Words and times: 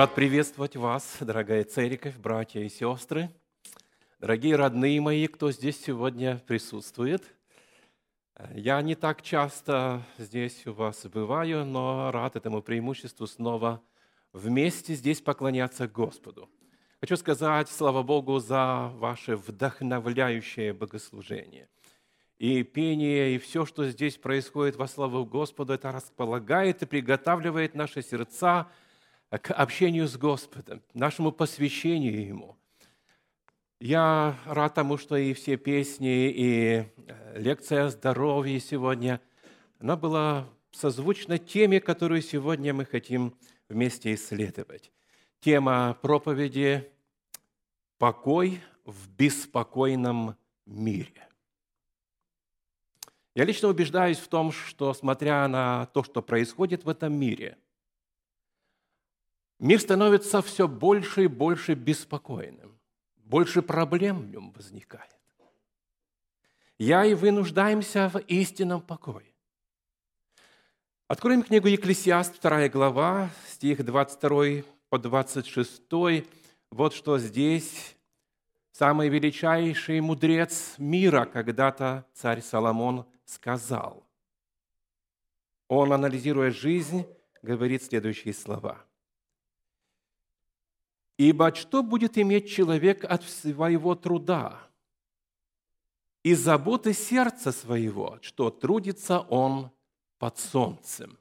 Рад 0.00 0.14
приветствовать 0.14 0.76
вас, 0.76 1.18
дорогая 1.20 1.62
церковь, 1.62 2.16
братья 2.16 2.60
и 2.60 2.70
сестры, 2.70 3.28
дорогие 4.18 4.56
родные 4.56 4.98
мои, 4.98 5.26
кто 5.26 5.52
здесь 5.52 5.78
сегодня 5.78 6.42
присутствует. 6.46 7.22
Я 8.54 8.80
не 8.80 8.94
так 8.94 9.20
часто 9.20 10.02
здесь 10.16 10.66
у 10.66 10.72
вас 10.72 11.04
бываю, 11.04 11.66
но 11.66 12.10
рад 12.12 12.34
этому 12.34 12.62
преимуществу 12.62 13.26
снова 13.26 13.82
вместе 14.32 14.94
здесь 14.94 15.20
поклоняться 15.20 15.86
Господу. 15.86 16.48
Хочу 17.02 17.18
сказать, 17.18 17.68
слава 17.68 18.02
Богу, 18.02 18.38
за 18.38 18.90
ваше 18.94 19.36
вдохновляющее 19.36 20.72
богослужение. 20.72 21.68
И 22.38 22.62
пение, 22.62 23.34
и 23.34 23.38
все, 23.38 23.66
что 23.66 23.86
здесь 23.86 24.16
происходит 24.16 24.76
во 24.76 24.88
славу 24.88 25.26
Господу, 25.26 25.74
это 25.74 25.92
располагает 25.92 26.80
и 26.80 26.86
приготавливает 26.86 27.74
наши 27.74 28.00
сердца– 28.00 28.66
к 29.38 29.52
общению 29.52 30.08
с 30.08 30.16
Господом, 30.16 30.82
нашему 30.92 31.30
посвящению 31.30 32.26
Ему. 32.26 32.56
Я 33.78 34.38
рад 34.44 34.74
тому, 34.74 34.98
что 34.98 35.16
и 35.16 35.32
все 35.32 35.56
песни, 35.56 36.30
и 36.30 36.84
э, 37.06 37.40
лекция 37.40 37.86
о 37.86 37.90
здоровье 37.90 38.60
сегодня, 38.60 39.20
она 39.78 39.96
была 39.96 40.46
созвучна 40.72 41.38
теме, 41.38 41.80
которую 41.80 42.20
сегодня 42.20 42.74
мы 42.74 42.84
хотим 42.84 43.34
вместе 43.68 44.12
исследовать. 44.14 44.92
Тема 45.40 45.96
проповеди 46.02 46.90
«Покой 47.96 48.60
в 48.84 49.08
беспокойном 49.10 50.36
мире». 50.66 51.28
Я 53.34 53.44
лично 53.44 53.68
убеждаюсь 53.68 54.18
в 54.18 54.28
том, 54.28 54.52
что, 54.52 54.92
смотря 54.92 55.46
на 55.48 55.86
то, 55.86 56.02
что 56.02 56.20
происходит 56.20 56.84
в 56.84 56.88
этом 56.88 57.14
мире– 57.14 57.56
Мир 59.60 59.78
становится 59.78 60.40
все 60.40 60.66
больше 60.66 61.24
и 61.24 61.26
больше 61.26 61.74
беспокойным. 61.74 62.80
Больше 63.16 63.60
проблем 63.60 64.20
в 64.20 64.26
нем 64.26 64.52
возникает. 64.52 65.14
Я 66.78 67.04
и 67.04 67.12
вы 67.12 67.30
нуждаемся 67.30 68.08
в 68.08 68.20
истинном 68.20 68.80
покое. 68.80 69.26
Откроем 71.08 71.42
книгу 71.42 71.68
Екклесиаст, 71.68 72.40
2 72.40 72.70
глава, 72.70 73.28
стих 73.48 73.84
22 73.84 74.62
по 74.88 74.98
26. 74.98 75.82
Вот 76.70 76.94
что 76.94 77.18
здесь 77.18 77.98
самый 78.72 79.10
величайший 79.10 80.00
мудрец 80.00 80.76
мира 80.78 81.26
когда-то 81.26 82.06
царь 82.14 82.40
Соломон 82.40 83.04
сказал. 83.26 84.08
Он, 85.68 85.92
анализируя 85.92 86.50
жизнь, 86.50 87.04
говорит 87.42 87.82
следующие 87.82 88.32
слова– 88.32 88.82
Ибо 91.20 91.54
что 91.54 91.82
будет 91.82 92.16
иметь 92.16 92.48
человек 92.48 93.04
от 93.04 93.22
своего 93.24 93.94
труда 93.94 94.58
и 96.22 96.32
заботы 96.32 96.94
сердца 96.94 97.52
своего, 97.52 98.18
что 98.22 98.48
трудится 98.48 99.20
он 99.20 99.70
под 100.18 100.38
солнцем? 100.38 101.18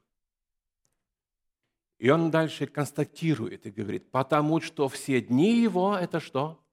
И 1.97 2.09
он 2.09 2.31
дальше 2.31 2.65
констатирует 2.65 3.65
и 3.65 3.71
говорит, 3.71 4.09
потому 4.09 4.61
что 4.61 4.87
все 4.87 5.19
дни 5.19 5.57
его– 5.57 5.97
это 6.01 6.21
что? 6.21 6.63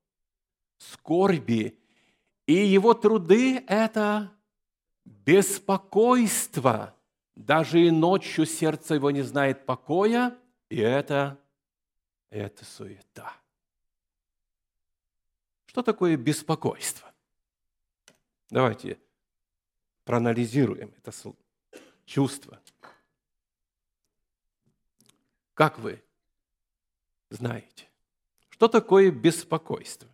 Скорби. 0.79 1.77
И 2.47 2.53
его 2.53 2.95
труды– 2.95 3.57
это 3.67 4.31
беспокойство. 5.05 6.95
Даже 7.35 7.89
и 7.89 7.91
ночью 7.91 8.47
сердце 8.47 8.95
его 8.95 9.11
не 9.11 9.23
знает 9.23 9.67
покоя, 9.67 10.39
и 10.69 10.77
это 10.77 11.41
это 12.39 12.65
суета. 12.65 13.35
Что 15.67 15.83
такое 15.83 16.17
беспокойство? 16.17 17.13
Давайте 18.51 18.99
проанализируем 20.05 20.95
это 20.97 21.13
чувство. 22.05 22.61
Как 25.55 25.79
вы 25.79 26.03
знаете, 27.31 27.89
что 28.51 28.69
такое 28.69 29.11
беспокойство? 29.11 30.09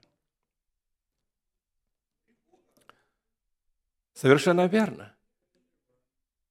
Совершенно 4.15 4.67
верно. 4.67 5.15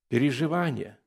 Переживание, 0.09 0.99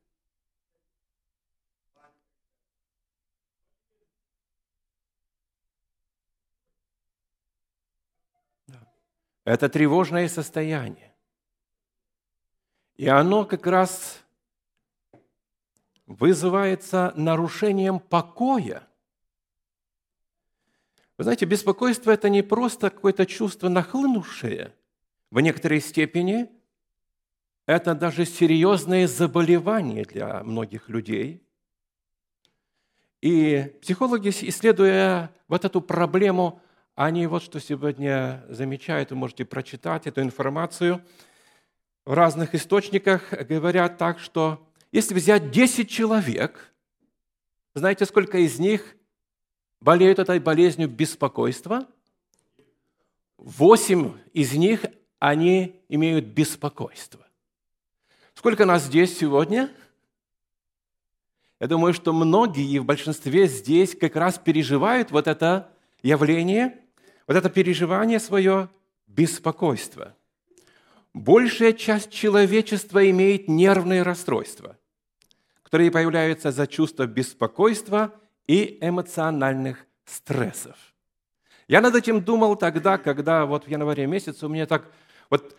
Это 9.45 9.69
тревожное 9.69 10.27
состояние. 10.27 11.13
И 12.95 13.07
оно 13.07 13.45
как 13.45 13.67
раз 13.67 14.23
вызывается 16.07 17.13
нарушением 17.15 17.99
покоя. 17.99 18.87
Вы 21.17 21.23
знаете, 21.23 21.45
беспокойство– 21.45 22.11
это 22.11 22.27
не 22.27 22.41
просто 22.41 22.89
какое-то 22.89 23.25
чувство 23.25 23.69
нахлынувшее. 23.69 24.73
В 25.29 25.39
некоторой 25.39 25.79
степени 25.79 26.49
это 27.67 27.93
даже 27.93 28.25
серьезное 28.25 29.07
заболевание 29.07 30.05
для 30.05 30.43
многих 30.43 30.89
людей. 30.89 31.43
И 33.21 33.77
психологи, 33.81 34.29
исследуя 34.29 35.31
вот 35.47 35.65
эту 35.65 35.81
проблему 35.81 36.61
они 36.95 37.27
вот 37.27 37.43
что 37.43 37.59
сегодня 37.59 38.43
замечают, 38.47 39.11
вы 39.11 39.17
можете 39.17 39.43
прочитать 39.43 40.07
эту 40.07 40.21
информацию 40.21 41.01
в 42.05 42.13
разных 42.13 42.55
источниках, 42.55 43.33
говорят 43.47 43.97
так, 43.97 44.19
что 44.19 44.65
если 44.93 45.13
взять 45.13 45.51
10 45.51 45.89
человек, 45.89 46.73
знаете, 47.73 48.05
сколько 48.05 48.37
из 48.37 48.59
них 48.59 48.95
болеют 49.81 50.19
этой 50.19 50.39
болезнью 50.39 50.87
беспокойства? 50.87 51.85
Восемь 53.37 54.13
из 54.31 54.53
них, 54.53 54.85
они 55.19 55.81
имеют 55.89 56.25
беспокойство. 56.25 57.19
Сколько 58.33 58.65
нас 58.65 58.83
здесь 58.83 59.17
сегодня? 59.17 59.69
Я 61.59 61.67
думаю, 61.67 61.93
что 61.93 62.13
многие 62.13 62.79
в 62.79 62.85
большинстве 62.85 63.47
здесь 63.47 63.95
как 63.95 64.15
раз 64.15 64.37
переживают 64.37 65.11
вот 65.11 65.27
это 65.27 65.69
явление– 66.01 66.79
вот 67.27 67.35
это 67.35 67.49
переживание 67.49 68.19
свое 68.19 68.69
беспокойство. 69.07 70.15
Большая 71.13 71.73
часть 71.73 72.11
человечества 72.11 73.09
имеет 73.09 73.47
нервные 73.47 74.03
расстройства, 74.03 74.77
которые 75.63 75.91
появляются 75.91 76.51
за 76.51 76.67
чувство 76.67 77.07
беспокойства 77.07 78.13
и 78.47 78.77
эмоциональных 78.81 79.85
стрессов. 80.03 80.75
Я 81.67 81.81
над 81.81 81.95
этим 81.95 82.21
думал 82.21 82.57
тогда, 82.57 82.97
когда 82.97 83.45
вот 83.45 83.65
в 83.65 83.69
январе 83.69 84.05
месяце 84.05 84.45
у 84.45 84.49
меня 84.49 84.65
так 84.67 84.91
вот 85.29 85.55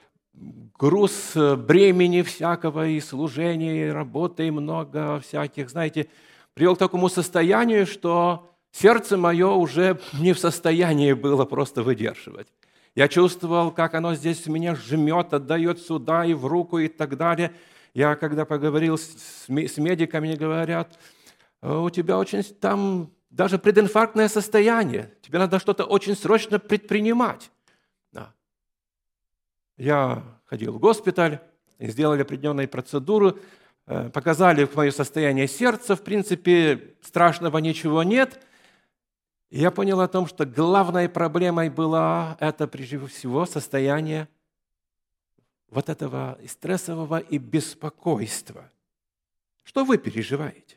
груз 0.79 1.33
бремени 1.35 2.23
всякого 2.23 2.87
и 2.87 3.01
служения, 3.01 3.89
и 3.89 3.91
работы, 3.91 4.47
и 4.47 4.51
много 4.51 5.21
всяких, 5.21 5.71
знаете, 5.71 6.09
привел 6.55 6.77
к 6.77 6.79
такому 6.79 7.09
состоянию, 7.09 7.87
что 7.87 8.56
сердце 8.81 9.17
мое 9.17 9.49
уже 9.49 9.99
не 10.13 10.33
в 10.33 10.39
состоянии 10.39 11.13
было 11.13 11.45
просто 11.45 11.83
выдерживать. 11.83 12.49
Я 12.95 13.09
чувствовал, 13.09 13.71
как 13.71 13.95
оно 13.95 14.15
здесь 14.15 14.47
меня 14.47 14.75
жмет, 14.75 15.33
отдает 15.33 15.81
сюда 15.81 16.25
и 16.25 16.35
в 16.35 16.47
руку 16.47 16.79
и 16.79 16.89
так 16.89 17.17
далее. 17.17 17.53
Я, 17.95 18.17
когда 18.17 18.45
поговорил 18.45 18.99
с 18.99 19.49
медиками, 19.49 20.35
говорят, 20.35 20.99
«Э, 21.63 21.77
у 21.77 21.91
тебя 21.91 22.19
очень 22.19 22.43
там 22.43 23.11
даже 23.31 23.59
прединфарктное 23.59 24.29
состояние, 24.29 25.13
тебе 25.23 25.39
надо 25.39 25.59
что-то 25.59 25.85
очень 25.85 26.17
срочно 26.17 26.59
предпринимать. 26.59 27.51
Да. 28.13 28.33
Я 29.77 30.23
ходил 30.47 30.73
в 30.73 30.79
госпиталь, 30.79 31.41
сделали 31.79 32.23
определенные 32.23 32.69
процедуры, 32.69 33.37
э, 33.87 34.11
показали 34.11 34.69
мое 34.75 34.91
состояние 34.91 35.49
сердца, 35.49 35.97
в 35.97 36.03
принципе, 36.03 36.95
страшного 37.03 37.59
ничего 37.59 38.03
нет– 38.03 38.43
я 39.51 39.71
понял 39.71 40.01
о 40.01 40.09
том, 40.09 40.27
что 40.27 40.45
главной 40.45 41.09
проблемой 41.09 41.71
была 41.71 42.37
это, 42.41 42.67
прежде 42.67 42.99
всего, 43.07 43.47
состояние 43.47 44.29
вот 45.71 45.89
этого 45.89 46.39
стрессового 46.47 47.19
и 47.19 47.39
беспокойства. 47.39 48.71
Что 49.63 49.85
вы 49.85 49.99
переживаете? 49.99 50.77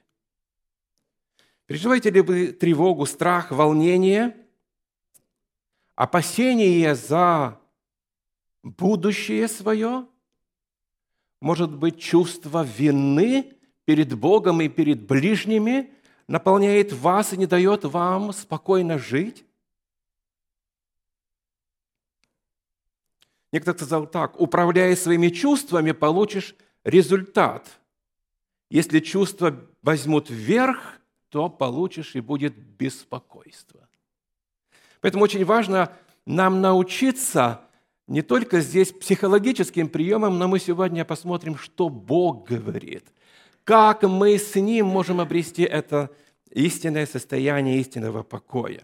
Переживаете 1.65 2.09
ли 2.09 2.21
вы 2.21 2.47
тревогу, 2.47 3.05
страх, 3.05 3.51
волнение, 3.51 4.35
опасение 5.95 6.95
за 6.95 7.59
будущее 8.63 9.47
свое? 9.47 10.07
Может 11.39 11.75
быть, 11.75 11.99
чувство 11.99 12.63
вины 12.63 13.53
перед 13.85 14.13
Богом 14.17 14.61
и 14.61 14.67
перед 14.67 15.05
ближними 15.05 15.93
наполняет 16.29 16.93
вас 16.93 17.33
и 17.33 17.37
не 17.37 17.47
дает 17.47 17.83
вам 17.83 18.31
спокойно 18.31 18.99
жить? 18.99 19.43
Некто 23.51 23.73
сказал 23.73 24.05
так, 24.05 24.39
управляя 24.39 24.95
своими 24.95 25.29
чувствами, 25.29 25.91
получишь 25.91 26.55
результат. 26.83 27.67
Если 28.69 28.99
чувства 28.99 29.59
возьмут 29.81 30.29
вверх, 30.29 30.99
то 31.29 31.49
получишь 31.49 32.15
и 32.15 32.19
будет 32.19 32.55
беспокойство. 32.55 33.89
Поэтому 35.01 35.23
очень 35.23 35.43
важно 35.45 35.91
нам 36.27 36.61
научиться 36.61 37.61
не 38.05 38.21
только 38.21 38.61
здесь 38.61 38.91
психологическим 38.91 39.89
приемам, 39.89 40.37
но 40.37 40.47
мы 40.47 40.59
сегодня 40.59 41.05
посмотрим, 41.05 41.57
что 41.57 41.89
Бог 41.89 42.47
говорит. 42.47 43.07
Как 43.69 44.01
мы 44.01 44.39
с 44.39 44.55
Ним 44.55 44.87
можем 44.87 45.21
обрести 45.21 45.61
это 45.61 46.09
истинное 46.49 47.05
состояние 47.05 47.79
истинного 47.79 48.23
покоя. 48.23 48.83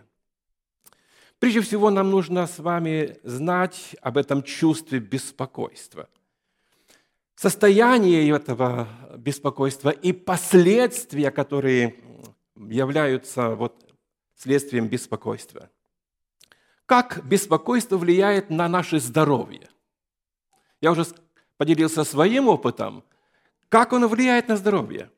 Прежде 1.39 1.61
всего, 1.61 1.89
нам 1.89 2.11
нужно 2.11 2.45
с 2.45 2.59
вами 2.59 3.17
знать 3.23 3.95
об 4.03 4.15
этом 4.15 4.43
чувстве 4.43 4.99
беспокойства. 4.99 6.07
Состояние 7.33 8.29
этого 8.29 8.87
беспокойства 9.17 9.89
и 9.89 10.13
последствия, 10.13 11.31
которые 11.31 11.95
являются 12.55 13.55
вот 13.55 13.91
следствием 14.35 14.87
беспокойства. 14.87 15.71
Как 16.85 17.25
беспокойство 17.25 17.97
влияет 17.97 18.51
на 18.51 18.69
наше 18.69 18.99
здоровье? 18.99 19.67
Я 20.79 20.91
уже 20.91 21.07
поделился 21.57 22.03
своим 22.03 22.49
опытом. 22.49 23.03
Как 23.69 23.93
оно 23.93 24.07
влияет 24.07 24.47
на 24.47 24.57
здоровье? 24.57 25.11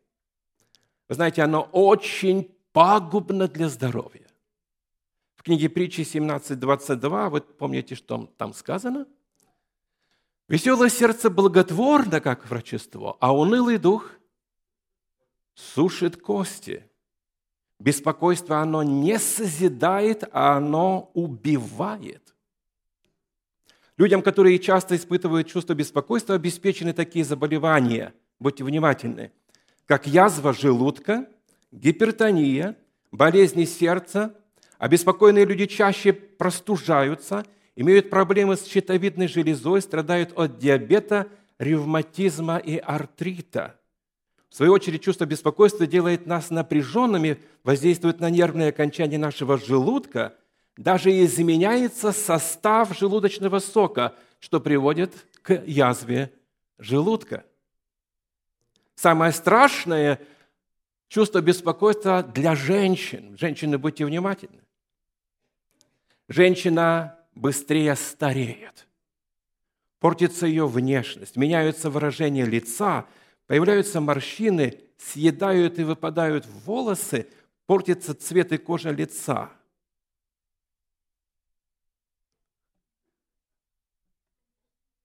Вы 1.10 1.16
знаете, 1.16 1.42
оно 1.44 1.62
очень 1.72 2.52
пагубно 2.72 3.48
для 3.48 3.70
здоровья. 3.70 4.28
В 5.36 5.44
книге 5.44 5.70
притчи 5.70 6.02
17.22, 6.02 7.30
вы 7.30 7.42
помните, 7.42 7.96
что 7.96 8.30
там 8.38 8.54
сказано? 8.54 9.08
Веселое 10.48 10.90
сердце 10.90 11.30
благотворно, 11.30 12.22
как 12.22 12.50
врачество, 12.50 13.18
а 13.20 13.36
унылый 13.36 13.78
дух 13.78 14.12
сушит 15.54 16.22
кости. 16.22 16.90
Беспокойство, 17.80 18.60
оно 18.60 18.82
не 18.82 19.20
созидает, 19.20 20.24
а 20.32 20.58
оно 20.58 21.12
убивает. 21.14 22.34
Людям, 23.98 24.22
которые 24.22 24.60
часто 24.60 24.96
испытывают 24.96 25.48
чувство 25.48 25.74
беспокойства, 25.74 26.36
обеспечены 26.36 26.94
такие 26.94 27.26
заболевания, 27.26 28.14
будьте 28.40 28.64
внимательны, 28.64 29.32
как 29.86 30.08
язва 30.08 30.54
желудка, 30.54 31.28
гипертония, 31.72 32.76
болезни 33.12 33.66
сердца. 33.66 34.36
Обеспокоенные 34.78 35.46
люди 35.46 35.66
чаще 35.66 36.14
простужаются, 36.14 37.46
имеют 37.76 38.10
проблемы 38.10 38.58
с 38.58 38.66
щитовидной 38.66 39.28
железой, 39.28 39.82
страдают 39.82 40.34
от 40.36 40.60
диабета, 40.60 41.28
ревматизма 41.58 42.58
и 42.58 42.78
артрита– 42.78 43.80
в 44.50 44.56
свою 44.56 44.74
очередь, 44.74 45.04
чувство 45.04 45.26
беспокойства 45.26 45.86
делает 45.86 46.26
нас 46.26 46.50
напряженными, 46.50 47.38
воздействует 47.64 48.20
на 48.20 48.30
нервные 48.30 48.70
окончания 48.70 49.18
нашего 49.18 49.58
желудка, 49.58 50.36
даже 50.78 51.12
изменяется 51.24 52.12
состав 52.12 52.98
желудочного 52.98 53.60
сока, 53.60 54.16
что 54.40 54.60
приводит 54.60 55.14
к 55.42 55.62
язве 55.66 56.32
желудка. 56.80 57.44
Самое 58.98 59.32
страшное 59.32 60.20
чувство 61.08 61.40
беспокойства 61.40 62.22
для 62.22 62.54
женщин. 62.54 63.38
Женщины, 63.38 63.78
будьте 63.78 64.06
внимательны. 64.06 64.62
Женщина 66.28 67.18
быстрее 67.34 67.96
стареет. 67.96 68.90
Портится 70.00 70.46
ее 70.46 70.68
внешность, 70.68 71.38
меняются 71.38 71.90
выражения 71.90 72.44
лица– 72.44 73.06
Появляются 73.48 74.02
морщины, 74.02 74.84
съедают 74.98 75.80
и 75.80 75.84
выпадают 75.84 76.46
волосы, 76.46 77.28
портится 77.66 78.14
цвет 78.14 78.52
и 78.52 78.58
кожа 78.58 78.92
лица. 78.92 79.50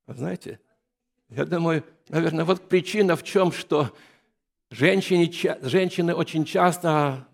Знаете, 0.08 0.60
я 1.34 1.44
думаю, 1.44 1.84
наверное, 2.08 2.44
вот 2.44 2.68
причина 2.68 3.16
в 3.16 3.22
чем, 3.22 3.52
что 3.52 3.94
женщины, 4.70 5.30
женщины 5.62 6.14
очень 6.14 6.44
часто 6.44 7.26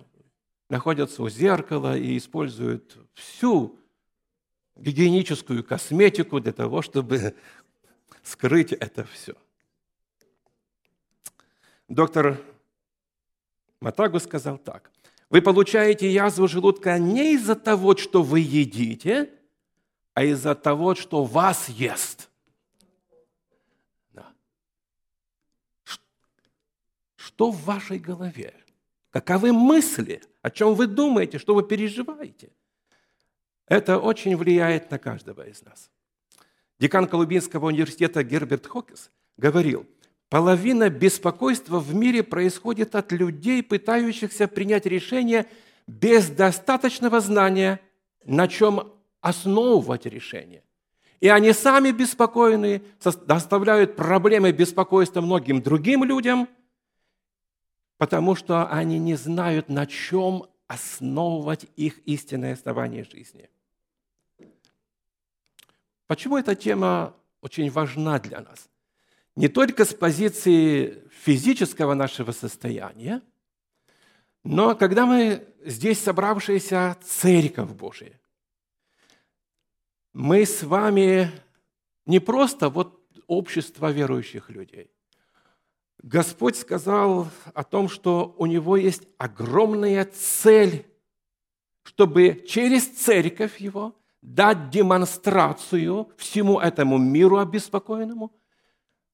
находятся 0.68 1.22
у 1.22 1.28
зеркала 1.28 1.96
и 1.96 2.16
используют 2.16 2.96
всю 3.14 3.78
гигиеническую 4.76 5.64
косметику 5.64 6.40
для 6.40 6.52
того, 6.52 6.82
чтобы 6.82 7.34
скрыть 8.22 8.72
это 8.72 9.04
все– 9.04 9.34
Доктор 11.88 12.38
Матагу 13.80 14.20
сказал 14.20 14.58
так. 14.58 14.90
Вы 15.30 15.40
получаете 15.40 16.10
язву 16.10 16.46
желудка 16.46 16.98
не 16.98 17.34
из-за 17.34 17.54
того, 17.54 17.96
что 17.96 18.22
вы 18.22 18.40
едите, 18.40 19.30
а 20.12 20.24
из-за 20.24 20.54
того, 20.54 20.94
что 20.94 21.24
вас 21.24 21.70
ест. 21.70 22.28
Что 27.38 27.52
в 27.52 27.64
вашей 27.66 28.00
голове? 28.00 28.52
Каковы 29.10 29.52
мысли? 29.52 30.20
О 30.42 30.50
чем 30.50 30.74
вы 30.74 30.88
думаете? 30.88 31.38
Что 31.38 31.54
вы 31.54 31.62
переживаете? 31.62 32.50
Это 33.68 34.00
очень 34.00 34.36
влияет 34.36 34.90
на 34.90 34.98
каждого 34.98 35.46
из 35.46 35.62
нас. 35.62 35.88
Декан 36.80 37.06
Колумбинского 37.06 37.66
университета 37.66 38.24
Герберт 38.24 38.66
Хокис 38.66 39.12
говорил– 39.36 39.86
Половина 40.28 40.90
беспокойства 40.90 41.78
в 41.78 41.94
мире 41.94 42.24
происходит 42.24 42.96
от 42.96 43.12
людей, 43.12 43.62
пытающихся 43.62 44.48
принять 44.48 44.84
решение 44.84 45.46
без 45.86 46.28
достаточного 46.28 47.20
знания, 47.20 47.80
на 48.24 48.48
чем 48.48 48.92
основывать 49.20 50.06
решение. 50.06 50.64
И 51.20 51.28
они 51.28 51.52
сами 51.52 51.92
беспокойны, 51.92 52.82
доставляют 53.26 53.94
проблемы 53.94 54.50
беспокойства 54.50 55.20
многим 55.20 55.62
другим 55.62 56.02
людям, 56.02 56.48
потому 57.98 58.34
что 58.34 58.66
они 58.68 58.98
не 58.98 59.14
знают, 59.14 59.68
на 59.68 59.86
чем 59.86 60.46
основывать 60.66 61.66
их 61.76 61.98
истинное 62.06 62.54
основание 62.54 63.04
жизни. 63.04 63.50
Почему 66.06 66.38
эта 66.38 66.54
тема 66.54 67.14
очень 67.42 67.70
важна 67.70 68.18
для 68.18 68.40
нас? 68.40 68.68
не 69.38 69.46
только 69.46 69.84
с 69.84 69.94
позиции 69.94 71.00
физического 71.12 71.94
нашего 71.94 72.32
состояния, 72.32 73.22
но 74.42 74.74
когда 74.74 75.06
мы 75.06 75.46
здесь 75.64 76.00
собравшаяся 76.00 76.96
Церковь 77.04 77.70
Божия, 77.70 78.20
мы 80.12 80.44
с 80.44 80.64
вами 80.64 81.30
не 82.04 82.18
просто 82.18 82.68
вот 82.68 83.00
общество 83.28 83.92
верующих 83.92 84.50
людей. 84.50 84.90
Господь 86.02 86.56
сказал 86.56 87.28
о 87.54 87.64
том, 87.64 87.88
что 87.88 88.34
у 88.38 88.46
Него 88.46 88.76
есть 88.76 89.08
огромная 89.18 90.04
цель, 90.04 90.86
чтобы 91.82 92.44
через 92.46 92.86
Церковь 92.86 93.58
Его 93.58 93.94
дать 94.22 94.70
демонстрацию 94.70 96.10
всему 96.16 96.60
этому 96.60 96.98
миру 96.98 97.38
обеспокоенному– 97.38 98.32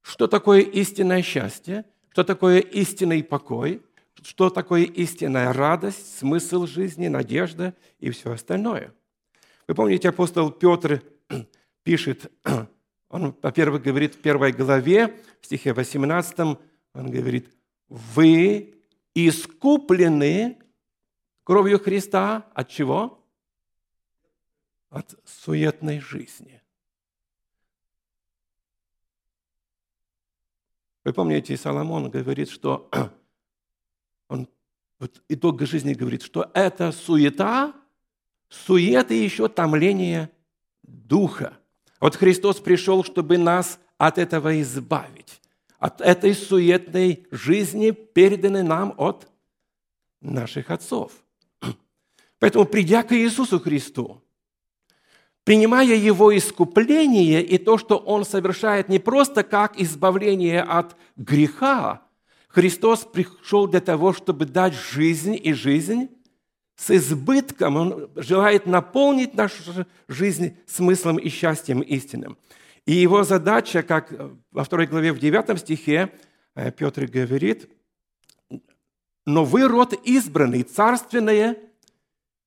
что 0.04 0.26
такое 0.26 0.60
истинное 0.60 1.22
счастье, 1.22 1.86
что 2.12 2.24
такое 2.24 2.58
истинный 2.58 3.24
покой, 3.24 3.80
что 4.22 4.50
такое 4.50 4.82
истинная 4.82 5.52
радость, 5.52 6.18
смысл 6.18 6.66
жизни, 6.66 7.08
надежда 7.08 7.74
и 7.98 8.10
все 8.10 8.32
остальное. 8.32 8.92
Вы 9.66 9.74
помните, 9.74 10.10
апостол 10.10 10.50
Петр 10.50 11.02
пишет, 11.82 12.30
он, 13.08 13.34
во-первых, 13.42 13.82
говорит 13.82 14.14
в 14.14 14.18
первой 14.18 14.52
главе, 14.52 15.16
в 15.40 15.46
стихе 15.46 15.72
18, 15.72 16.58
он 16.94 17.10
говорит, 17.10 17.52
«Вы 17.88 18.74
искуплены 19.14 20.58
кровью 21.44 21.78
Христа 21.78 22.50
от 22.54 22.68
чего? 22.68 23.22
От 24.90 25.14
суетной 25.24 26.00
жизни. 26.00 26.62
Вы 31.04 31.12
помните, 31.12 31.56
Соломон 31.56 32.10
говорит, 32.10 32.48
что 32.48 32.88
он 34.28 34.48
вот 34.98 35.22
итог 35.28 35.60
жизни 35.62 35.92
говорит, 35.92 36.22
что 36.22 36.50
это 36.54 36.92
суета, 36.92 37.74
суета 38.48 39.12
и 39.12 39.22
еще 39.22 39.48
томление 39.48 40.30
духа. 40.82 41.58
Вот 42.00 42.16
Христос 42.16 42.60
пришел, 42.60 43.04
чтобы 43.04 43.36
нас 43.36 43.78
от 43.98 44.18
этого 44.18 44.60
избавить, 44.62 45.40
от 45.78 46.00
этой 46.00 46.34
суетной 46.34 47.26
жизни, 47.30 47.90
переданной 47.90 48.62
нам 48.62 48.94
от 48.96 49.28
наших 50.20 50.70
отцов. 50.70 51.12
Поэтому, 52.38 52.64
придя 52.64 53.02
к 53.02 53.12
Иисусу 53.14 53.60
Христу, 53.60 54.22
принимая 55.44 55.94
Его 55.94 56.36
искупление 56.36 57.42
и 57.44 57.58
то, 57.58 57.78
что 57.78 57.98
Он 57.98 58.24
совершает 58.24 58.88
не 58.88 58.98
просто 58.98 59.42
как 59.42 59.80
избавление 59.80 60.62
от 60.62 60.96
греха, 61.16 62.02
Христос 62.48 63.00
пришел 63.00 63.66
для 63.66 63.80
того, 63.80 64.12
чтобы 64.12 64.46
дать 64.46 64.74
жизнь 64.74 65.38
и 65.40 65.52
жизнь 65.52 66.08
с 66.76 66.90
избытком. 66.90 67.76
Он 67.76 68.10
желает 68.14 68.66
наполнить 68.66 69.34
нашу 69.34 69.86
жизнь 70.06 70.56
смыслом 70.66 71.18
и 71.18 71.28
счастьем 71.28 71.80
истинным. 71.80 72.38
И 72.86 72.92
его 72.92 73.24
задача, 73.24 73.82
как 73.82 74.12
во 74.50 74.64
второй 74.64 74.86
главе 74.86 75.12
в 75.12 75.18
9 75.18 75.58
стихе 75.58 76.12
э, 76.54 76.70
Петр 76.70 77.06
говорит, 77.06 77.70
«Но 79.24 79.44
вы 79.44 79.66
род 79.66 79.94
избранный, 80.04 80.62
царственное, 80.62 81.56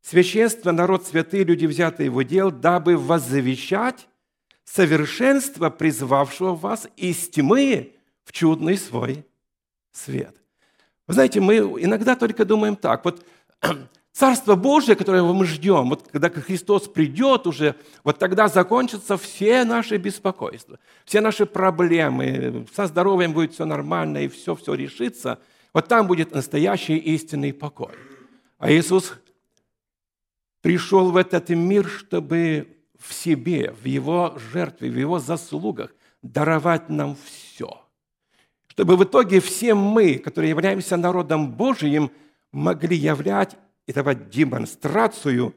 священство, 0.01 0.71
народ 0.71 1.07
святый, 1.07 1.43
люди, 1.43 1.65
взятые 1.65 2.05
его 2.05 2.21
дел, 2.21 2.51
дабы 2.51 2.97
возвещать 2.97 4.07
совершенство, 4.63 5.71
призвавшего 5.71 6.53
вас 6.53 6.87
из 6.97 7.29
тьмы 7.29 7.95
в 8.23 8.31
чудный 8.31 8.77
свой 8.77 9.25
свет». 9.91 10.35
Вы 11.07 11.13
знаете, 11.15 11.39
мы 11.39 11.57
иногда 11.57 12.15
только 12.15 12.45
думаем 12.45 12.75
так, 12.75 13.05
вот 13.05 13.25
Царство 14.17 14.55
Божие, 14.55 14.95
которое 14.95 15.21
мы 15.21 15.45
ждем, 15.45 15.89
вот 15.89 16.07
когда 16.11 16.31
Христос 16.31 16.87
придет 16.87 17.45
уже, 17.45 17.75
вот 18.03 18.17
тогда 18.17 18.47
закончатся 18.47 19.15
все 19.15 19.63
наши 19.63 19.97
беспокойства, 19.97 20.79
все 21.05 21.21
наши 21.21 21.45
проблемы, 21.45 22.65
со 22.73 22.87
здоровьем 22.87 23.33
будет 23.33 23.53
все 23.53 23.65
нормально 23.65 24.23
и 24.23 24.27
все, 24.27 24.55
все 24.55 24.73
решится. 24.73 25.39
Вот 25.71 25.87
там 25.87 26.07
будет 26.07 26.31
настоящий 26.31 26.97
истинный 26.97 27.53
покой. 27.53 27.93
А 28.57 28.71
Иисус 28.71 29.13
пришел 30.61 31.11
в 31.11 31.15
этот 31.15 31.49
мир, 31.49 31.87
чтобы 31.87 32.75
в 32.97 33.13
себе, 33.13 33.71
в 33.79 33.85
Его 33.85 34.35
жертве, 34.51 34.89
в 34.89 34.97
Его 34.97 35.19
заслугах 35.19 35.93
даровать 36.23 36.89
нам 36.89 37.15
все. 37.23 37.83
Чтобы 38.65 38.97
в 38.97 39.03
итоге 39.03 39.41
все 39.41 39.75
мы, 39.75 40.15
которые 40.15 40.49
являемся 40.49 40.97
народом 40.97 41.51
Божиим, 41.51 42.09
могли 42.51 42.97
являть 42.97 43.55
и 43.87 43.93
давать 43.93 44.29
демонстрацию 44.29 45.55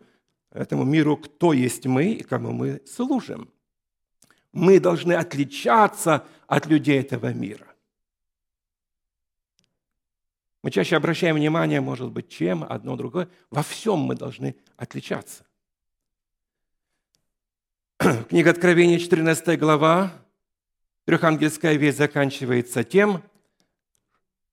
этому 0.52 0.84
миру, 0.84 1.16
кто 1.16 1.52
есть 1.52 1.84
мы 1.86 2.12
и 2.12 2.22
кому 2.22 2.52
мы 2.52 2.80
служим. 2.86 3.52
Мы 4.52 4.80
должны 4.80 5.12
отличаться 5.12 6.26
от 6.46 6.66
людей 6.66 7.00
этого 7.00 7.32
мира. 7.32 7.66
Мы 10.62 10.70
чаще 10.70 10.96
обращаем 10.96 11.36
внимание, 11.36 11.80
может 11.80 12.10
быть, 12.10 12.28
чем 12.28 12.64
одно 12.64 12.96
другое. 12.96 13.28
Во 13.50 13.62
всем 13.62 13.98
мы 13.98 14.14
должны 14.14 14.56
отличаться. 14.76 15.44
Книга 18.28 18.50
Откровения, 18.50 18.98
14 18.98 19.58
глава, 19.58 20.12
трехангельская 21.04 21.74
весть 21.74 21.98
заканчивается 21.98 22.84
тем, 22.84 23.22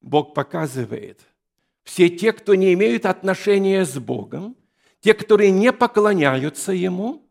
Бог 0.02 0.34
показывает– 0.34 1.22
все 1.88 2.10
те, 2.10 2.34
кто 2.34 2.54
не 2.54 2.74
имеют 2.74 3.06
отношения 3.06 3.86
с 3.86 3.98
Богом, 3.98 4.58
те, 5.00 5.14
которые 5.14 5.52
не 5.52 5.72
поклоняются 5.72 6.74
Ему, 6.74 7.26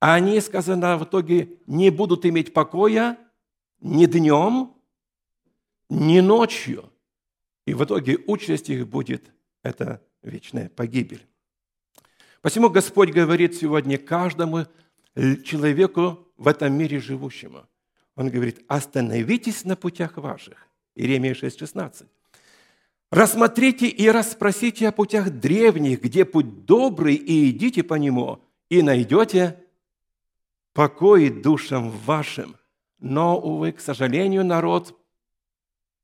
они, 0.00 0.40
сказано, 0.40 0.96
в 0.96 1.04
итоге 1.04 1.58
не 1.66 1.90
будут 1.90 2.24
иметь 2.24 2.54
покоя 2.54 3.18
ни 3.80 4.06
днем, 4.06 4.72
ни 5.90 6.20
ночью. 6.20 6.90
И 7.66 7.74
в 7.74 7.84
итоге 7.84 8.18
участь 8.26 8.70
их 8.70 8.88
будет– 8.88 9.30
это 9.62 10.02
вечная 10.22 10.70
погибель. 10.70 11.26
Посему 12.40 12.70
Господь 12.70 13.10
говорит 13.10 13.54
сегодня 13.54 13.98
каждому 13.98 14.66
человеку 15.44 16.26
в 16.38 16.48
этом 16.48 16.72
мире 16.72 17.00
живущему. 17.00 17.66
Он 18.16 18.30
говорит, 18.30 18.64
остановитесь 18.66 19.64
на 19.64 19.76
путях 19.76 20.16
ваших. 20.16 20.68
Иеремия 20.94 21.34
6,16. 21.34 22.06
Рассмотрите 23.14 23.86
и 23.86 24.08
расспросите 24.08 24.88
о 24.88 24.92
путях 24.92 25.30
древних, 25.30 26.02
где 26.02 26.24
путь 26.24 26.64
добрый, 26.64 27.14
и 27.14 27.48
идите 27.50 27.84
по 27.84 27.94
нему, 27.94 28.42
и 28.68 28.82
найдете 28.82 29.64
покой 30.72 31.30
душам 31.30 31.90
вашим. 31.90 32.56
Но, 32.98 33.38
увы, 33.38 33.70
к 33.70 33.78
сожалению, 33.78 34.44
народ, 34.44 35.00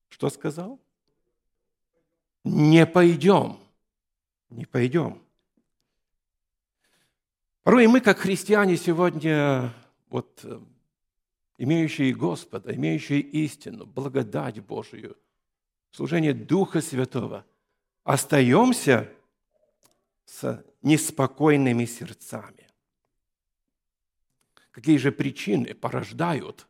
что 0.09 0.31
сказал? 0.31 0.79
Не 2.45 2.87
пойдем. 2.87 3.59
Не 4.49 4.67
пойдем. 4.67 5.21
Порой 7.65 7.89
мы, 7.89 8.01
как 8.01 8.19
христиане, 8.19 8.77
сегодня, 8.77 9.75
вот, 10.11 10.47
имеющие 11.59 12.15
Господа, 12.15 12.73
имеющие 12.73 13.19
истину, 13.19 13.85
благодать 13.85 14.61
Божию– 14.61 15.17
служение 15.91 16.35
Духа 16.35 16.81
Святого, 16.81 17.45
остаемся 18.05 19.11
с 20.25 20.65
неспокойными 20.83 21.85
сердцами. 21.85 22.69
Какие 24.71 24.99
же 24.99 25.11
причины 25.13 25.75
порождают 25.75 26.67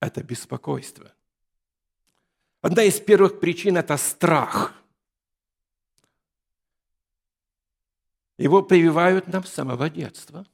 это 0.00 0.22
беспокойство? 0.22 1.12
Одна 2.62 2.84
из 2.84 3.00
первых 3.00 3.40
причин– 3.40 3.76
это 3.78 3.96
страх. 3.96 4.72
Его 8.38 8.62
прививают 8.62 9.26
нам 9.26 9.44
с 9.44 9.52
самого 9.52 9.90
детства. 9.90 10.46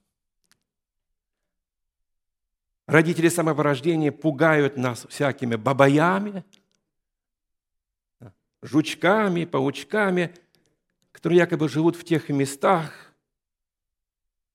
Родители 2.87 3.29
самого 3.29 3.63
рождения 3.63 4.11
пугают 4.11 4.77
нас 4.77 5.07
всякими 5.09 5.55
бабаями– 5.55 6.45
жучками, 8.63 9.45
паучками, 9.45 10.35
которые 11.13 11.39
якобы 11.39 11.69
живут 11.69 11.97
в 11.97 12.05
тех 12.05 12.29
местах. 12.29 12.93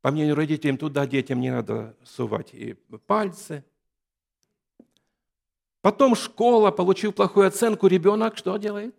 По 0.02 0.12
мнению 0.12 0.36
родителей, 0.36 0.78
туда 0.78 1.08
детям 1.08 1.40
не 1.40 1.50
надо 1.50 1.96
сувать 2.04 2.54
и 2.54 2.74
пальцы. 3.08 3.64
Потом 5.82 6.16
школа, 6.16 6.72
получил 6.72 7.12
плохую 7.12 7.48
оценку, 7.48 7.88
ребенок 7.88 8.38
что 8.38 8.58
делает? 8.58 8.96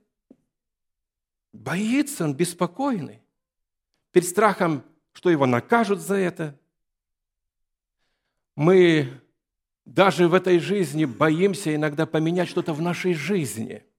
Боится, 1.53 2.25
он 2.25 2.35
беспокойный. 2.35 3.23
Перед 4.13 4.29
страхом, 4.29 4.83
что 5.13 5.31
его 5.31 5.47
накажут 5.47 6.01
за 6.01 6.17
это. 6.17 6.59
Мы 8.55 9.21
даже 9.85 10.29
в 10.29 10.35
этой 10.35 10.59
жизни 10.59 11.05
боимся 11.05 11.75
иногда 11.75 12.07
поменять 12.07 12.49
что-то 12.49 12.73
в 12.73 12.83
нашей 12.83 13.15
жизни– 13.15 13.85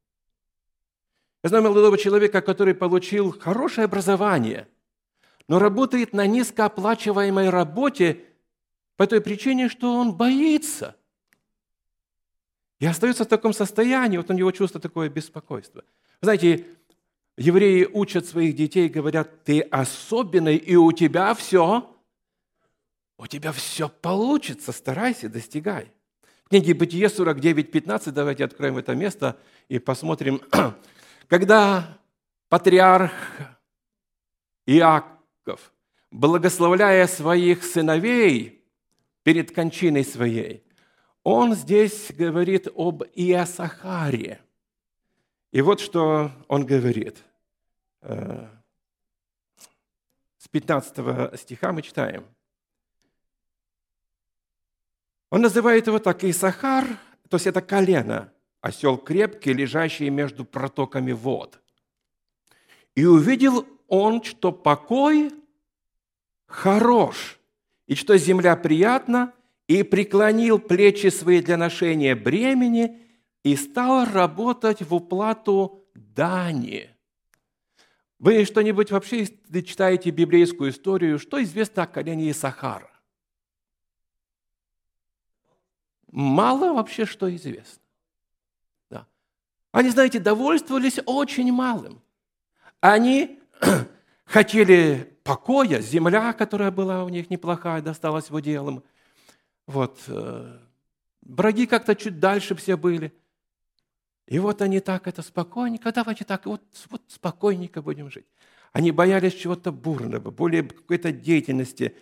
я 1.43 1.49
знаю 1.49 1.63
молодого 1.63 1.97
человека, 1.97 2.41
который 2.41 2.73
получил 2.73 3.37
хорошее 3.37 3.85
образование, 3.85 4.67
но 5.47 5.59
работает 5.59 6.13
на 6.13 6.25
низкооплачиваемой 6.25 7.49
работе 7.49 8.23
по 8.95 9.07
той 9.07 9.21
причине, 9.21 9.69
что 9.69 9.93
он 9.93 10.13
боится. 10.13 10.95
И 12.79 12.85
остается 12.85 13.23
в 13.23 13.27
таком 13.27 13.53
состоянии, 13.53 14.17
вот 14.17 14.29
у 14.29 14.33
него 14.33 14.51
чувство 14.51 14.79
такое 14.79 15.09
беспокойство. 15.09 15.83
Знаете, 16.21 16.65
евреи 17.37 17.87
учат 17.91 18.25
своих 18.25 18.55
детей, 18.55 18.89
говорят, 18.89 19.43
ты 19.43 19.61
особенный, 19.61 20.57
и 20.57 20.75
у 20.75 20.91
тебя 20.91 21.33
все, 21.33 21.95
у 23.17 23.27
тебя 23.27 23.51
все 23.51 23.89
получится, 23.89 24.71
старайся, 24.71 25.29
достигай. 25.29 25.91
В 26.45 26.49
книге 26.49 26.73
Бытие 26.73 27.07
49.15, 27.07 28.11
давайте 28.11 28.45
откроем 28.45 28.77
это 28.77 28.95
место 28.95 29.37
и 29.69 29.79
посмотрим, 29.79 30.41
когда 31.27 31.99
патриарх 32.49 33.11
Иаков, 34.65 35.71
благословляя 36.11 37.07
своих 37.07 37.63
сыновей 37.63 38.65
перед 39.23 39.53
кончиной 39.53 40.05
своей, 40.05 40.63
он 41.23 41.53
здесь 41.55 42.11
говорит 42.13 42.67
об 42.73 43.03
Иосахаре. 43.13 44.41
И 45.51 45.61
вот 45.61 45.79
что 45.79 46.31
он 46.47 46.65
говорит. 46.65 47.17
Э, 48.01 48.47
с 50.37 50.47
15 50.47 51.39
стиха 51.39 51.73
мы 51.73 51.81
читаем. 51.81 52.25
Он 55.29 55.41
называет 55.41 55.87
его 55.87 55.99
так 55.99 56.23
Исахар, 56.23 56.85
то 57.29 57.35
есть 57.35 57.47
это 57.47 57.61
колено– 57.61 58.31
осел 58.67 58.97
крепкий, 58.97 59.53
лежащий 59.53 60.09
между 60.09 60.45
протоками 60.45 61.13
вод. 61.13 61.59
И 62.95 63.05
увидел 63.05 63.65
он, 63.87 64.23
что 64.23 64.51
покой 64.51 65.31
хорош, 66.45 67.39
и 67.87 67.95
что 67.95 68.17
земля 68.17 68.55
приятна, 68.55 69.33
и 69.67 69.83
преклонил 69.83 70.59
плечи 70.59 71.07
свои 71.07 71.41
для 71.41 71.57
ношения 71.57 72.15
бремени, 72.15 73.01
и 73.43 73.55
стал 73.55 74.05
работать 74.05 74.81
в 74.81 74.93
уплату 74.93 75.85
дани. 75.95 76.89
Вы 78.19 78.43
что-нибудь 78.45 78.91
вообще 78.91 79.27
читаете 79.63 80.09
библейскую 80.09 80.71
историю? 80.71 81.19
Что 81.19 81.41
известно 81.41 81.83
о 81.83 81.87
колене 81.87 82.31
Исахара? 82.31 82.91
Мало 86.11 86.73
вообще 86.73 87.05
что 87.05 87.33
известно. 87.33 87.86
Они, 89.77 89.91
знаете, 89.91 90.17
довольствовались 90.17 90.97
очень 91.05 91.51
малым. 91.51 92.01
Они 92.81 93.39
хотели 94.25 95.19
покоя, 95.23 95.81
земля, 95.81 96.33
которая 96.33 96.71
была 96.71 97.03
у 97.03 97.09
них 97.09 97.29
неплохая, 97.29 97.83
досталась 97.83 98.31
в 98.31 98.33
уделом. 98.33 98.83
Вот. 99.67 99.99
Э, 100.07 100.57
враги 101.21 101.67
как-то 101.67 101.93
чуть 101.95 102.19
дальше 102.19 102.55
все 102.55 102.75
были. 102.75 103.13
И 104.25 104.39
вот 104.39 104.63
они 104.63 104.79
так 104.79 105.07
это 105.07 105.21
спокойненько, 105.21 105.91
давайте 105.91 106.25
так, 106.25 106.47
вот, 106.47 106.63
вот 106.89 107.03
спокойненько 107.05 107.83
будем 107.83 108.09
жить. 108.09 108.25
Они 108.73 108.89
боялись 108.89 109.35
чего-то 109.35 109.71
бурного, 109.71 110.31
более 110.31 110.63
какой-то 110.63 111.11
деятельности. 111.11 111.95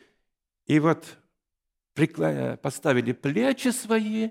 И 0.66 0.80
вот 0.80 1.18
поставили 1.94 3.12
плечи 3.12 3.68
свои 3.68 4.30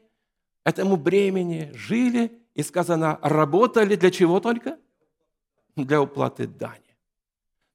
этому 0.65 0.97
бремени, 0.97 1.71
жили, 1.75 2.41
и 2.55 2.63
сказано, 2.63 3.19
работали 3.23 3.97
для 3.97 4.11
чего 4.11 4.41
только? 4.41 4.79
Для 5.77 6.01
уплаты 6.01 6.47
дани. 6.47 6.81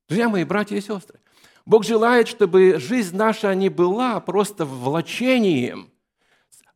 Друзья 0.07 0.29
мои, 0.29 0.43
братья 0.43 0.75
и 0.75 0.81
сестры, 0.81 1.19
Бог 1.65 1.83
желает, 1.83 2.27
чтобы 2.27 2.79
жизнь 2.79 3.15
наша 3.15 3.53
не 3.53 3.69
была 3.69 4.19
просто 4.19 4.65
влачением 4.65 5.91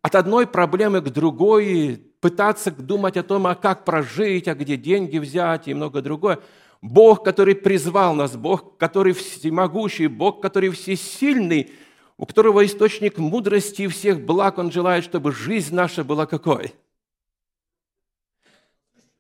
от 0.02 0.16
одной 0.16 0.46
проблемы 0.46 1.02
к 1.02 1.10
другой, 1.10 2.12
пытаться 2.20 2.72
думать 2.72 3.18
о 3.18 3.24
том, 3.24 3.48
а 3.48 3.56
как 3.56 3.86
прожить, 3.86 4.48
а 4.48 4.56
где 4.56 4.78
деньги 4.78 5.18
взять 5.18 5.68
и 5.68 5.74
много 5.74 6.02
другое. 6.02 6.40
Бог, 6.82 7.24
который 7.24 7.56
призвал 7.56 8.14
нас, 8.14 8.36
Бог, 8.36 8.78
который 8.78 9.14
всемогущий, 9.14 10.08
Бог, 10.08 10.42
который 10.42 10.70
всесильный– 10.70 11.72
у 12.18 12.26
которого 12.26 12.66
источник 12.66 13.18
мудрости 13.18 13.84
и 13.84 13.88
всех 13.88 14.22
благ, 14.22 14.58
Он 14.58 14.72
желает, 14.72 15.04
чтобы 15.04 15.32
жизнь 15.32 15.76
наша 15.76 16.04
была 16.04 16.26
какой? 16.26 16.74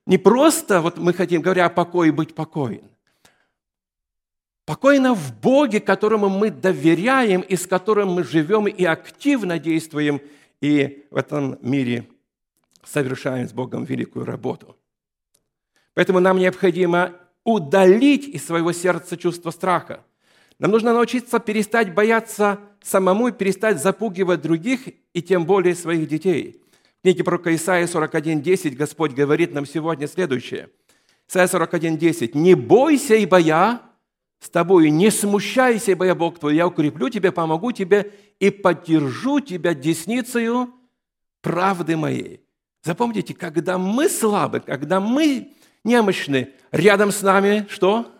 Не 0.05 0.17
просто, 0.17 0.81
вот 0.81 0.97
мы 0.97 1.13
хотим, 1.13 1.41
говоря 1.41 1.65
о 1.65 1.69
покое, 1.69 2.11
быть 2.11 2.35
покоен. 2.35 2.89
Покойно 4.65 5.13
в 5.13 5.39
Боге, 5.41 5.79
которому 5.79 6.29
мы 6.29 6.49
доверяем 6.49 7.41
и 7.41 7.55
с 7.55 7.67
которым 7.67 8.13
мы 8.13 8.23
живем 8.23 8.67
и 8.67 8.83
активно 8.85 9.59
действуем, 9.59 10.21
и 10.61 11.05
в 11.11 11.17
этом 11.17 11.57
мире 11.61 12.07
совершаем 12.85 13.47
с 13.47 13.53
Богом 13.53 13.83
великую 13.83 14.25
работу. 14.25 14.77
Поэтому 15.93 16.19
нам 16.19 16.37
необходимо 16.37 17.13
удалить 17.43 18.27
из 18.27 18.45
своего 18.45 18.71
сердца 18.71 19.17
чувство 19.17 19.51
страха. 19.51 20.03
Нам 20.59 20.71
нужно 20.71 20.93
научиться 20.93 21.39
перестать 21.39 21.93
бояться 21.93 22.59
самому 22.81 23.31
перестать 23.31 23.81
запугивать 23.81 24.41
других 24.41 24.87
и 25.13 25.21
тем 25.21 25.45
более 25.45 25.75
своих 25.75 26.07
детей. 26.07 26.62
Книге 27.03 27.25
пророка 27.25 27.53
Исаия 27.53 27.85
41.10 27.85 28.75
Господь 28.75 29.11
говорит 29.11 29.53
нам 29.53 29.65
сегодня 29.65 30.07
следующее. 30.07 30.69
Исаия 31.27 31.47
41.10. 31.47 32.31
«Не 32.33 32.53
бойся, 32.53 33.15
ибо 33.15 33.35
я 33.39 33.81
с 34.39 34.49
тобой, 34.49 34.89
не 34.89 35.11
смущайся, 35.11 35.91
ибо 35.91 36.05
я 36.05 36.15
Бог 36.15 36.39
твой, 36.39 36.55
я 36.55 36.65
укреплю 36.65 37.09
тебя, 37.09 37.33
помогу 37.33 37.73
тебе 37.73 38.13
и 38.39 38.49
поддержу 38.49 39.41
тебя 39.41 39.73
десницею 39.73 40.73
правды 41.41 41.97
моей». 41.97 42.45
Запомните, 42.83 43.33
когда 43.33 43.77
мы 43.77 44.07
слабы, 44.07 44.61
когда 44.61 45.01
мы 45.01 45.51
немощны, 45.83 46.51
рядом 46.71 47.11
с 47.11 47.21
нами 47.21 47.67
что? 47.69 48.13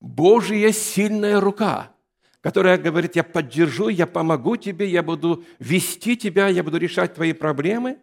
Божья 0.00 0.72
сильная 0.72 1.38
рука– 1.38 1.92
которая 2.40 2.78
говорит, 2.78 3.16
я 3.16 3.24
поддержу, 3.24 3.88
я 3.88 4.06
помогу 4.06 4.56
тебе, 4.56 4.88
я 4.88 5.02
буду 5.02 5.44
вести 5.58 6.16
тебя, 6.16 6.48
я 6.48 6.62
буду 6.62 6.78
решать 6.78 7.14
твои 7.14 7.32
проблемы. 7.32 7.98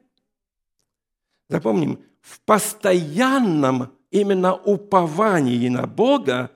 Запомним, 1.50 2.04
в 2.22 2.40
постоянном 2.42 3.92
именно 4.12 4.54
уповании 4.54 5.70
на 5.70 5.88
Бога 5.88 6.52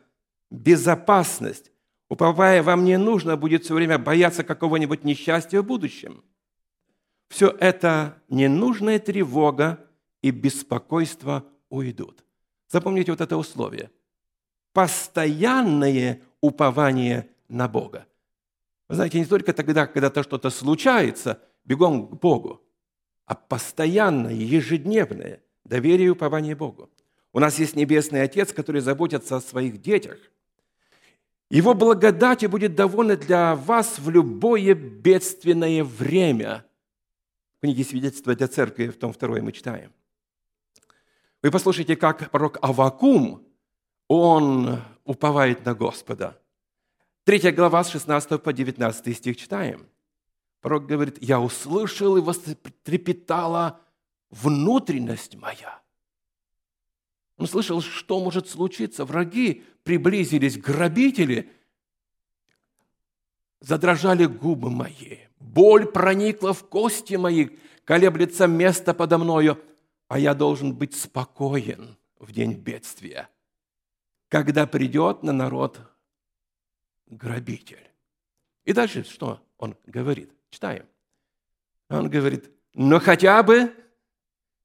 безопасность. 0.49 1.71
Уповая, 2.09 2.61
вам 2.61 2.83
не 2.83 2.97
нужно 2.97 3.37
будет 3.37 3.63
все 3.63 3.73
время 3.73 3.97
бояться 3.97 4.43
какого-нибудь 4.43 5.03
несчастья 5.05 5.61
в 5.61 5.65
будущем. 5.65 6.23
Все 7.29 7.47
это 7.47 8.21
ненужная 8.27 8.99
тревога 8.99 9.79
и 10.21 10.31
беспокойство 10.31 11.45
уйдут. 11.69 12.25
Запомните 12.67 13.13
вот 13.13 13.21
это 13.21 13.37
условие. 13.37 13.89
Постоянное 14.73 16.21
упование 16.41 17.30
на 17.51 17.67
Бога. 17.67 18.07
Вы 18.87 18.95
знаете, 18.95 19.19
не 19.19 19.25
только 19.25 19.53
тогда, 19.53 19.87
когда-то 19.87 20.23
что-то 20.23 20.49
случается, 20.49 21.41
бегом 21.65 22.07
к 22.07 22.19
Богу, 22.19 22.61
а 23.25 23.35
постоянное, 23.35 24.33
ежедневное 24.33 25.41
доверие 25.63 26.07
и 26.07 26.09
упование 26.09 26.55
Богу. 26.55 26.89
У 27.33 27.39
нас 27.39 27.59
есть 27.59 27.75
Небесный 27.75 28.23
Отец, 28.23 28.51
который 28.51 28.81
заботится 28.81 29.37
о 29.37 29.41
своих 29.41 29.81
детях. 29.81 30.17
Его 31.49 31.73
благодати 31.73 32.45
будет 32.45 32.75
довольна 32.75 33.15
для 33.15 33.55
вас 33.55 33.99
в 33.99 34.09
любое 34.09 34.73
бедственное 34.73 35.83
время. 35.83 36.65
В 37.57 37.61
книге 37.61 37.83
«Свидетельства 37.83 38.35
для 38.35 38.47
церкви» 38.47 38.87
в 38.87 38.97
том 38.97 39.13
второе 39.13 39.41
мы 39.41 39.51
читаем. 39.51 39.93
Вы 41.41 41.51
послушайте, 41.51 41.95
как 41.95 42.29
пророк 42.31 42.57
Авакум, 42.61 43.45
он 44.07 44.81
уповает 45.05 45.65
на 45.65 45.73
Господа– 45.73 46.37
Третья 47.23 47.51
глава 47.51 47.83
с 47.83 47.89
16 47.89 48.41
по 48.41 48.51
19 48.51 49.15
стих 49.15 49.37
читаем. 49.37 49.87
Пророк 50.59 50.87
говорит, 50.87 51.21
«Я 51.21 51.39
услышал 51.39 52.17
и 52.17 52.21
вострепетала 52.21 53.79
внутренность 54.31 55.35
моя». 55.35 55.81
Он 57.37 57.45
слышал, 57.45 57.79
что 57.81 58.19
может 58.19 58.49
случиться. 58.49 59.05
Враги 59.05 59.63
приблизились, 59.83 60.57
грабители. 60.57 61.51
Задрожали 63.59 64.25
губы 64.25 64.71
мои. 64.71 65.19
Боль 65.39 65.85
проникла 65.85 66.53
в 66.53 66.67
кости 66.67 67.15
мои, 67.15 67.49
колеблется 67.83 68.47
место 68.47 68.95
подо 68.95 69.19
мною, 69.19 69.63
а 70.07 70.17
я 70.17 70.33
должен 70.33 70.73
быть 70.73 70.95
спокоен 70.95 71.97
в 72.17 72.31
день 72.31 72.53
бедствия, 72.53 73.29
когда 74.27 74.65
придет 74.65 75.21
на 75.21 75.33
народ 75.33 75.90
грабитель. 77.11 77.89
И 78.65 78.73
дальше 78.73 79.03
что 79.03 79.39
он 79.57 79.75
говорит? 79.85 80.31
Читаем. 80.49 80.85
Он 81.89 82.09
говорит, 82.09 82.49
но 82.73 82.99
хотя 82.99 83.43
бы 83.43 83.75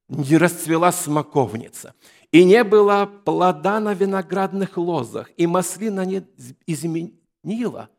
не 0.08 0.36
расцвела 0.36 0.92
смоковница, 0.92 1.94
и 2.30 2.44
не 2.44 2.62
было 2.62 3.06
плода 3.06 3.80
на 3.80 3.94
виноградных 3.94 4.76
лозах, 4.76 5.30
и 5.36 5.46
маслина 5.46 6.04
не 6.04 6.24
изменила, 6.66 7.90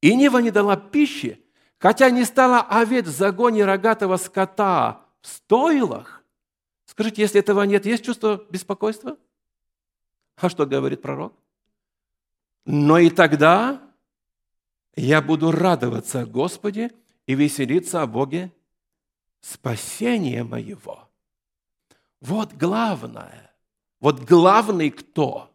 и 0.00 0.14
Нива 0.14 0.38
не 0.38 0.50
дала 0.50 0.76
пищи, 0.76 1.44
хотя 1.78 2.08
не 2.10 2.24
стала 2.24 2.62
овец 2.62 3.06
в 3.06 3.10
загоне 3.10 3.66
рогатого 3.66 4.16
скота 4.16 5.04
в 5.20 5.28
стойлах. 5.28 6.24
Скажите, 6.86 7.22
если 7.22 7.40
этого 7.40 7.62
нет, 7.62 7.84
есть 7.84 8.04
чувство 8.04 8.46
беспокойства? 8.48 9.18
А 10.36 10.48
что 10.48 10.64
говорит 10.64 11.02
пророк? 11.02 11.34
Но 12.64 12.98
и 12.98 13.10
тогда 13.10 13.82
я 14.96 15.22
буду 15.22 15.50
радоваться 15.50 16.26
Господе 16.26 16.90
и 17.26 17.34
веселиться 17.34 18.02
о 18.02 18.06
Боге 18.06 18.52
спасения 19.40 20.44
моего. 20.44 21.08
Вот 22.20 22.52
главное. 22.52 23.54
Вот 24.00 24.20
главный 24.20 24.90
кто? 24.90 25.50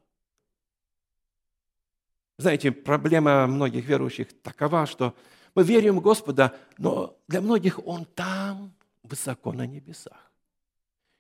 Знаете, 2.37 2.71
проблема 2.71 3.47
многих 3.47 3.85
верующих 3.85 4.27
такова, 4.41 4.85
что 4.85 5.15
мы 5.53 5.63
верим 5.63 5.97
в 5.97 6.01
Господа, 6.01 6.53
но 6.77 7.17
для 7.27 7.41
многих 7.41 7.79
Он 7.87 8.05
там, 8.05 8.73
высоко 9.03 9.53
на 9.53 9.65
небесах. 9.65 10.31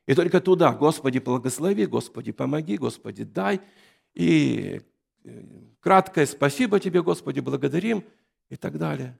И 0.07 0.13
только 0.13 0.41
туда, 0.41 0.73
Господи, 0.73 1.19
благослови, 1.19 1.85
Господи, 1.85 2.31
помоги, 2.31 2.77
Господи, 2.77 3.23
дай. 3.23 3.61
И 4.13 4.81
краткое 5.79 6.25
«спасибо 6.25 6.79
тебе, 6.79 7.01
Господи, 7.01 7.39
благодарим» 7.39 8.03
и 8.49 8.55
так 8.55 8.77
далее. 8.77 9.17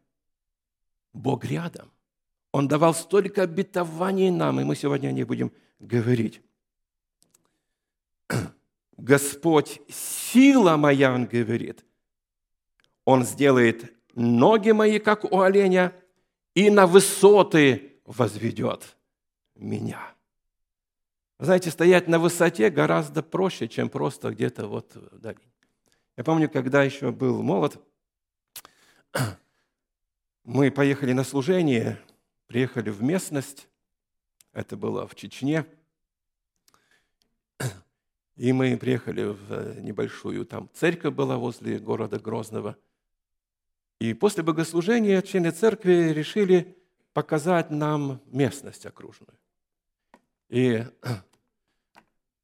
Бог 1.13 1.45
рядом. 1.45 1.91
Он 2.51 2.67
давал 2.67 2.93
столько 2.93 3.43
обетований 3.43 4.29
нам, 4.29 4.59
и 4.59 4.63
мы 4.63 4.75
сегодня 4.75 5.09
о 5.09 5.11
них 5.11 5.27
будем 5.27 5.51
говорить. 5.79 6.41
Господь, 8.97 9.81
сила 9.89 10.77
моя, 10.77 11.13
Он 11.13 11.25
говорит. 11.25 11.83
Он 13.03 13.23
сделает 13.23 13.93
ноги 14.15 14.71
мои, 14.71 14.99
как 14.99 15.25
у 15.25 15.41
оленя, 15.41 15.93
и 16.53 16.69
на 16.69 16.87
высоты 16.87 17.99
возведет 18.05 18.95
меня. 19.55 20.15
Знаете, 21.37 21.69
стоять 21.69 22.07
на 22.07 22.17
высоте 22.17 22.69
гораздо 22.69 23.21
проще, 23.21 23.67
чем 23.67 23.89
просто 23.89 24.31
где-то 24.31 24.67
вот 24.67 24.95
вдали. 24.95 25.37
Я 26.17 26.23
помню, 26.23 26.49
когда 26.49 26.81
еще 26.81 27.11
был 27.11 27.43
молод, 27.43 27.77
мы 30.45 30.71
поехали 30.71 31.11
на 31.11 31.25
служение, 31.25 31.99
приехали 32.47 32.89
в 32.89 33.03
местность, 33.03 33.67
это 34.53 34.77
было 34.77 35.07
в 35.07 35.15
Чечне, 35.15 35.65
и 38.37 38.53
мы 38.53 38.77
приехали 38.77 39.23
в 39.23 39.81
небольшую 39.81 40.45
там 40.45 40.69
церковь 40.73 41.13
была 41.13 41.37
возле 41.37 41.79
города 41.79 42.17
Грозного. 42.17 42.77
И 43.99 44.13
после 44.13 44.41
богослужения 44.41 45.21
члены 45.21 45.51
церкви 45.51 46.13
решили 46.13 46.77
показать 47.11 47.71
нам 47.71 48.21
местность 48.27 48.85
окружную. 48.85 49.37
И 50.47 50.85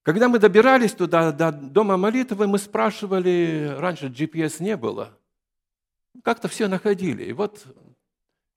когда 0.03 0.29
мы 0.29 0.39
добирались 0.39 0.93
туда, 0.93 1.31
до 1.31 1.51
дома 1.51 1.97
молитвы, 1.97 2.47
мы 2.47 2.57
спрашивали, 2.57 3.75
раньше 3.77 4.07
GPS 4.07 4.61
не 4.61 4.75
было, 4.75 5.17
как-то 6.23 6.47
все 6.47 6.67
находили. 6.67 7.23
И 7.23 7.33
вот 7.33 7.65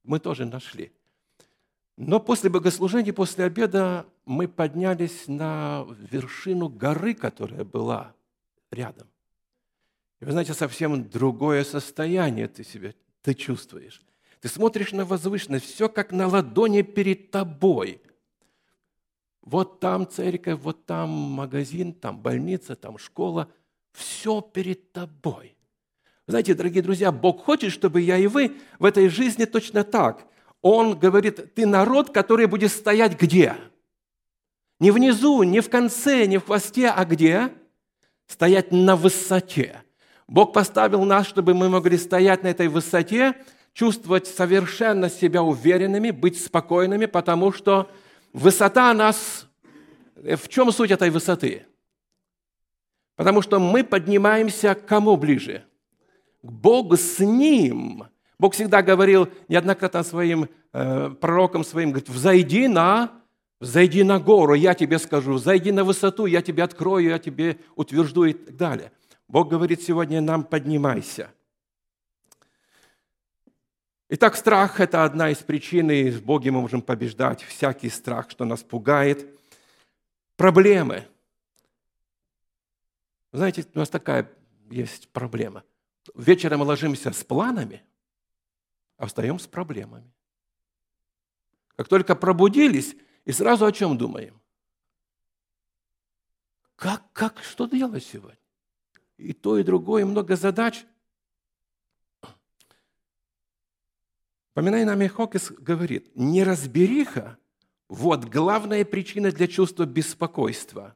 мы 0.02 0.18
тоже 0.20 0.44
нашли. 0.46 0.92
Но 1.96 2.18
после 2.18 2.50
богослужения, 2.50 3.12
после 3.12 3.44
обеда 3.44 4.07
мы 4.24 4.48
поднялись 4.48 5.28
на 5.28 5.87
вершину 6.11 6.68
горы, 6.68 7.14
которая 7.14 7.64
была 7.64 8.14
рядом. 8.70 9.07
И 10.20 10.24
вы 10.24 10.33
знаете, 10.33 10.54
совсем 10.54 11.09
другое 11.09 11.62
состояние 11.64 12.48
ты 12.48 12.64
себя 12.64 12.94
ты 13.24 13.35
чувствуешь. 13.35 14.02
Ты 14.40 14.48
смотришь 14.48 14.92
на 14.92 15.07
возвышенность, 15.07 15.64
все 15.64 15.88
как 15.88 16.12
на 16.12 16.28
ладони 16.28 16.83
перед 16.83 17.30
тобой. 17.30 18.02
Вот 19.44 19.78
там 19.78 20.09
церковь, 20.09 20.59
вот 20.62 20.87
там 20.87 21.11
магазин, 21.11 21.92
там 21.92 22.18
больница, 22.18 22.76
там 22.76 22.96
школа. 22.96 23.48
Все 23.92 24.40
перед 24.40 24.90
тобой. 24.92 25.54
Знаете, 26.26 26.54
дорогие 26.54 26.83
друзья, 26.83 27.12
Бог 27.12 27.44
хочет, 27.44 27.70
чтобы 27.70 28.00
я 28.00 28.16
и 28.16 28.26
вы 28.26 28.57
в 28.78 28.87
этой 28.87 29.09
жизни 29.09 29.44
точно 29.44 29.85
так. 29.85 30.26
Он 30.62 30.98
говорит, 30.98 31.54
ты 31.54 31.66
народ, 31.66 32.11
который 32.11 32.46
будет 32.46 32.72
стоять 32.72 33.20
где? 33.20 33.54
Не 34.80 34.90
внизу, 34.90 35.42
не 35.42 35.61
в 35.61 35.68
конце, 35.68 36.24
не 36.24 36.38
в 36.38 36.46
хвосте, 36.46 36.88
а 36.88 37.04
где? 37.04 37.52
Стоять 38.26 38.72
на 38.72 38.96
высоте. 38.96 39.83
Бог 40.26 40.54
поставил 40.54 41.04
нас, 41.04 41.26
чтобы 41.26 41.52
мы 41.52 41.68
могли 41.68 41.98
стоять 41.98 42.42
на 42.42 42.48
этой 42.48 42.68
высоте, 42.68 43.35
чувствовать 43.74 44.26
совершенно 44.26 45.11
себя 45.11 45.42
уверенными, 45.42 46.11
быть 46.11 46.42
спокойными, 46.42 47.04
потому 47.04 47.52
что 47.52 47.90
высота 48.35 48.92
нас... 48.92 49.49
В 50.16 50.49
чем 50.49 50.70
суть 50.73 50.90
этой 50.90 51.11
высоты? 51.11 51.66
Потому 53.16 53.42
что 53.42 53.59
мы 53.59 53.85
поднимаемся 53.85 54.75
к 54.75 54.87
кому 54.87 55.16
ближе? 55.16 55.64
К 56.42 56.51
Богу 56.51 56.97
с 56.97 57.18
Ним. 57.20 58.05
Бог 58.38 58.55
всегда 58.55 58.83
говорил 58.83 59.29
неоднократно 59.49 60.03
своим 60.03 60.49
э, 60.73 61.11
пророкам 61.20 61.64
своим, 61.64 61.90
говорит, 61.90 62.09
взойди 62.09 62.68
на, 62.68 63.12
взойди 63.61 64.03
на 64.03 64.18
гору, 64.18 64.55
я 64.55 64.75
тебе 64.75 64.99
скажу, 64.99 65.38
зайди 65.38 65.73
на 65.73 65.85
высоту, 65.85 66.27
я 66.27 66.42
тебе 66.42 66.62
открою, 66.62 67.11
я 67.11 67.18
тебе 67.18 67.59
утвержду 67.77 68.25
и 68.25 68.33
так 68.33 68.57
далее. 68.57 68.92
Бог 69.29 69.49
говорит 69.49 69.83
сегодня 69.83 70.20
нам, 70.20 70.42
поднимайся. 70.42 71.29
Итак, 74.09 74.37
страх– 74.37 74.81
это 74.81 75.05
одна 75.05 75.31
из 75.31 75.38
причин, 75.38 75.90
и 75.90 76.11
с 76.11 76.21
Богом 76.21 76.55
мы 76.55 76.61
можем 76.61 76.83
побеждать 76.83 77.43
всякий 77.43 77.88
страх, 77.88 78.31
что 78.31 78.45
нас 78.45 78.62
пугает. 78.62 79.27
Проблемы. 80.37 81.09
Знаете, 83.33 83.67
у 83.75 83.79
нас 83.79 83.88
такая 83.88 84.31
есть 84.71 85.09
проблема. 85.09 85.64
Вечером 86.14 86.61
мы 86.61 86.67
ложимся 86.67 87.12
с 87.12 87.25
планами– 87.25 87.83
а 88.97 89.07
встаем 89.07 89.38
с 89.38 89.47
проблемами. 89.47 90.11
Как 91.77 91.88
только 91.88 92.14
пробудились, 92.14 92.97
и 93.25 93.33
сразу 93.33 93.67
о 93.67 93.73
чем 93.73 93.99
думаем? 93.99 94.40
Как, 96.77 97.03
как, 97.12 97.43
что 97.43 97.67
делать 97.67 98.05
сегодня? 98.05 98.38
И 99.17 99.33
то, 99.33 99.59
и 99.59 99.62
другое, 99.62 100.05
много 100.05 100.37
задач. 100.37 100.85
Поминай 104.55 104.85
нами 104.85 105.09
Хокис 105.09 105.51
говорит, 105.51 106.11
неразбериха– 106.14 107.37
вот 107.88 108.25
главная 108.25 108.85
причина 108.85 109.31
для 109.31 109.47
чувства 109.47 109.85
беспокойства. 109.85 110.95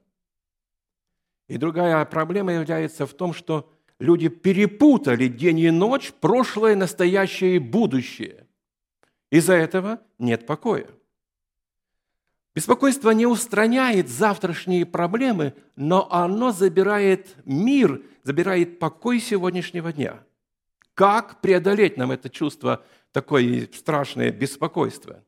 И 1.49 1.59
другая 1.59 2.05
проблема 2.05 2.53
является 2.53 3.07
в 3.07 3.15
том, 3.15 3.35
что 3.35 3.71
люди 3.99 4.29
перепутали 4.29 5.27
день 5.27 5.59
и 5.61 5.71
ночь, 5.71 6.13
прошлое, 6.13 6.77
настоящее 6.77 7.57
и 7.57 7.59
будущее. 7.59 8.47
Из-за 9.31 9.55
этого 9.55 10.01
нет 10.19 10.47
покоя. 10.47 10.89
Беспокойство 12.55 13.11
не 13.11 13.27
устраняет 13.27 14.09
завтрашние 14.09 14.87
проблемы, 14.87 15.55
но 15.77 16.11
оно 16.11 16.53
забирает 16.53 17.37
мир, 17.45 18.03
забирает 18.23 18.79
покой 18.79 19.21
сегодняшнего 19.21 19.93
дня. 19.93 20.25
Как 20.95 21.41
преодолеть 21.41 21.97
нам 21.97 22.11
это 22.11 22.29
чувство, 22.29 22.85
такое 23.13 23.69
страшное 23.73 24.31
беспокойство? 24.31 25.25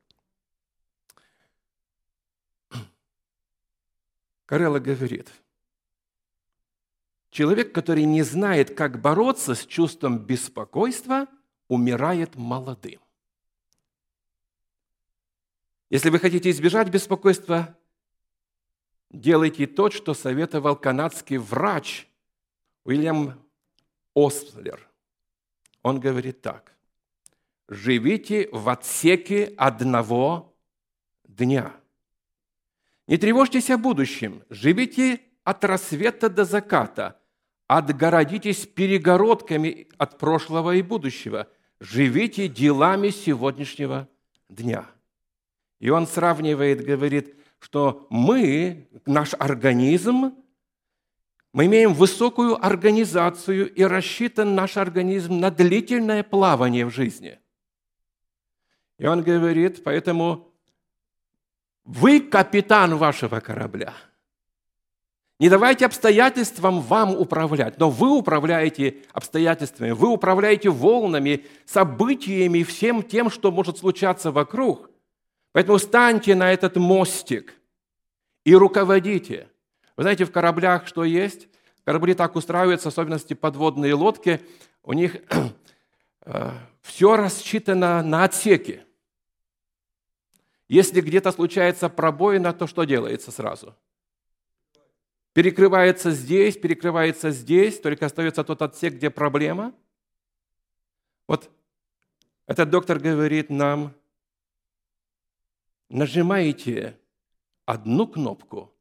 Карелла 4.45 4.79
говорит– 4.79 5.31
Человек, 7.31 7.73
который 7.73 8.03
не 8.03 8.23
знает, 8.23 8.75
как 8.75 8.99
бороться 9.01 9.55
с 9.55 9.65
чувством 9.65 10.19
беспокойства, 10.19 11.27
умирает 11.69 12.35
молодым. 12.35 12.99
Если 15.89 16.09
вы 16.09 16.19
хотите 16.19 16.49
избежать 16.49 16.89
беспокойства, 16.89 17.77
делайте 19.09 19.65
то, 19.65 19.89
что 19.89 20.13
советовал 20.13 20.75
канадский 20.75 21.37
врач 21.37 22.09
Уильям 22.83 23.41
Ослер. 24.13 24.85
Он 25.83 26.01
говорит 26.01 26.41
так. 26.41 26.75
Живите 27.71 28.47
в 28.51 28.69
отсеке 28.69 29.55
одного 29.57 30.55
дня. 31.23 31.73
Не 33.07 33.17
тревожьтесь 33.17 33.71
о 33.71 33.79
будущем. 33.79 34.43
Живите 34.51 35.21
от 35.43 35.65
рассвета 35.65 36.29
до 36.29 36.45
заката– 36.45 37.17
Отгородитесь 37.73 38.65
перегородками 38.65 39.87
от 39.97 40.17
прошлого 40.17 40.75
и 40.75 40.81
будущего. 40.81 41.47
Живите 41.79 42.49
делами 42.49 43.11
сегодняшнего 43.11 44.09
дня. 44.49 44.87
И 45.79 45.89
он 45.89 46.05
сравнивает, 46.05 46.83
говорит, 46.83 47.33
что 47.59 48.07
мы, 48.09 48.89
наш 49.05 49.33
организм, 49.39 50.33
мы 51.53 51.67
имеем 51.67 51.93
высокую 51.93 52.61
организацию 52.61 53.73
и 53.73 53.83
рассчитан 53.85 54.53
наш 54.53 54.75
организм 54.75 55.39
на 55.39 55.49
длительное 55.49 56.23
плавание 56.23 56.85
в 56.85 56.89
жизни. 56.89 57.39
И 59.01 59.05
он 59.05 59.23
говорит, 59.23 59.83
поэтому 59.83 60.47
вы 61.83 62.21
капитан 62.21 62.95
вашего 62.95 63.41
корабля– 63.41 63.93
не 65.41 65.49
давайте 65.49 65.87
обстоятельствам 65.87 66.81
вам 66.81 67.15
управлять, 67.15 67.79
но 67.79 67.89
вы 67.89 68.15
управляете 68.15 68.97
обстоятельствами, 69.11 69.89
вы 69.89 70.09
управляете 70.09 70.69
волнами, 70.69 71.47
событиями, 71.65 72.61
всем 72.61 73.01
тем, 73.01 73.31
что 73.31 73.51
может 73.51 73.79
случаться 73.79 74.29
вокруг. 74.31 74.91
Поэтому 75.51 75.79
станьте 75.79 76.35
на 76.35 76.53
этот 76.53 76.75
мостик 76.75 77.55
и 78.43 78.53
руководите. 78.53 79.47
Вы 79.97 80.03
знаете, 80.03 80.25
в 80.25 80.31
кораблях 80.31 80.85
что 80.85 81.03
есть? 81.03 81.47
Корабли 81.85 82.13
так 82.13 82.35
устраиваются, 82.35 82.91
в 82.91 82.93
особенности 82.93 83.33
подводные 83.33 83.95
лодки, 83.95 84.41
у 84.83 84.93
них 84.93 85.15
э, 86.27 86.51
все 86.83 87.15
рассчитано 87.15 88.03
на 88.03 88.25
отсеки. 88.25 88.83
Если 90.71 91.01
где-то 91.01 91.31
случается 91.31 91.89
пробоина, 91.89 92.53
то 92.53 92.65
что 92.65 92.85
делается 92.85 93.31
сразу– 93.31 93.75
перекрывается 95.33 96.11
здесь, 96.11 96.57
перекрывается 96.57 97.31
здесь, 97.31 97.79
только 97.79 98.05
остается 98.05 98.43
тот 98.43 98.61
отсек, 98.61 98.95
где 98.95 99.09
проблема. 99.09 99.73
Вот 101.27 101.49
этот 102.47 102.69
доктор 102.69 102.99
говорит 102.99 103.49
нам, 103.49 103.93
нажимаете 105.89 106.99
одну 107.65 108.07
кнопку, 108.07 108.73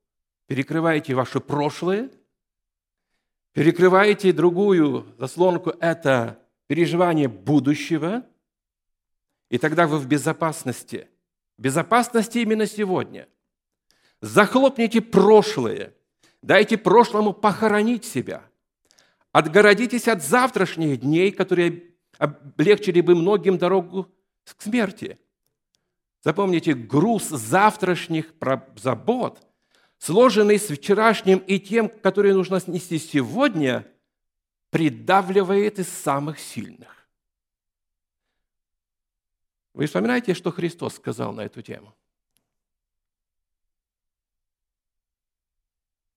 перекрываете 0.46 1.14
ваше 1.14 1.40
прошлое, 1.40 2.10
перекрываете 3.52 4.32
другую 4.32 5.06
заслонку, 5.18 5.70
это 5.80 6.40
переживание 6.66 7.28
будущего, 7.28 8.24
и 9.48 9.58
тогда 9.58 9.86
вы 9.86 9.98
в 9.98 10.06
безопасности. 10.06 11.09
Безопасности 11.60 12.38
именно 12.38 12.66
сегодня– 12.66 13.28
Захлопните 14.20 15.00
прошлое. 15.00 15.94
Дайте 16.42 16.76
прошлому 16.76 17.32
похоронить 17.32 18.04
себя. 18.04 18.44
Отгородитесь 19.32 20.08
от 20.08 20.22
завтрашних 20.22 21.00
дней, 21.00 21.30
которые 21.30 21.84
облегчили 22.18 23.00
бы 23.00 23.14
многим 23.14 23.56
дорогу 23.56 24.08
к 24.44 24.62
смерти. 24.62 25.18
Запомните, 26.22 26.74
груз 26.74 27.28
завтрашних 27.28 28.34
забот, 28.76 29.40
сложенный 29.98 30.58
с 30.58 30.68
вчерашним 30.68 31.38
и 31.38 31.58
тем, 31.58 31.88
который 31.88 32.34
нужно 32.34 32.60
снести 32.60 32.98
сегодня, 32.98 33.86
придавливает 34.70 35.78
из 35.78 35.88
самых 35.88 36.38
сильных. 36.38 36.99
Вы 39.72 39.86
вспоминаете, 39.86 40.34
что 40.34 40.50
Христос 40.50 40.94
сказал 40.94 41.32
на 41.32 41.42
эту 41.42 41.62
тему? 41.62 41.94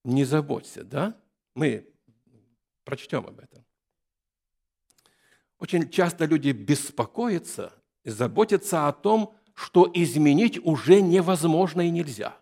Не 0.03 0.25
заботься, 0.25 0.83
да? 0.83 1.19
Мы 1.55 1.87
прочтем 2.83 3.25
об 3.25 3.39
этом. 3.39 3.63
Очень 5.59 5.89
часто 5.89 6.25
люди 6.25 6.49
беспокоятся 6.49 7.71
и 8.03 8.09
заботятся 8.09 8.87
о 8.87 8.91
том, 8.91 9.35
что 9.53 9.89
изменить 9.93 10.59
уже 10.65 11.01
невозможно 11.01 11.81
и 11.81 11.89
нельзя. 11.89 12.37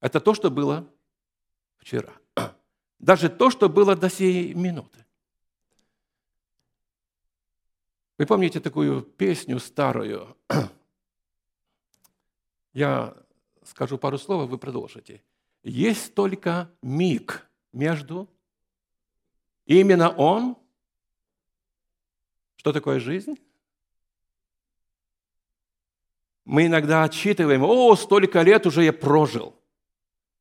Это 0.00 0.20
то, 0.20 0.34
что 0.34 0.50
было 0.50 0.86
вчера. 1.78 2.12
Даже 2.98 3.30
то, 3.30 3.50
что 3.50 3.68
было 3.68 3.96
до 3.96 4.10
сей 4.10 4.52
минуты. 4.52 5.06
Вы 8.22 8.26
помните 8.26 8.60
такую 8.60 9.02
песню 9.02 9.58
старую? 9.58 10.36
Я 12.72 13.16
скажу 13.64 13.98
пару 13.98 14.16
слов, 14.16 14.48
вы 14.48 14.58
продолжите. 14.58 15.24
Есть 15.64 16.14
только 16.14 16.70
миг 16.82 17.50
между. 17.72 18.30
Именно 19.66 20.10
он. 20.10 20.56
Что 22.54 22.72
такое 22.72 23.00
жизнь? 23.00 23.40
Мы 26.44 26.66
иногда 26.66 27.02
отчитываем, 27.02 27.64
о, 27.64 27.96
столько 27.96 28.42
лет 28.42 28.68
уже 28.68 28.84
я 28.84 28.92
прожил. 28.92 29.56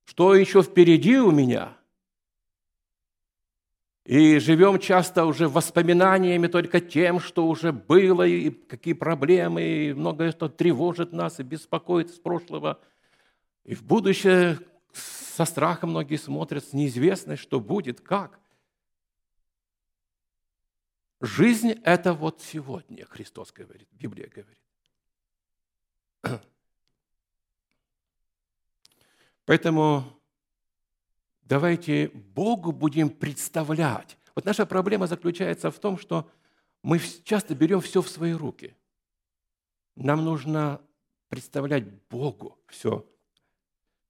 Что 0.05 0.35
еще 0.35 0.61
впереди 0.61 1.17
у 1.17 1.31
меня? 1.31 1.75
И 4.03 4.39
живем 4.39 4.79
часто 4.79 5.25
уже 5.25 5.47
воспоминаниями 5.47 6.47
только 6.47 6.79
тем, 6.79 7.19
что 7.19 7.47
уже 7.47 7.71
было, 7.71 8.25
и 8.25 8.49
какие 8.49 8.95
проблемы, 8.95 9.61
и 9.61 9.93
многое, 9.93 10.31
что 10.31 10.49
тревожит 10.49 11.13
нас 11.13 11.39
и 11.39 11.43
беспокоит 11.43 12.09
с 12.09 12.17
прошлого. 12.17 12.81
И 13.63 13.75
в 13.75 13.83
будущее 13.83 14.57
со 14.91 15.45
страхом 15.45 15.91
многие 15.91 16.17
смотрят, 16.17 16.65
с 16.65 16.73
неизвестной, 16.73 17.37
что 17.37 17.59
будет, 17.59 18.01
как. 18.01 18.39
Жизнь– 21.19 21.69
это 21.83 22.13
вот 22.13 22.41
сегодня, 22.41 23.05
Христос 23.05 23.51
говорит, 23.51 23.87
Библия 23.91 24.27
говорит. 24.27 24.57
Поэтому 29.45 30.20
давайте 31.51 32.11
Богу 32.33 32.71
будем 32.71 33.09
представлять. 33.09 34.17
Вот 34.35 34.45
наша 34.45 34.65
проблема 34.65 35.05
заключается 35.05 35.69
в 35.69 35.77
том, 35.79 35.97
что 35.97 36.29
мы 36.81 36.97
часто 37.25 37.55
берем 37.55 37.81
все 37.81 38.01
в 38.01 38.07
свои 38.07 38.31
руки. 38.31 38.73
Нам 39.97 40.23
нужно 40.23 40.79
представлять 41.27 41.83
Богу 42.09 42.57
все. 42.67 43.05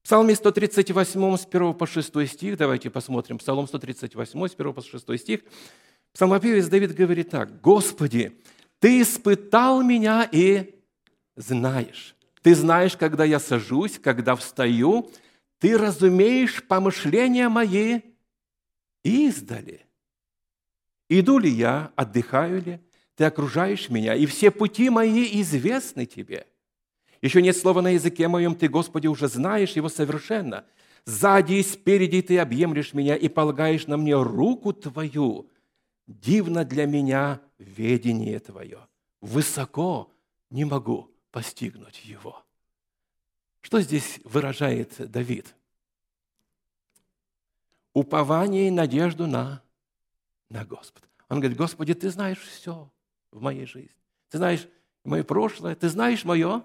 В 0.02 0.04
Псалме 0.04 0.36
138 0.36 1.36
с 1.36 1.44
1 1.44 1.74
по 1.74 1.84
6 1.84 2.28
стих, 2.28 2.56
давайте 2.56 2.90
посмотрим, 2.90 3.38
Псалом 3.38 3.66
138 3.66 4.46
с 4.46 4.54
1 4.54 4.72
по 4.72 4.80
6 4.80 5.18
стих. 5.18 5.40
Псалмопевец 6.12 6.68
Давид 6.68 6.94
говорит 6.94 7.30
так, 7.30 7.60
«Господи, 7.60 8.40
Ты 8.78 9.02
испытал 9.02 9.82
меня 9.82 10.28
и 10.30 10.80
знаешь. 11.34 12.14
Ты 12.42 12.54
знаешь, 12.54 12.96
когда 12.96 13.24
я 13.24 13.40
сажусь, 13.40 13.98
когда 13.98 14.36
встаю. 14.36 15.10
Ты 15.62 15.78
разумеешь 15.78 16.66
помышления 16.66 17.48
мои 17.48 18.00
издали. 19.04 19.86
Иду 21.08 21.38
ли 21.38 21.48
я, 21.50 21.92
отдыхаю 21.94 22.60
ли, 22.60 22.80
ты 23.14 23.22
окружаешь 23.22 23.88
меня, 23.88 24.16
и 24.16 24.26
все 24.26 24.50
пути 24.50 24.90
мои 24.90 25.40
известны 25.40 26.04
тебе. 26.04 26.48
Еще 27.20 27.40
нет 27.40 27.56
слова 27.56 27.80
на 27.80 27.90
языке 27.90 28.26
моем, 28.26 28.56
ты, 28.56 28.66
Господи, 28.66 29.06
уже 29.06 29.28
знаешь 29.28 29.74
его 29.74 29.88
совершенно. 29.88 30.64
Сзади 31.04 31.52
и 31.52 31.62
спереди 31.62 32.22
ты 32.22 32.40
объемлешь 32.40 32.92
меня 32.92 33.14
и 33.14 33.28
полагаешь 33.28 33.86
на 33.86 33.96
мне 33.96 34.20
руку 34.20 34.72
твою. 34.72 35.48
Дивно 36.08 36.64
для 36.64 36.86
меня 36.86 37.40
ведение 37.60 38.40
твое. 38.40 38.88
Высоко 39.20 40.10
не 40.50 40.64
могу 40.64 41.14
постигнуть 41.30 42.04
его. 42.04 42.44
Что 43.62 43.80
здесь 43.80 44.20
выражает 44.24 45.10
Давид? 45.10 45.54
Упование 47.94 48.68
и 48.68 48.70
надежду 48.70 49.26
на, 49.26 49.62
на 50.50 50.64
Господа. 50.64 51.06
Он 51.28 51.40
говорит, 51.40 51.56
Господи, 51.56 51.94
Ты 51.94 52.10
знаешь 52.10 52.40
все 52.40 52.90
в 53.30 53.40
моей 53.40 53.64
жизни. 53.64 53.96
Ты 54.28 54.38
знаешь 54.38 54.68
мое 55.04 55.24
прошлое, 55.24 55.74
Ты 55.74 55.88
знаешь 55.88 56.24
мое 56.24 56.62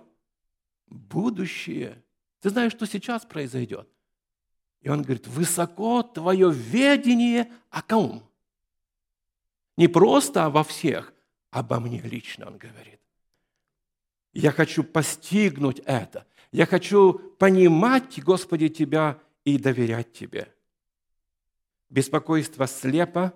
будущее. 0.87 2.03
Ты 2.41 2.49
знаешь, 2.49 2.71
что 2.71 2.85
сейчас 2.85 3.25
произойдет. 3.25 3.87
И 4.81 4.89
он 4.89 5.01
говорит, 5.01 5.27
высоко 5.27 6.03
твое 6.03 6.51
ведение 6.51 7.51
о 7.69 7.81
ком? 7.81 8.23
Не 9.75 9.87
просто 9.87 10.45
обо 10.45 10.63
всех, 10.63 11.13
обо 11.51 11.79
мне 11.79 12.01
лично, 12.01 12.47
он 12.47 12.57
говорит. 12.57 12.99
Я 14.33 14.51
хочу 14.51 14.83
постигнуть 14.83 15.79
это. 15.79 16.25
Я 16.51 16.65
хочу 16.65 17.13
понимать, 17.13 18.23
Господи, 18.23 18.69
Тебя 18.69 19.19
и 19.43 19.57
доверять 19.57 20.13
Тебе. 20.13 20.53
Беспокойство 21.89 22.67
слепо, 22.67 23.33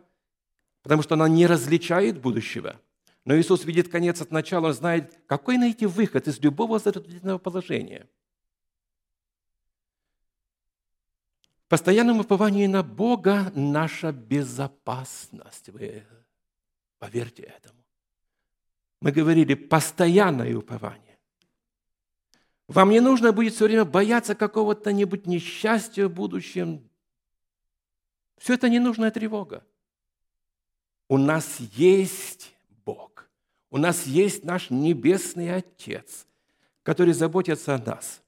потому 0.84 1.04
что 1.04 1.15
оно 1.15 1.28
не 1.28 1.45
различает 1.45 2.19
будущего. 2.19 2.80
Но 3.26 3.38
Иисус 3.38 3.65
видит 3.65 3.89
конец 3.89 4.21
от 4.21 4.32
начала, 4.32 4.67
Он 4.67 4.74
знает, 4.74 5.19
какой 5.28 5.58
найти 5.58 5.86
выход 5.86 6.28
из 6.28 6.39
любого 6.39 6.80
затруднительного 6.80 7.38
положения. 7.38 8.08
В 11.65 11.69
постоянном 11.69 12.19
уповании 12.19 12.67
на 12.67 12.84
Бога 12.84 13.52
наша 13.56 14.12
безопасность. 14.12 15.69
Вы 15.69 16.04
поверьте 17.00 17.43
этому. 17.43 17.80
Мы 19.00 19.12
говорили 19.12 19.54
постоянное 19.54 20.56
упование. 20.56 21.11
Вам 22.67 22.89
не 22.89 23.00
нужно 23.00 23.34
будет 23.34 23.54
все 23.54 23.65
время 23.65 23.86
бояться 23.86 24.36
какого-то 24.36 24.93
нибудь 24.93 25.28
несчастья 25.28 26.08
в 26.08 26.13
будущем. 26.13 26.89
Все 28.38 28.54
это 28.54 28.69
ненужная 28.69 29.12
тревога. 29.12 29.63
У 31.10 31.17
нас 31.17 31.60
есть 31.76 32.56
Бог. 32.86 33.30
У 33.69 33.78
нас 33.78 34.06
есть 34.06 34.45
наш 34.45 34.69
Небесный 34.69 35.54
Отец, 35.54 36.26
который 36.84 37.13
заботится 37.13 37.76
о 37.76 37.78
нас. 37.78 38.21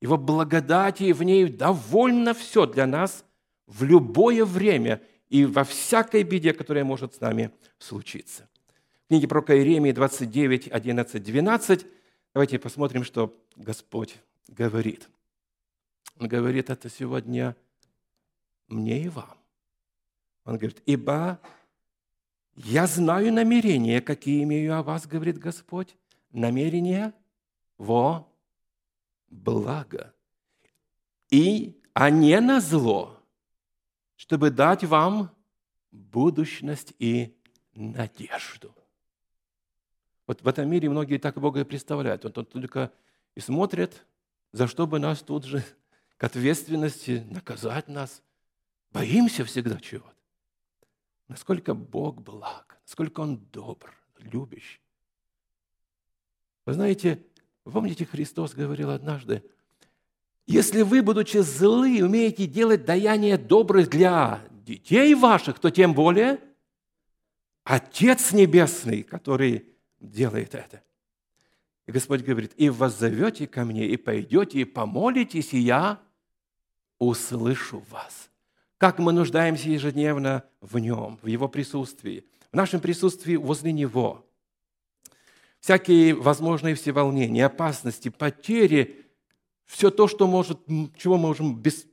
Его 0.00 0.18
благодати 0.18 1.12
в 1.12 1.22
ней 1.22 1.48
довольно 1.48 2.34
все 2.34 2.66
для 2.66 2.86
нас 2.86 3.24
в 3.66 3.82
любое 3.82 4.44
время 4.44 5.02
и 5.30 5.44
во 5.46 5.64
всякой 5.64 6.22
беде, 6.22 6.52
которая 6.52 6.84
может 6.84 7.14
с 7.14 7.20
нами 7.20 7.50
случиться 7.78 8.48
книге 9.08 9.28
про 9.28 9.40
Иеремии 9.40 9.92
29, 9.92 10.68
11, 10.70 11.22
12. 11.22 11.86
Давайте 12.36 12.58
посмотрим, 12.58 13.02
что 13.02 13.34
Господь 13.56 14.14
говорит. 14.46 15.08
Он 16.18 16.28
говорит 16.28 16.68
это 16.68 16.90
сегодня 16.90 17.56
мне 18.68 19.04
и 19.04 19.08
вам. 19.08 19.38
Он 20.44 20.58
говорит, 20.58 20.82
ибо 20.84 21.40
я 22.54 22.86
знаю 22.86 23.32
намерения, 23.32 24.02
какие 24.02 24.42
имею 24.42 24.76
о 24.76 24.82
вас, 24.82 25.06
говорит 25.06 25.38
Господь, 25.38 25.96
намерения 26.30 27.14
во 27.78 28.30
благо. 29.30 30.12
И, 31.30 31.80
а 31.94 32.10
не 32.10 32.38
на 32.40 32.60
зло, 32.60 33.18
чтобы 34.16 34.50
дать 34.50 34.84
вам 34.84 35.30
будущность 35.90 36.92
и 36.98 37.34
надежду. 37.72 38.74
Вот 40.26 40.42
в 40.42 40.48
этом 40.48 40.68
мире 40.68 40.90
многие 40.90 41.18
так 41.18 41.38
Бога 41.40 41.60
и 41.60 41.64
представляют. 41.64 42.24
Вот 42.24 42.36
он 42.38 42.46
только 42.46 42.92
и 43.34 43.40
смотрит, 43.40 44.04
за 44.52 44.66
что 44.66 44.86
бы 44.86 44.98
нас 44.98 45.22
тут 45.22 45.44
же 45.44 45.64
к 46.16 46.24
ответственности 46.24 47.24
наказать 47.30 47.88
нас. 47.88 48.22
Боимся 48.90 49.44
всегда 49.44 49.78
чего-то. 49.78 50.14
Насколько 51.28 51.74
Бог 51.74 52.22
благ, 52.22 52.78
насколько 52.84 53.20
Он 53.20 53.38
добр, 53.52 53.92
любящий. 54.18 54.80
Вы 56.64 56.72
знаете, 56.72 57.24
помните, 57.64 58.04
Христос 58.04 58.54
говорил 58.54 58.90
однажды, 58.90 59.42
Если 60.46 60.82
вы, 60.82 61.02
будучи 61.02 61.38
злы, 61.38 62.02
умеете 62.02 62.46
делать 62.46 62.84
даяние 62.84 63.36
добрых 63.36 63.90
для 63.90 64.40
детей 64.64 65.14
ваших, 65.14 65.58
то 65.58 65.70
тем 65.70 65.92
более 65.92 66.40
Отец 67.64 68.32
Небесный, 68.32 69.02
который 69.02 69.75
делает 70.00 70.54
это. 70.54 70.82
И 71.86 71.92
Господь 71.92 72.22
говорит, 72.22 72.52
и 72.56 72.68
воззовете 72.68 73.46
ко 73.46 73.64
мне, 73.64 73.86
и 73.86 73.96
пойдете, 73.96 74.60
и 74.60 74.64
помолитесь, 74.64 75.54
и 75.54 75.58
я 75.58 76.00
услышу 76.98 77.84
вас. 77.90 78.30
Как 78.78 78.98
мы 78.98 79.12
нуждаемся 79.12 79.68
ежедневно 79.70 80.44
в 80.60 80.78
Нем, 80.78 81.18
в 81.22 81.26
Его 81.26 81.48
присутствии, 81.48 82.26
в 82.52 82.56
нашем 82.56 82.80
присутствии 82.80 83.36
возле 83.36 83.72
Него. 83.72 84.26
Всякие 85.60 86.14
возможные 86.14 86.74
все 86.74 86.92
волнения, 86.92 87.46
опасности, 87.46 88.08
потери, 88.08 89.06
все 89.64 89.90
то, 89.90 90.08
что 90.08 90.26
может, 90.26 90.60
чего 90.96 91.16
можем 91.16 91.56
без, 91.56 91.86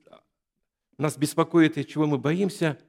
нас 0.97 1.17
беспокоит 1.17 1.77
и 1.77 1.85
чего 1.85 2.05
мы 2.05 2.17
боимся, 2.17 2.79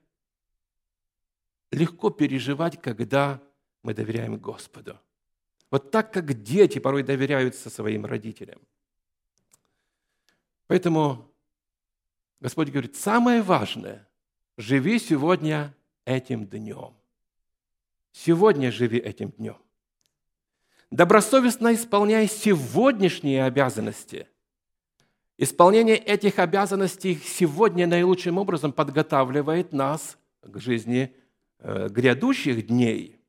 легко 1.71 2.11
переживать, 2.11 2.81
когда 2.81 3.43
мы 3.83 3.95
доверяем 3.95 4.39
Господу. 4.39 4.99
Вот 5.75 5.91
так, 5.91 6.13
как 6.13 6.41
дети 6.45 6.79
порой 6.79 7.03
доверяются 7.03 7.69
своим 7.69 8.07
родителям. 8.07 8.61
Поэтому 10.69 11.29
Господь 12.39 12.69
говорит, 12.69 12.95
самое 12.95 13.43
важное, 13.43 14.07
живи 14.57 15.01
сегодня 15.01 15.75
этим 16.05 16.47
днем. 16.47 16.95
Сегодня 18.13 18.71
живи 18.71 18.99
этим 18.99 19.33
днем. 19.33 19.57
Добросовестно 20.93 21.75
исполняй 21.75 22.29
сегодняшние 22.29 23.43
обязанности. 23.43 24.29
Исполнение 25.39 25.97
этих 25.97 26.39
обязанностей 26.39 27.17
сегодня 27.17 27.89
наилучшим 27.89 28.39
образом 28.39 28.73
подготавливает 28.73 29.73
нас 29.73 30.19
к 30.41 30.57
жизни 30.61 31.13
э, 31.59 31.89
грядущих 31.89 32.65
дней– 32.65 33.19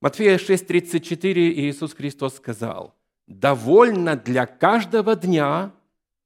Матфея 0.00 0.38
6:34 0.38 1.50
Иисус 1.50 1.92
Христос 1.92 2.36
сказал, 2.36 2.94
«Довольно 3.26 4.16
для 4.16 4.46
каждого 4.46 5.16
дня 5.16 5.72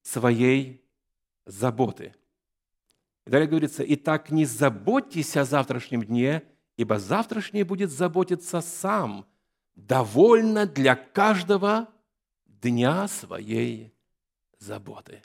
своей 0.03 0.85
заботы». 1.47 2.15
Далее 3.25 3.49
говорится, 3.49 3.83
«Итак, 3.87 4.31
не 4.31 4.45
заботьтесь 4.45 5.37
о 5.37 5.45
завтрашнем 5.45 6.03
дне, 6.03 6.43
ибо 6.77 6.99
завтрашний 6.99 7.63
будет 7.63 7.91
заботиться 7.91 8.61
сам. 8.61 9.27
Довольно 9.75 10.67
для 10.67 10.95
каждого 10.95 11.89
дня 12.45 13.09
своей 13.09 13.95
заботы». 14.59 15.23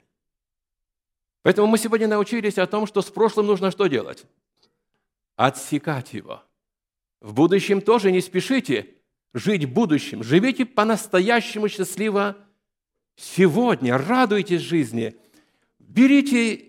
Поэтому 1.41 1.67
мы 1.67 1.77
сегодня 1.77 2.07
научились 2.07 2.57
о 2.57 2.67
том, 2.67 2.87
что 2.87 3.01
с 3.01 3.09
прошлым 3.09 3.47
нужно 3.47 3.71
что 3.71 3.87
делать? 3.87 4.25
Отсекать 5.35 6.13
его– 6.13 6.43
в 7.21 7.33
будущем 7.33 7.81
тоже 7.81 8.11
не 8.11 8.21
спешите 8.21 8.93
жить 9.33 9.65
будущим. 9.65 10.23
Живите 10.23 10.65
по-настоящему 10.65 11.67
счастливо 11.69 12.37
сегодня. 13.15 13.97
Радуйтесь 13.97 14.61
жизни. 14.61 15.15
Берите 15.79 16.65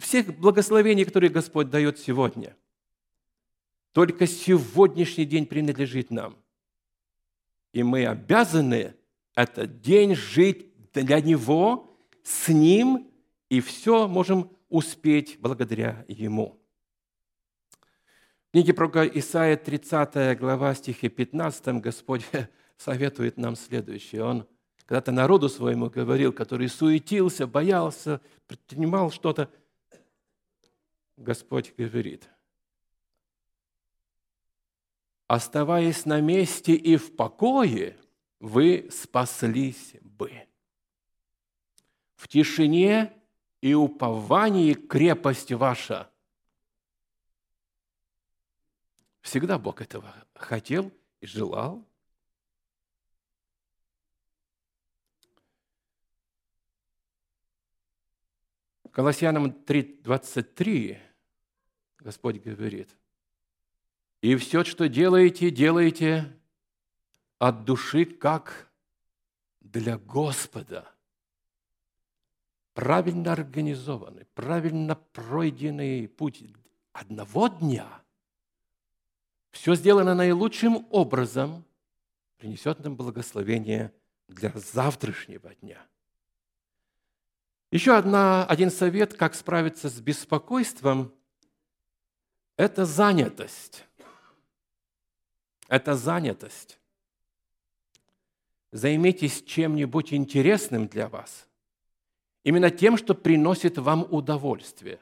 всех 0.00 0.38
благословений, 0.38 1.04
которые 1.04 1.30
Господь 1.30 1.70
дает 1.70 1.98
сегодня. 1.98 2.56
Только 3.92 4.26
сегодняшний 4.26 5.24
день 5.24 5.46
принадлежит 5.46 6.10
нам. 6.10 6.36
И 7.72 7.82
мы 7.82 8.06
обязаны 8.06 8.94
этот 9.34 9.80
день 9.80 10.14
жить 10.14 10.68
для 10.92 11.20
Него, 11.20 11.90
с 12.22 12.48
Ним, 12.48 13.10
и 13.48 13.60
все 13.60 14.08
можем 14.08 14.50
успеть 14.68 15.38
благодаря 15.40 16.04
Ему 16.08 16.61
книге 18.52 18.74
пророка 18.74 19.06
Исаия, 19.06 19.56
30 19.56 20.38
глава, 20.38 20.74
стихе 20.74 21.08
15, 21.08 21.80
Господь 21.80 22.22
советует 22.76 23.38
нам 23.38 23.56
следующее. 23.56 24.24
Он 24.24 24.46
когда-то 24.84 25.10
народу 25.10 25.48
своему 25.48 25.88
говорил, 25.88 26.34
который 26.34 26.68
суетился, 26.68 27.46
боялся, 27.46 28.20
предпринимал 28.46 29.10
что-то. 29.10 29.50
Господь 31.16 31.72
говорит, 31.78 32.28
оставаясь 35.28 36.04
на 36.04 36.20
месте 36.20 36.74
и 36.74 36.96
в 36.96 37.16
покое, 37.16 37.96
вы 38.38 38.86
спаслись 38.90 39.94
бы. 40.02 40.30
В 42.16 42.28
тишине 42.28 43.14
и 43.62 43.72
уповании 43.72 44.74
крепость 44.74 45.52
ваша– 45.52 46.10
Всегда 49.22 49.56
Бог 49.56 49.80
этого 49.80 50.14
хотел 50.34 50.92
и 51.20 51.26
желал. 51.26 51.86
Колоссянам 58.90 59.46
3.23 59.46 60.98
Господь 61.98 62.42
говорит, 62.42 62.94
«И 64.20 64.36
все, 64.36 64.64
что 64.64 64.88
делаете, 64.88 65.50
делаете 65.50 66.36
от 67.38 67.64
души, 67.64 68.04
как 68.04 68.70
для 69.60 69.96
Господа». 69.96 70.92
Правильно 72.74 73.32
организованный, 73.32 74.26
правильно 74.34 74.96
пройденный 74.96 76.08
путь 76.08 76.42
одного 76.92 77.48
дня– 77.48 78.02
все 79.52 79.74
сделано 79.74 80.14
наилучшим 80.14 80.86
образом, 80.90 81.64
принесет 82.38 82.80
нам 82.80 82.96
благословение 82.96 83.92
для 84.26 84.50
завтрашнего 84.54 85.54
дня. 85.56 85.78
Еще 87.70 87.96
одна, 87.96 88.44
один 88.46 88.70
совет, 88.70 89.14
как 89.14 89.34
справиться 89.34 89.88
с 89.88 90.00
беспокойством, 90.00 91.12
это 92.56 92.84
занятость. 92.84 93.84
Это 95.68 95.94
занятость. 95.94 96.78
Займитесь 98.72 99.42
чем-нибудь 99.42 100.12
интересным 100.12 100.86
для 100.86 101.08
вас. 101.08 101.46
Именно 102.42 102.70
тем, 102.70 102.96
что 102.96 103.14
приносит 103.14 103.78
вам 103.78 104.06
удовольствие. 104.10 104.98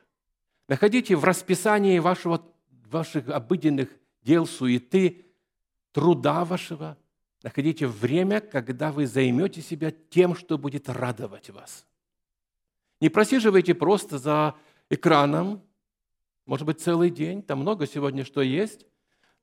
Находите 0.69 1.17
в 1.17 1.25
расписании 1.25 1.99
вашего, 1.99 2.45
ваших 2.87 3.29
обыденных 3.29 3.89
дел, 4.23 4.47
суеты, 4.47 5.27
труда 5.93 6.45
вашего. 6.45 6.97
Находите 7.43 7.87
время, 7.87 8.41
когда 8.41 8.93
вы 8.93 9.07
займете 9.07 9.63
себя 9.63 9.91
тем, 9.91 10.35
что 10.35 10.59
будет 10.59 10.89
радовать 10.89 11.51
вас. 11.51 11.87
Не 13.01 13.09
просиживайте 13.09 13.75
просто 13.75 14.19
за 14.19 14.55
экраном, 14.91 15.63
может 16.45 16.67
быть, 16.67 16.81
целый 16.81 17.11
день, 17.11 17.43
там 17.43 17.61
много 17.61 17.87
сегодня 17.87 18.25
что 18.25 18.43
есть, 18.43 18.87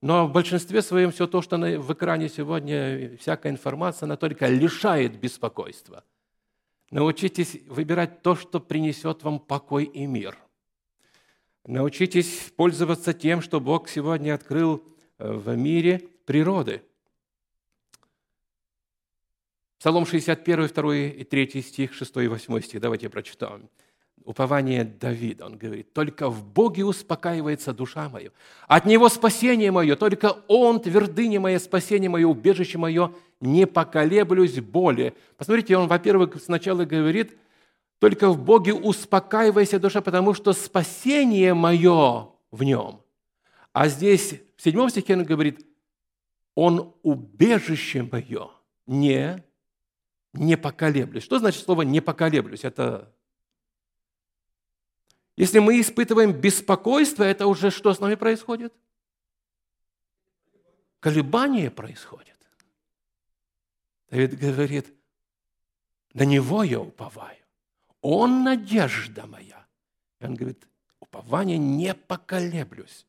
но 0.02 0.28
в 0.28 0.32
большинстве 0.32 0.84
своем 0.84 1.12
все 1.12 1.26
то, 1.26 1.42
что 1.42 1.58
в 1.58 1.94
экране 1.94 2.30
сегодня, 2.30 3.18
всякая 3.18 3.52
информация, 3.52 4.06
она 4.06 4.16
только 4.16 4.48
лишает 4.48 5.20
беспокойства. 5.20 6.04
Научитесь 6.92 7.58
выбирать 7.68 8.22
то, 8.22 8.36
что 8.36 8.60
принесет 8.60 9.24
вам 9.24 9.40
покой 9.40 9.86
и 9.86 10.06
мир– 10.06 10.38
Научитесь 11.68 12.54
пользоваться 12.56 13.14
тем, 13.14 13.42
что 13.42 13.60
Бог 13.60 13.90
сегодня 13.90 14.34
открыл 14.34 14.82
э, 15.20 15.30
в 15.30 15.54
мире 15.58 16.02
природы. 16.26 16.82
Псалом 19.78 20.06
61, 20.06 20.68
2 20.70 20.96
и 20.96 21.24
3 21.26 21.62
стих, 21.62 21.94
6 21.94 22.18
и 22.18 22.28
8 22.30 22.62
стих. 22.62 22.80
Давайте 22.80 23.10
прочитаем. 23.10 23.68
Упование 24.24 24.86
Давида, 24.86 25.46
он 25.46 25.58
говорит, 25.58 25.92
«Только 25.92 26.30
в 26.30 26.42
Боге 26.42 26.86
успокаивается 26.86 27.74
душа 27.74 28.08
моя, 28.08 28.30
от 28.70 28.86
Него 28.86 29.10
спасение 29.10 29.70
мое, 29.70 29.98
только 29.98 30.38
Он, 30.48 30.80
твердыня 30.80 31.42
моя, 31.42 31.60
спасение 31.60 32.10
мое, 32.10 32.28
убежище 32.28 32.78
мое, 32.78 33.14
не 33.42 33.68
поколеблюсь 33.68 34.62
боли». 34.62 35.14
Посмотрите, 35.36 35.76
он, 35.76 35.90
во-первых, 35.90 36.42
сначала 36.42 36.86
говорит– 36.86 37.38
только 38.00 38.30
в 38.30 38.44
Боге 38.44 38.74
успокаивайся, 38.74 39.80
душа, 39.80 40.02
потому 40.02 40.34
что 40.34 40.54
спасение 40.54 41.54
мое 41.54 42.30
в 42.52 42.64
нем. 42.64 43.02
А 43.74 43.88
здесь, 43.88 44.42
в 44.56 44.62
седьмом 44.62 44.90
стихе 44.90 45.16
он 45.16 45.24
говорит, 45.24 45.66
он 46.56 46.96
убежище 47.04 48.04
мое, 48.04 48.50
не, 48.86 49.44
не 50.34 50.58
поколеблюсь. 50.58 51.24
Что 51.24 51.40
значит 51.40 51.64
слово 51.64 51.84
«не 51.84 52.02
поколеблюсь»? 52.02 52.64
Это 52.64 53.14
если 55.38 55.60
мы 55.60 55.80
испытываем 55.80 56.34
беспокойство, 56.34 57.24
это 57.24 57.46
уже 57.46 57.70
что 57.70 57.94
с 57.94 58.00
нами 58.00 58.16
происходит? 58.16 58.74
Колебание 61.00 61.70
происходит. 61.70 62.36
Давид 64.10 64.38
говорит, 64.38 64.94
на 66.14 66.24
Него 66.24 66.64
я 66.64 66.80
уповаю. 66.80 67.37
Он 68.10 68.46
надежда 68.46 69.28
моя. 69.28 69.68
И 70.22 70.26
он 70.26 70.36
говорит, 70.36 70.66
упование 71.02 71.58
не 71.58 71.94
поколеблюсь. 71.94 73.06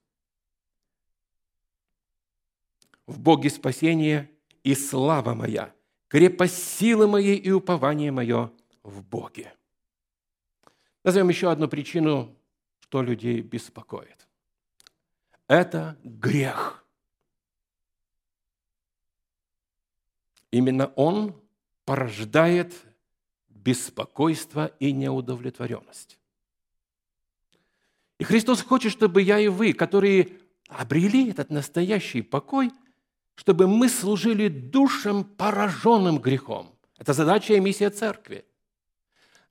В 3.06 3.20
Боге 3.20 3.48
спасение 3.48 4.28
и 4.64 4.74
слава 4.74 5.34
моя, 5.34 5.72
крепость 6.08 6.58
силы 6.78 7.06
моей 7.06 7.36
и 7.36 7.52
упование 7.52 8.10
мое 8.10 8.50
в 8.82 9.04
Боге. 9.04 9.54
Назовем 11.04 11.28
еще 11.28 11.52
одну 11.52 11.68
причину, 11.68 12.36
что 12.80 13.00
людей 13.00 13.40
беспокоит. 13.40 14.26
Это 15.46 15.96
грех. 16.02 16.84
Именно 20.50 20.88
он 20.96 21.40
порождает 21.84 22.74
беспокойство 23.68 24.72
и 24.80 24.92
неудовлетворенность. 24.92 26.18
И 28.18 28.24
Христос 28.24 28.62
хочет, 28.62 28.92
чтобы 28.92 29.20
я 29.20 29.38
и 29.38 29.48
вы, 29.48 29.74
которые 29.74 30.30
обрели 30.68 31.28
этот 31.28 31.50
настоящий 31.50 32.22
покой, 32.22 32.70
чтобы 33.34 33.68
мы 33.68 33.90
служили 33.90 34.48
душам, 34.48 35.22
пораженным 35.22 36.18
грехом. 36.18 36.70
Это 36.96 37.12
задача 37.12 37.52
и 37.54 37.60
миссия 37.60 37.90
церкви. 37.90 38.46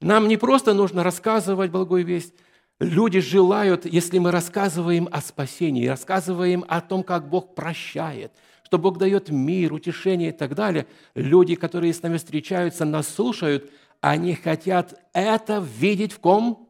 Нам 0.01 0.27
не 0.27 0.37
просто 0.37 0.73
нужно 0.73 1.03
рассказывать 1.03 1.69
благую 1.69 2.03
весть. 2.03 2.33
Люди 2.79 3.19
желают, 3.19 3.85
если 3.85 4.17
мы 4.17 4.31
рассказываем 4.31 5.07
о 5.11 5.21
спасении, 5.21 5.85
рассказываем 5.85 6.65
о 6.67 6.81
том, 6.81 7.03
как 7.03 7.29
Бог 7.29 7.53
прощает, 7.53 8.31
что 8.63 8.79
Бог 8.79 8.97
дает 8.97 9.29
мир, 9.29 9.73
утешение 9.73 10.29
и 10.29 10.37
так 10.37 10.55
далее, 10.55 10.87
люди, 11.13 11.53
которые 11.53 11.93
с 11.93 12.01
нами 12.01 12.17
встречаются, 12.17 12.83
нас 12.83 13.07
слушают, 13.07 13.71
они 14.01 14.35
хотят 14.35 14.99
это 15.13 15.59
видеть 15.59 16.13
в 16.13 16.19
ком? 16.19 16.69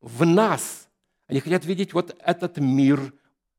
В 0.00 0.24
нас. 0.26 0.88
Они 1.26 1.40
хотят 1.40 1.64
видеть 1.64 1.92
вот 1.92 2.16
этот 2.24 2.58
мир, 2.58 3.12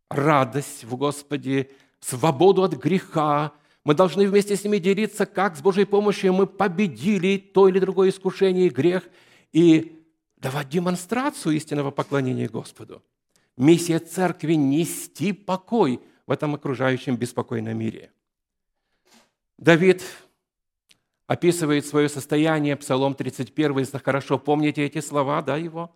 радость 0.10 0.84
в 0.84 0.96
Господе, 0.96 1.72
свободу 2.00 2.64
от 2.64 2.74
греха, 2.74 3.54
мы 3.86 3.94
должны 3.94 4.28
вместе 4.28 4.56
с 4.56 4.64
ними 4.64 4.80
делиться, 4.80 5.28
как 5.28 5.56
с 5.56 5.62
Божьей 5.62 5.86
помощью 5.86 6.34
мы 6.34 6.48
победили 6.48 7.38
то 7.38 7.70
или 7.70 7.80
другое 7.80 8.10
искушение 8.10 8.66
и 8.66 8.70
грех, 8.70 9.08
и 9.54 10.04
давать 10.38 10.70
демонстрацию 10.70 11.56
истинного 11.56 11.92
поклонения 11.92 12.50
Господу. 12.50 13.04
Миссия 13.58 14.00
церкви– 14.00 14.54
нести 14.56 15.34
покой 15.34 16.02
в 16.26 16.32
этом 16.32 16.56
окружающем 16.56 17.16
беспокойном 17.16 17.78
мире. 17.78 18.12
Давид 19.60 20.04
описывает 21.28 21.86
свое 21.86 22.10
состояние, 22.10 22.76
Псалом 22.76 23.16
31, 23.16 23.78
если 23.80 23.98
хорошо 23.98 24.38
помните 24.38 24.86
эти 24.86 25.02
слова, 25.02 25.42
да, 25.42 25.58
его? 25.58 25.96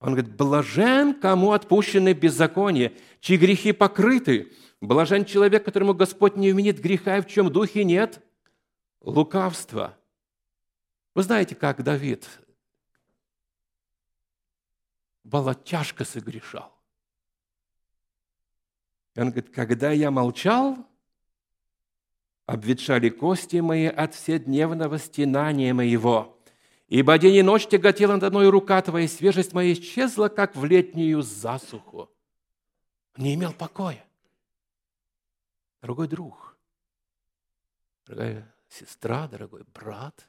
Он 0.00 0.12
говорит, 0.14 0.36
«Блажен, 0.36 1.14
кому 1.14 1.52
отпущены 1.52 2.12
беззаконие, 2.12 2.92
чьи 3.20 3.36
грехи 3.36 3.72
покрыты, 3.72 4.52
Блажен 4.80 5.24
человек, 5.24 5.64
которому 5.64 5.94
Господь 5.94 6.36
не 6.36 6.52
вменит 6.52 6.80
греха, 6.80 7.18
и 7.18 7.20
в 7.22 7.26
чем 7.26 7.50
духе 7.50 7.84
нет 7.84 8.22
лукавства. 9.00 9.98
Вы 11.14 11.22
знаете, 11.22 11.54
как 11.54 11.82
Давид 11.82 12.28
было 15.24 15.54
тяжко 15.54 16.04
согрешал. 16.04 16.72
И 19.14 19.20
он 19.20 19.30
говорит, 19.30 19.52
когда 19.54 19.90
я 19.92 20.10
молчал, 20.10 20.76
обветшали 22.46 23.08
кости 23.08 23.56
мои 23.56 23.86
от 23.86 24.14
вседневного 24.14 24.98
стенания 24.98 25.74
моего. 25.74 26.38
Ибо 26.88 27.18
день 27.18 27.34
и 27.34 27.42
ночь 27.42 27.66
тяготела 27.66 28.12
надо 28.12 28.30
мной 28.30 28.48
рука 28.48 28.80
твоя, 28.80 29.08
свежесть 29.08 29.52
моя 29.52 29.72
исчезла, 29.72 30.28
как 30.28 30.54
в 30.54 30.64
летнюю 30.64 31.22
засуху. 31.22 32.10
Не 33.16 33.34
имел 33.34 33.52
покоя 33.52 34.06
дорогой 35.80 36.08
друг, 36.08 36.56
дорогая 38.06 38.52
сестра, 38.68 39.28
дорогой 39.28 39.64
брат, 39.72 40.28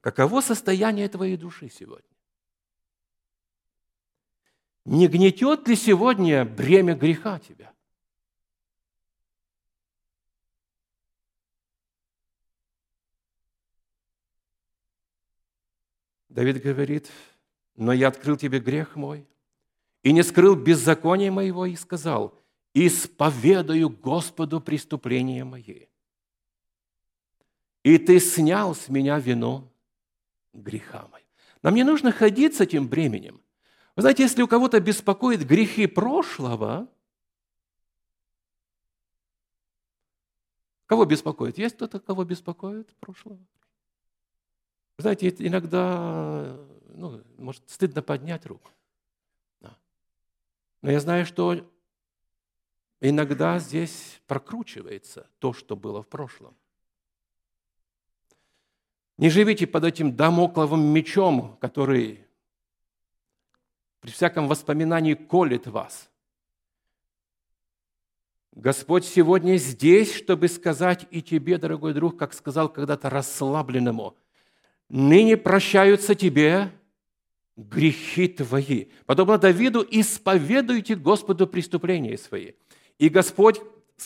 каково 0.00 0.40
состояние 0.40 1.08
твоей 1.08 1.36
души 1.36 1.68
сегодня? 1.68 2.08
Не 4.84 5.06
гнетет 5.06 5.68
ли 5.68 5.76
сегодня 5.76 6.44
бремя 6.44 6.94
греха 6.94 7.38
тебя? 7.38 7.72
Давид 16.32 16.62
говорит, 16.62 17.10
но 17.76 17.92
я 17.92 18.08
открыл 18.08 18.38
тебе 18.38 18.58
грех 18.58 18.96
мой 18.96 19.28
и 20.02 20.12
не 20.12 20.22
скрыл 20.22 20.56
беззаконие 20.56 21.30
моего 21.30 21.66
и 21.66 21.76
сказал, 21.76 22.34
исповедаю 22.72 23.90
Господу 23.90 24.60
преступления 24.60 25.44
мои. 25.44 25.86
И 27.82 27.98
ты 27.98 28.18
снял 28.18 28.74
с 28.74 28.88
меня 28.88 29.18
вину 29.18 29.70
греха 30.54 31.06
моего. 31.12 31.28
Нам 31.62 31.74
не 31.74 31.84
нужно 31.84 32.12
ходить 32.12 32.56
с 32.56 32.62
этим 32.62 32.88
бременем. 32.88 33.42
Вы 33.94 34.02
знаете, 34.02 34.22
если 34.22 34.40
у 34.40 34.48
кого-то 34.48 34.80
беспокоит 34.80 35.46
грехи 35.46 35.86
прошлого, 35.86 36.88
кого 40.86 41.04
беспокоит? 41.04 41.58
Есть 41.58 41.76
кто-то, 41.76 42.00
кого 42.00 42.24
беспокоит 42.24 42.94
прошлого? 43.00 43.38
Знаете, 44.98 45.34
иногда, 45.38 46.56
ну, 46.88 47.22
может, 47.38 47.68
стыдно 47.68 48.02
поднять 48.02 48.46
руку. 48.46 48.70
Но 50.80 50.90
я 50.90 51.00
знаю, 51.00 51.26
что 51.26 51.64
Иногда 53.04 53.58
здесь 53.58 54.22
прокручивается 54.28 55.26
то, 55.40 55.52
что 55.52 55.74
было 55.74 56.04
в 56.04 56.06
прошлом. 56.06 56.54
Не 59.18 59.28
живите 59.28 59.66
под 59.66 59.82
этим 59.82 60.14
домокловым 60.14 60.84
мечом, 60.84 61.56
который 61.60 62.24
при 63.98 64.12
всяком 64.12 64.46
воспоминании 64.46 65.14
колет 65.14 65.66
вас. 65.66 66.08
Господь 68.52 69.04
сегодня 69.04 69.56
здесь, 69.56 70.14
чтобы 70.14 70.46
сказать 70.46 71.04
и 71.10 71.22
тебе, 71.22 71.58
дорогой 71.58 71.94
друг, 71.94 72.16
как 72.16 72.32
сказал 72.32 72.68
когда-то 72.68 73.10
расслабленному, 73.10 74.16
ныне 74.92 75.36
прощаются 75.36 76.14
тебе 76.14 76.70
грехи 77.56 78.28
твои. 78.28 78.86
Подобно 79.06 79.38
Давиду, 79.38 79.84
исповедуйте 79.90 80.94
Господу 80.94 81.46
преступления 81.46 82.16
свои. 82.18 82.52
И 82.98 83.08
Господь, 83.08 83.60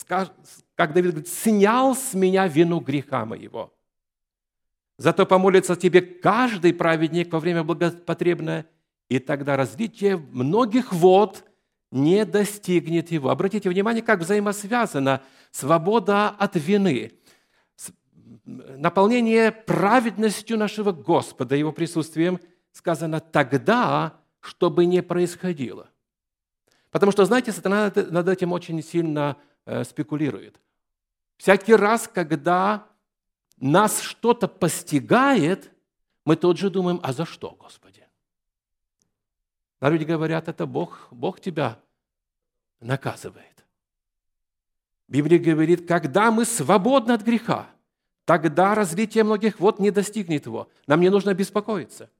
как 0.07 0.93
Давид 0.93 1.11
говорит, 1.11 1.27
снял 1.27 1.93
с 1.95 2.13
меня 2.13 2.47
вину 2.47 2.79
греха 2.79 3.25
моего. 3.25 3.73
Зато 4.97 5.25
помолится 5.25 5.75
тебе 5.75 6.01
каждый 6.01 6.73
праведник 6.73 7.31
во 7.31 7.39
время 7.39 7.63
благопотребное, 7.63 8.65
и 9.09 9.19
тогда 9.19 9.57
разлитие 9.57 10.17
многих 10.17 10.93
вод 10.93 11.43
не 11.91 12.25
достигнет 12.25 13.11
его. 13.11 13.29
Обратите 13.29 13.69
внимание, 13.69 14.01
как 14.01 14.21
взаимосвязана 14.21 15.21
свобода 15.51 16.29
от 16.29 16.55
вины, 16.55 17.11
наполнение 18.47 19.51
праведностью 19.51 20.57
нашего 20.57 20.91
Господа, 20.91 21.55
Его 21.55 21.71
присутствием, 21.71 22.39
сказано 22.71 23.19
тогда, 23.19 24.13
чтобы 24.39 24.85
не 24.85 25.03
происходило– 25.03 25.89
Потому 26.91 27.11
что, 27.11 27.25
знаете, 27.25 27.51
сатана 27.51 27.91
над 27.95 28.27
этим 28.27 28.51
очень 28.51 28.81
сильно 28.81 29.37
э, 29.65 29.83
спекулирует. 29.83 30.59
Всякий 31.37 31.75
раз, 31.75 32.07
когда 32.07 32.87
нас 33.57 34.01
что-то 34.01 34.47
постигает, 34.47 35.71
мы 36.25 36.35
тут 36.35 36.57
же 36.57 36.69
думаем, 36.69 36.99
а 37.03 37.13
за 37.13 37.25
что, 37.25 37.51
Господи? 37.51 38.03
А 39.79 39.89
люди 39.89 40.05
говорят, 40.05 40.47
это 40.47 40.65
Бог, 40.65 41.07
Бог 41.11 41.39
тебя 41.39 41.79
наказывает. 42.79 43.65
Библия 45.07 45.39
говорит, 45.39 45.87
когда 45.87 46.31
мы 46.31 46.45
свободны 46.45 47.11
от 47.11 47.21
греха, 47.21 47.69
тогда 48.27 48.75
развитие 48.75 49.23
многих 49.23 49.59
вод 49.59 49.79
не 49.79 49.89
достигнет 49.89 50.45
его. 50.45 50.69
Нам 50.85 51.01
не 51.01 51.09
нужно 51.09 51.33
беспокоиться. 51.33 52.11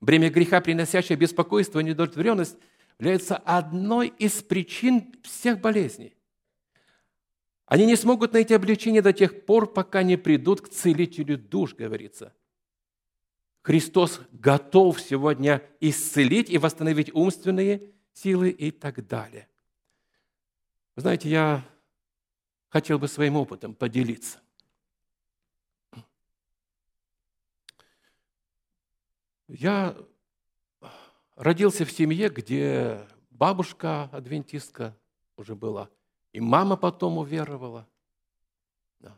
Бремя 0.00 0.30
греха, 0.30 0.62
приносящее 0.62 1.18
беспокойство 1.18 1.80
и 1.80 1.84
недовлетворенность– 1.84 2.56
является 2.98 3.36
одной 3.36 4.08
из 4.18 4.42
причин 4.42 5.14
всех 5.22 5.60
болезней. 5.60 6.14
Они 7.66 7.86
не 7.86 7.96
смогут 7.96 8.32
найти 8.32 8.54
облегчение 8.54 9.02
до 9.02 9.12
тех 9.12 9.44
пор, 9.44 9.72
пока 9.72 10.02
не 10.02 10.16
придут 10.16 10.62
к 10.62 10.68
целителю 10.68 11.38
душ, 11.38 11.74
говорится. 11.74 12.34
Христос 13.62 14.20
готов 14.32 15.00
сегодня 15.00 15.62
исцелить 15.80 16.50
и 16.50 16.58
восстановить 16.58 17.14
умственные 17.14 17.92
силы 18.14 18.50
и 18.50 18.70
так 18.70 19.06
далее. 19.06 19.46
Знаете, 20.96 21.28
я 21.28 21.64
хотел 22.68 22.98
бы 22.98 23.06
своим 23.06 23.36
опытом 23.36 23.74
поделиться. 23.74 24.40
Я 29.48 29.96
родился 31.36 31.84
в 31.84 31.90
семье, 31.90 32.28
где 32.28 33.06
бабушка 33.30 34.04
адвентистка 34.12 34.94
уже 35.36 35.54
была, 35.54 35.88
и 36.32 36.40
мама 36.40 36.76
потом 36.76 37.18
уверовала. 37.18 37.88
Да. 39.00 39.16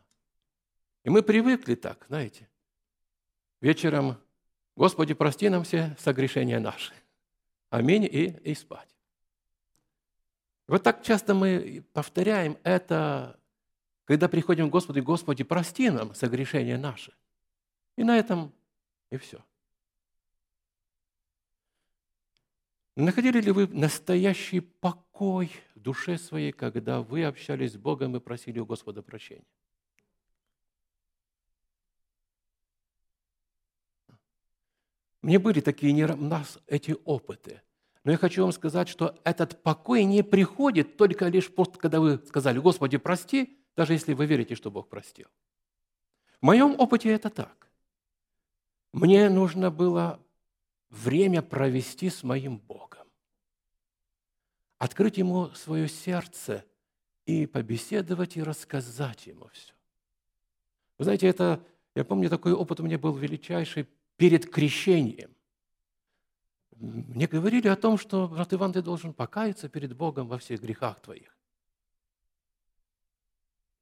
И 1.02 1.10
мы 1.10 1.22
привыкли 1.22 1.74
так, 1.74 2.04
знаете, 2.08 2.48
вечером, 3.60 4.16
Господи, 4.76 5.14
прости 5.14 5.48
нам 5.48 5.64
все 5.64 5.96
согрешения 5.98 6.60
наши. 6.60 6.94
Аминь, 7.70 8.04
и, 8.04 8.36
и 8.44 8.54
спать. 8.54 8.88
Вот 10.68 10.84
так 10.84 11.02
часто 11.02 11.34
мы 11.34 11.84
повторяем 11.92 12.56
это, 12.62 13.36
когда 14.04 14.28
приходим 14.28 14.68
к 14.68 14.72
Господу, 14.72 15.02
Господи, 15.02 15.42
прости 15.42 15.90
нам 15.90 16.14
согрешения 16.14 16.78
наши. 16.78 17.12
И 17.96 18.04
на 18.04 18.16
этом 18.16 18.52
и 19.10 19.16
все. 19.16 19.42
Находили 23.00 23.40
ли 23.40 23.50
вы 23.50 23.66
настоящий 23.68 24.60
покой 24.60 25.50
в 25.74 25.80
душе 25.80 26.18
своей, 26.18 26.52
когда 26.52 27.00
вы 27.00 27.24
общались 27.24 27.72
с 27.72 27.76
Богом 27.76 28.16
и 28.16 28.20
просили 28.20 28.58
у 28.58 28.66
Господа 28.66 29.02
прощения? 29.02 29.46
Мне 35.22 35.38
были 35.38 35.60
такие 35.60 35.92
не, 35.92 36.06
нас 36.06 36.58
эти 36.66 36.96
опыты. 37.04 37.62
Но 38.04 38.12
я 38.12 38.16
хочу 38.16 38.42
вам 38.42 38.52
сказать, 38.52 38.88
что 38.88 39.18
этот 39.24 39.62
покой 39.62 40.04
не 40.04 40.22
приходит 40.22 40.96
только 40.96 41.28
лишь 41.28 41.52
просто, 41.52 41.78
когда 41.78 42.00
вы 42.00 42.18
сказали, 42.26 42.58
Господи, 42.58 42.96
прости, 42.96 43.58
даже 43.76 43.92
если 43.92 44.14
вы 44.14 44.26
верите, 44.26 44.54
что 44.54 44.70
Бог 44.70 44.88
простил. 44.88 45.28
В 46.40 46.46
моем 46.46 46.74
опыте 46.78 47.10
это 47.10 47.28
так. 47.28 47.70
Мне 48.92 49.28
нужно 49.28 49.70
было 49.70 50.20
время 50.90 51.42
провести 51.42 52.10
с 52.10 52.22
моим 52.22 52.58
Богом. 52.58 53.06
Открыть 54.78 55.18
Ему 55.18 55.50
свое 55.50 55.88
сердце 55.88 56.64
и 57.26 57.46
побеседовать 57.46 58.36
и 58.36 58.42
рассказать 58.42 59.26
Ему 59.26 59.48
все. 59.52 59.72
Вы 60.98 61.04
знаете, 61.04 61.28
это, 61.28 61.64
я 61.94 62.04
помню, 62.04 62.28
такой 62.28 62.52
опыт 62.52 62.80
у 62.80 62.82
меня 62.82 62.98
был 62.98 63.14
величайший 63.14 63.88
перед 64.16 64.50
крещением. 64.50 65.30
Мне 66.76 67.26
говорили 67.26 67.68
о 67.68 67.76
том, 67.76 67.98
что, 67.98 68.26
брат 68.26 68.52
Иван, 68.52 68.72
ты 68.72 68.82
должен 68.82 69.12
покаяться 69.12 69.68
перед 69.68 69.96
Богом 69.96 70.28
во 70.28 70.38
всех 70.38 70.60
грехах 70.60 71.00
твоих. 71.00 71.36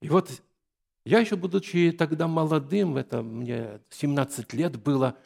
И 0.01 0.09
вот 0.09 0.43
я 1.05 1.21
еще, 1.21 1.37
будучи 1.37 1.93
тогда 1.93 2.29
молодым, 2.29 2.97
это 2.97 3.23
мне 3.23 3.81
17 3.91 4.53
лет 4.53 4.77
было, 4.77 5.17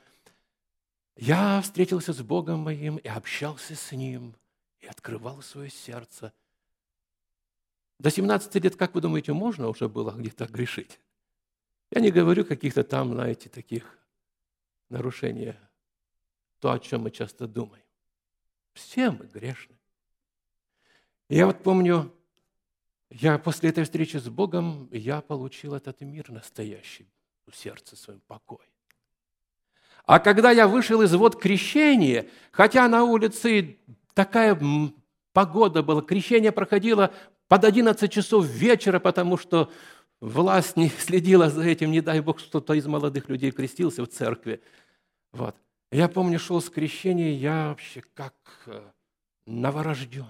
я 1.17 1.61
встретился 1.61 2.13
с 2.13 2.23
Богом 2.23 2.61
моим 2.61 2.97
и 2.97 3.09
общался 3.09 3.75
с 3.75 3.93
Ним, 3.93 4.35
и 4.81 4.87
открывал 4.87 5.43
свое 5.43 5.71
сердце. 5.71 6.33
До 7.99 8.11
17 8.11 8.55
лет, 8.57 8.77
как 8.77 8.95
вы 8.95 9.01
думаете, 9.01 9.33
можно 9.33 9.69
уже 9.69 9.89
было 9.89 10.11
где-то 10.11 10.47
грешить? 10.47 10.99
Я 11.91 12.01
не 12.01 12.11
говорю 12.11 12.45
каких-то 12.45 12.83
там, 12.83 13.13
знаете, 13.13 13.49
таких 13.49 13.99
нарушение, 14.89 15.61
то, 16.59 16.73
о 16.73 16.79
чем 16.79 17.03
мы 17.03 17.11
часто 17.11 17.47
думаем. 17.47 17.85
Все 18.73 19.11
мы 19.11 19.27
грешны. 19.27 19.77
я 21.29 21.47
вот 21.47 21.63
помню, 21.63 22.13
я 23.11 23.39
после 23.39 23.69
этой 23.69 23.85
встречи 23.85 24.17
с 24.17 24.29
Богом, 24.29 24.89
я 24.91 25.21
получил 25.21 25.75
этот 25.75 26.01
мир 26.01 26.31
настоящий 26.31 27.07
в 27.47 27.55
сердце 27.55 27.95
своем 27.95 28.21
покой. 28.21 28.72
А 30.05 30.19
когда 30.19 30.51
я 30.51 30.67
вышел 30.67 31.03
из 31.03 31.15
вод 31.15 31.41
крещения, 31.41 32.27
хотя 32.51 32.89
на 32.89 33.05
улице 33.05 33.79
такая 34.15 34.59
погода 35.33 35.83
была, 35.83 36.03
крещение 36.03 36.53
проходило 36.53 37.13
под 37.49 37.65
11 37.65 38.11
часов 38.11 38.47
вечера, 38.47 38.99
потому 38.99 39.37
что 39.37 39.71
власть 40.21 40.77
не 40.77 40.89
следила 40.89 41.51
за 41.51 41.63
этим, 41.63 41.93
не 41.93 42.01
дай 42.01 42.21
Бог, 42.21 42.41
кто-то 42.41 42.75
из 42.75 42.87
молодых 42.87 43.29
людей 43.29 43.53
крестился 43.53 44.03
в 44.03 44.09
церкви. 44.09 44.61
Вот. 45.33 45.57
Я 45.91 46.09
помню, 46.09 46.39
шел 46.39 46.61
с 46.61 46.71
крещения, 46.71 47.33
я 47.33 47.69
вообще 47.69 48.03
как 48.15 48.35
э, 48.67 48.83
новорожденный. 49.47 50.29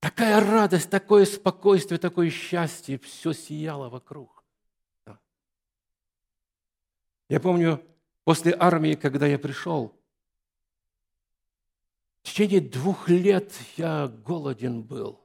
Такая 0.00 0.40
радость, 0.40 0.90
такое 0.90 1.24
спокойствие, 1.24 1.98
такое 1.98 2.30
счастье, 2.30 2.98
все 2.98 3.32
сияло 3.32 3.88
вокруг. 3.88 4.44
Я 7.28 7.40
помню, 7.40 7.82
после 8.26 8.56
армии, 8.58 8.94
когда 8.94 9.24
я 9.28 9.38
пришел, 9.38 9.94
в 12.22 12.28
течение 12.28 12.60
двух 12.60 13.08
лет 13.08 13.52
я 13.76 14.08
голоден 14.08 14.82
был. 14.82 15.20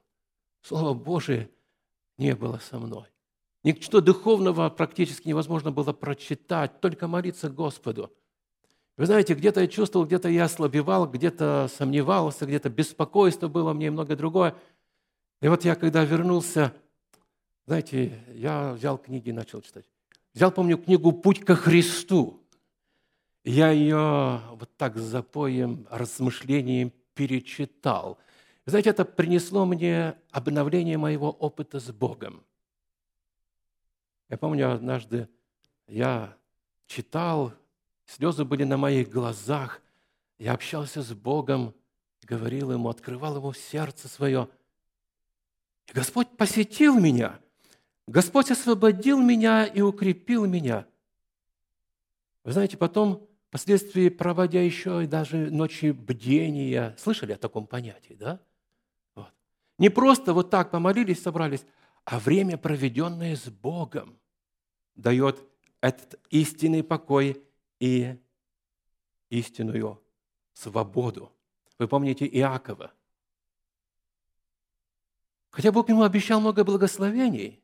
Слово 0.60 0.94
Божие 0.94 1.50
не 2.16 2.36
было 2.36 2.58
со 2.58 2.78
мной. 2.78 3.08
Ничто 3.64 4.00
духовного 4.00 4.70
практически 4.70 5.26
невозможно 5.26 5.72
было 5.72 5.92
прочитать, 5.92 6.80
только 6.80 7.08
молиться 7.08 7.50
Господу. 7.50 8.12
Вы 8.96 9.06
знаете, 9.06 9.34
где-то 9.34 9.62
я 9.62 9.66
чувствовал, 9.66 10.06
где-то 10.06 10.28
я 10.28 10.44
ослабевал, 10.44 11.08
где-то 11.08 11.68
сомневался, 11.76 12.46
где-то 12.46 12.70
беспокойство 12.70 13.48
было 13.48 13.72
мне 13.72 13.88
и 13.88 13.90
многое 13.90 14.16
другое. 14.16 14.54
И 15.40 15.48
вот 15.48 15.64
я, 15.64 15.74
когда 15.74 16.04
вернулся, 16.04 16.72
знаете, 17.66 18.22
я 18.28 18.74
взял 18.74 18.96
книги 18.96 19.30
и 19.30 19.32
начал 19.32 19.60
читать. 19.60 19.86
Взял, 20.34 20.52
помню, 20.52 20.78
книгу 20.78 21.10
«Путь 21.10 21.44
ко 21.44 21.56
Христу». 21.56 22.41
Я 23.44 23.70
ее 23.70 24.40
вот 24.52 24.70
так 24.76 24.96
с 24.96 25.02
запоем, 25.02 25.86
размышлением 25.90 26.92
перечитал. 27.14 28.18
Знаете, 28.66 28.90
это 28.90 29.04
принесло 29.04 29.64
мне 29.64 30.14
обновление 30.30 30.96
моего 30.96 31.30
опыта 31.30 31.80
с 31.80 31.90
Богом. 31.90 32.44
Я 34.28 34.38
помню, 34.38 34.72
однажды 34.72 35.28
я 35.88 36.36
читал, 36.86 37.52
слезы 38.06 38.44
были 38.44 38.62
на 38.64 38.76
моих 38.76 39.10
глазах, 39.10 39.82
я 40.38 40.52
общался 40.52 41.02
с 41.02 41.12
Богом, 41.12 41.74
говорил 42.22 42.72
Ему, 42.72 42.88
открывал 42.88 43.36
Ему 43.36 43.52
сердце 43.52 44.08
свое. 44.08 44.48
И 45.88 45.92
Господь 45.92 46.28
посетил 46.36 46.98
меня. 46.98 47.40
Господь 48.06 48.50
освободил 48.50 49.20
меня 49.20 49.66
и 49.66 49.80
укрепил 49.80 50.46
меня. 50.46 50.86
Вы 52.44 52.52
знаете, 52.52 52.76
потом, 52.76 53.28
впоследствии, 53.52 54.08
проводя 54.08 54.62
еще 54.62 55.04
и 55.04 55.06
даже 55.06 55.50
ночи 55.50 55.90
бдения, 55.90 56.96
слышали 56.98 57.32
о 57.32 57.36
таком 57.36 57.66
понятии, 57.66 58.14
да? 58.14 58.40
Вот. 59.14 59.28
Не 59.76 59.90
просто 59.90 60.32
вот 60.32 60.48
так 60.48 60.70
помолились, 60.70 61.20
собрались, 61.20 61.62
а 62.06 62.18
время, 62.18 62.56
проведенное 62.56 63.36
с 63.36 63.50
Богом 63.50 64.18
дает 64.94 65.44
этот 65.82 66.18
истинный 66.30 66.82
покой 66.82 67.44
и 67.78 68.16
истинную 69.28 70.02
свободу. 70.54 71.30
Вы 71.78 71.88
помните 71.88 72.26
Иакова. 72.26 72.90
Хотя 75.50 75.72
Бог 75.72 75.90
ему 75.90 76.04
обещал 76.04 76.40
много 76.40 76.64
благословений, 76.64 77.62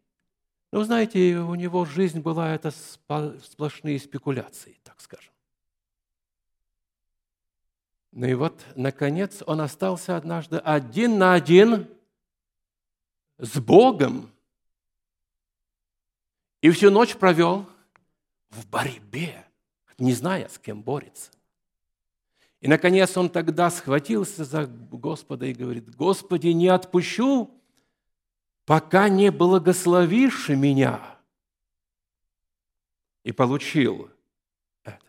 но, 0.71 0.85
знаете, 0.85 1.39
у 1.39 1.55
него 1.55 1.87
жизнь 1.87 2.21
была 2.21 2.55
это 2.55 2.73
сплошные 2.73 3.99
спекуляции, 3.99 4.79
так 4.83 5.01
скажем. 5.01 5.33
Ну 8.13 8.27
и 8.27 8.35
вот, 8.35 8.65
наконец, 8.75 9.43
он 9.47 9.61
остался 9.61 10.17
однажды 10.17 10.57
один 10.57 11.19
на 11.19 11.35
один 11.35 11.89
с 13.39 13.59
Богом– 13.61 14.31
и 16.61 16.71
всю 16.71 16.91
ночь 16.91 17.17
провел 17.17 17.67
в 18.51 18.69
борьбе, 18.69 19.47
не 19.99 20.13
зная, 20.13 20.49
с 20.49 20.59
кем 20.59 20.83
борется. 20.83 21.31
И, 22.61 22.67
наконец, 22.67 23.17
он 23.17 23.31
тогда 23.31 23.71
схватился 23.71 24.45
за 24.45 24.67
Господа 24.67 25.47
и 25.47 25.55
говорит, 25.55 25.95
«Господи, 25.95 26.49
не 26.49 26.67
отпущу, 26.67 27.51
пока 28.65 29.09
не 29.09 29.31
благословишь 29.31 30.49
меня». 30.49 31.19
И 33.23 33.31
получил 33.31 34.11
это. 34.83 35.07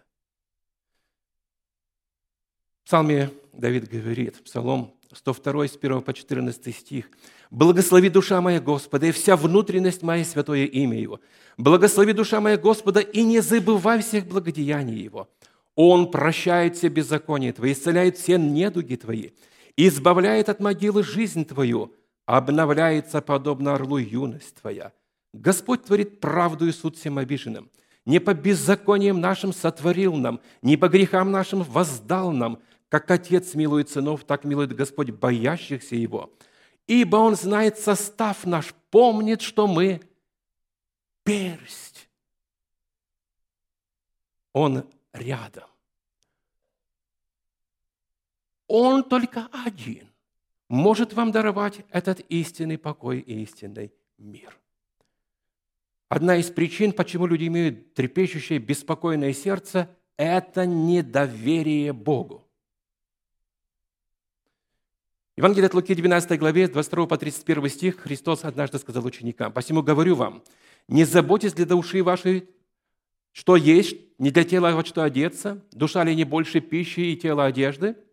В 2.79 2.79
Псалме 2.90 3.30
Давид 3.54 3.88
говорит, 3.88 4.44
Псалом 4.44 4.96
102, 5.14 5.68
с 5.68 5.78
1 5.80 6.02
по 6.02 6.12
14 6.12 6.76
стих. 6.76 7.06
«Благослови 7.52 8.10
душа 8.10 8.42
моя 8.42 8.60
Господа, 8.60 9.06
и 9.06 9.12
вся 9.12 9.38
внутренность 9.38 10.02
моя 10.02 10.26
святое 10.26 10.66
имя 10.66 11.00
Его. 11.00 11.20
Благослови 11.56 12.14
душа 12.14 12.42
моя 12.42 12.58
Господа, 12.58 13.00
и 13.00 13.22
не 13.22 13.42
забывай 13.42 14.02
всех 14.02 14.26
благодеяний 14.26 15.04
Его. 15.04 15.30
Он 15.76 16.10
прощает 16.10 16.78
все 16.78 16.88
беззакония 16.88 17.54
Твои, 17.54 17.74
исцеляет 17.74 18.18
все 18.18 18.40
недуги 18.40 18.96
Твои, 18.96 19.30
избавляет 19.78 20.50
от 20.50 20.60
могилы 20.60 21.04
жизнь 21.04 21.46
Твою, 21.46 21.94
обновляется, 22.26 23.22
подобно 23.22 23.76
орлу, 23.76 23.98
юность 23.98 24.56
Твоя. 24.62 24.94
Господь 25.32 25.84
творит 25.84 26.20
правду 26.20 26.68
и 26.68 26.72
суд 26.72 26.98
всем 26.98 27.20
обиженным. 27.20 27.70
не 28.08 28.18
по 28.18 28.34
беззакониям 28.34 29.22
нашим 29.22 29.54
сотворил 29.54 30.16
нам, 30.16 30.40
не 30.64 30.76
по 30.76 30.88
грехам 30.90 31.30
нашим 31.30 31.62
воздал 31.62 32.32
нам, 32.32 32.58
как 32.90 33.10
Отец 33.12 33.54
милует 33.54 33.90
сынов, 33.90 34.26
так 34.26 34.44
милует 34.44 34.76
Господь 34.76 35.12
боящихся 35.12 35.96
Его. 35.96 36.34
Ибо 36.88 37.18
Он 37.18 37.36
знает 37.36 37.78
состав 37.78 38.46
наш, 38.46 38.74
помнит, 38.90 39.42
что 39.42 39.68
мы 39.68 40.02
персть. 41.24 42.10
Он 44.54 44.90
рядом. 45.14 45.70
Он 48.68 49.04
только 49.04 49.48
один 49.66 50.10
может 50.68 51.14
вам 51.14 51.32
даровать 51.32 51.82
этот 51.90 52.20
истинный 52.30 52.78
покой 52.78 53.20
и 53.20 53.44
истинный 53.44 53.92
мир. 54.18 54.56
Одна 56.08 56.38
из 56.38 56.50
причин, 56.50 56.92
почему 56.92 57.28
люди 57.28 57.46
имеют 57.48 57.94
трепещущее, 57.94 58.58
беспокойное 58.58 59.34
сердце, 59.34 59.96
это 60.18 60.66
недоверие 60.66 61.94
Богу. 61.94 62.49
Евангелие 65.40 65.68
от 65.68 65.74
Луки, 65.74 65.96
12 65.96 66.38
главе, 66.38 66.68
22 66.68 67.08
по 67.08 67.18
31 67.18 67.70
стих, 67.70 68.00
Христос 68.02 68.44
однажды 68.44 68.78
сказал 68.78 69.06
ученикам, 69.06 69.52
«Посему 69.54 69.82
говорю 69.82 70.16
вам, 70.16 70.44
не 70.88 71.06
заботьтесь 71.06 71.54
для 71.54 71.66
души 71.66 72.04
вашей, 72.04 72.50
что 73.32 73.56
есть, 73.56 73.96
не 74.20 74.32
для 74.32 74.44
тела 74.44 74.76
во 74.76 74.84
что 74.84 75.02
одеться, 75.02 75.64
душа 75.72 76.04
ли 76.04 76.14
не 76.14 76.26
больше 76.26 76.60
пищи 76.60 77.00
и 77.14 77.16
тело 77.16 77.46
одежды– 77.46 77.96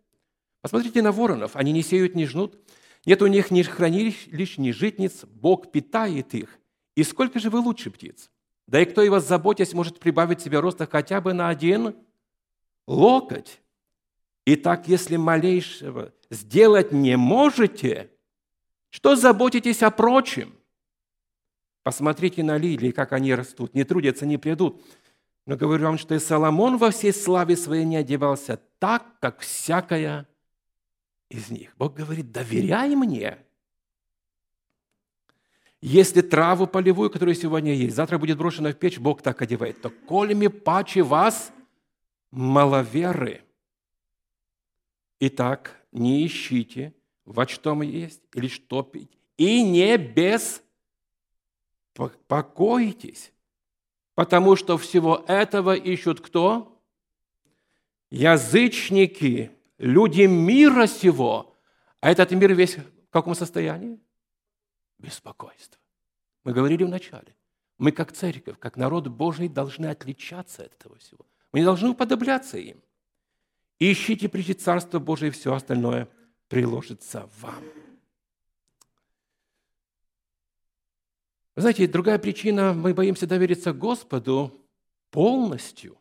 Посмотрите 0.61 1.01
на 1.01 1.13
воронов. 1.13 1.55
Они 1.55 1.71
не 1.71 1.81
сеют, 1.81 2.13
не 2.13 2.25
жнут. 2.25 2.57
Нет 3.05 3.21
у 3.21 3.27
них 3.27 3.51
ни 3.51 3.61
хранилищ, 3.61 4.57
ни 4.57 4.71
житниц. 4.71 5.23
Бог 5.23 5.71
питает 5.71 6.33
их. 6.33 6.59
И 6.95 7.03
сколько 7.03 7.39
же 7.39 7.49
вы 7.49 7.59
лучше 7.59 7.89
птиц? 7.89 8.29
Да 8.67 8.81
и 8.81 8.85
кто 8.85 9.01
и 9.01 9.07
вас 9.07 9.25
заботясь, 9.25 9.73
может 9.73 9.99
прибавить 9.99 10.41
себе 10.41 10.59
роста 10.59 10.85
хотя 10.85 11.21
бы 11.21 11.31
на 11.31 11.47
один 11.47 11.95
локоть. 12.85 13.61
Итак, 14.49 14.87
если 14.87 15.17
малейшего 15.17 16.13
сделать 16.29 16.93
не 16.93 17.17
можете, 17.17 18.09
что 18.89 19.17
заботитесь 19.17 19.83
о 19.83 19.91
прочем? 19.91 20.53
Посмотрите 21.83 22.43
на 22.43 22.57
лилии, 22.57 22.91
как 22.91 23.11
они 23.11 23.35
растут, 23.35 23.73
не 23.73 23.83
трудятся, 23.83 24.25
не 24.25 24.37
придут. 24.37 24.81
Но 25.45 25.57
говорю 25.57 25.87
вам, 25.87 25.97
что 25.97 26.15
и 26.15 26.19
Соломон 26.19 26.77
во 26.77 26.91
всей 26.91 27.11
славе 27.11 27.57
своей 27.57 27.83
не 27.83 27.97
одевался 27.97 28.61
так, 28.79 29.19
как 29.19 29.41
всякая 29.41 30.25
из 31.27 31.49
них. 31.49 31.73
Бог 31.77 31.95
говорит, 31.95 32.31
доверяй 32.31 32.95
мне. 32.95 33.39
Если 35.81 36.21
траву 36.21 36.67
полевую, 36.67 37.09
которая 37.09 37.35
сегодня 37.35 37.73
есть, 37.73 37.97
завтра 37.97 38.17
будет 38.17 38.37
брошена 38.37 38.71
в 38.71 38.75
печь, 38.75 38.97
Бог 38.97 39.21
так 39.21 39.41
одевает, 39.41 39.81
то 39.81 39.89
кольми 39.89 40.47
паче 40.47 41.03
вас 41.03 41.51
маловеры. 42.31 43.41
Итак, 45.19 45.83
не 45.91 46.25
ищите, 46.25 46.93
во 47.25 47.47
что 47.47 47.75
мы 47.75 47.85
есть 47.85 48.21
или 48.33 48.47
что 48.47 48.83
пить, 48.83 49.17
и 49.37 49.63
не 49.63 49.97
беспокойтесь, 51.95 53.31
потому 54.15 54.55
что 54.55 54.77
всего 54.77 55.23
этого 55.27 55.75
ищут 55.75 56.21
кто? 56.21 56.81
Язычники– 58.09 59.51
люди 59.77 60.23
мира 60.23 60.87
сего. 60.87 61.55
А 61.99 62.11
этот 62.11 62.31
мир 62.31 62.53
весь 62.53 62.77
в 62.77 63.09
каком 63.09 63.35
состоянии? 63.35 63.99
Беспокойство. 64.97 65.81
Мы 66.43 66.53
говорили 66.53 66.83
вначале. 66.83 67.35
Мы 67.77 67.91
как 67.91 68.11
церковь, 68.11 68.57
как 68.59 68.77
народ 68.77 69.07
Божий 69.07 69.49
должны 69.49 69.87
отличаться 69.87 70.63
от 70.63 70.73
этого 70.73 70.97
всего. 70.97 71.25
Мы 71.51 71.59
не 71.59 71.65
должны 71.65 71.89
уподобляться 71.89 72.57
им. 72.57 72.81
Ищите 73.79 74.27
прежде 74.27 74.53
Царство 74.53 74.99
Божие, 74.99 75.29
и 75.29 75.31
все 75.31 75.53
остальное 75.53 76.07
приложится 76.47 77.29
вам. 77.39 77.63
Вы 81.55 81.61
знаете, 81.61 81.87
другая 81.87 82.19
причина, 82.19 82.73
мы 82.73 82.93
боимся 82.93 83.25
довериться 83.25 83.73
Господу 83.73 84.53
полностью, 85.09 85.97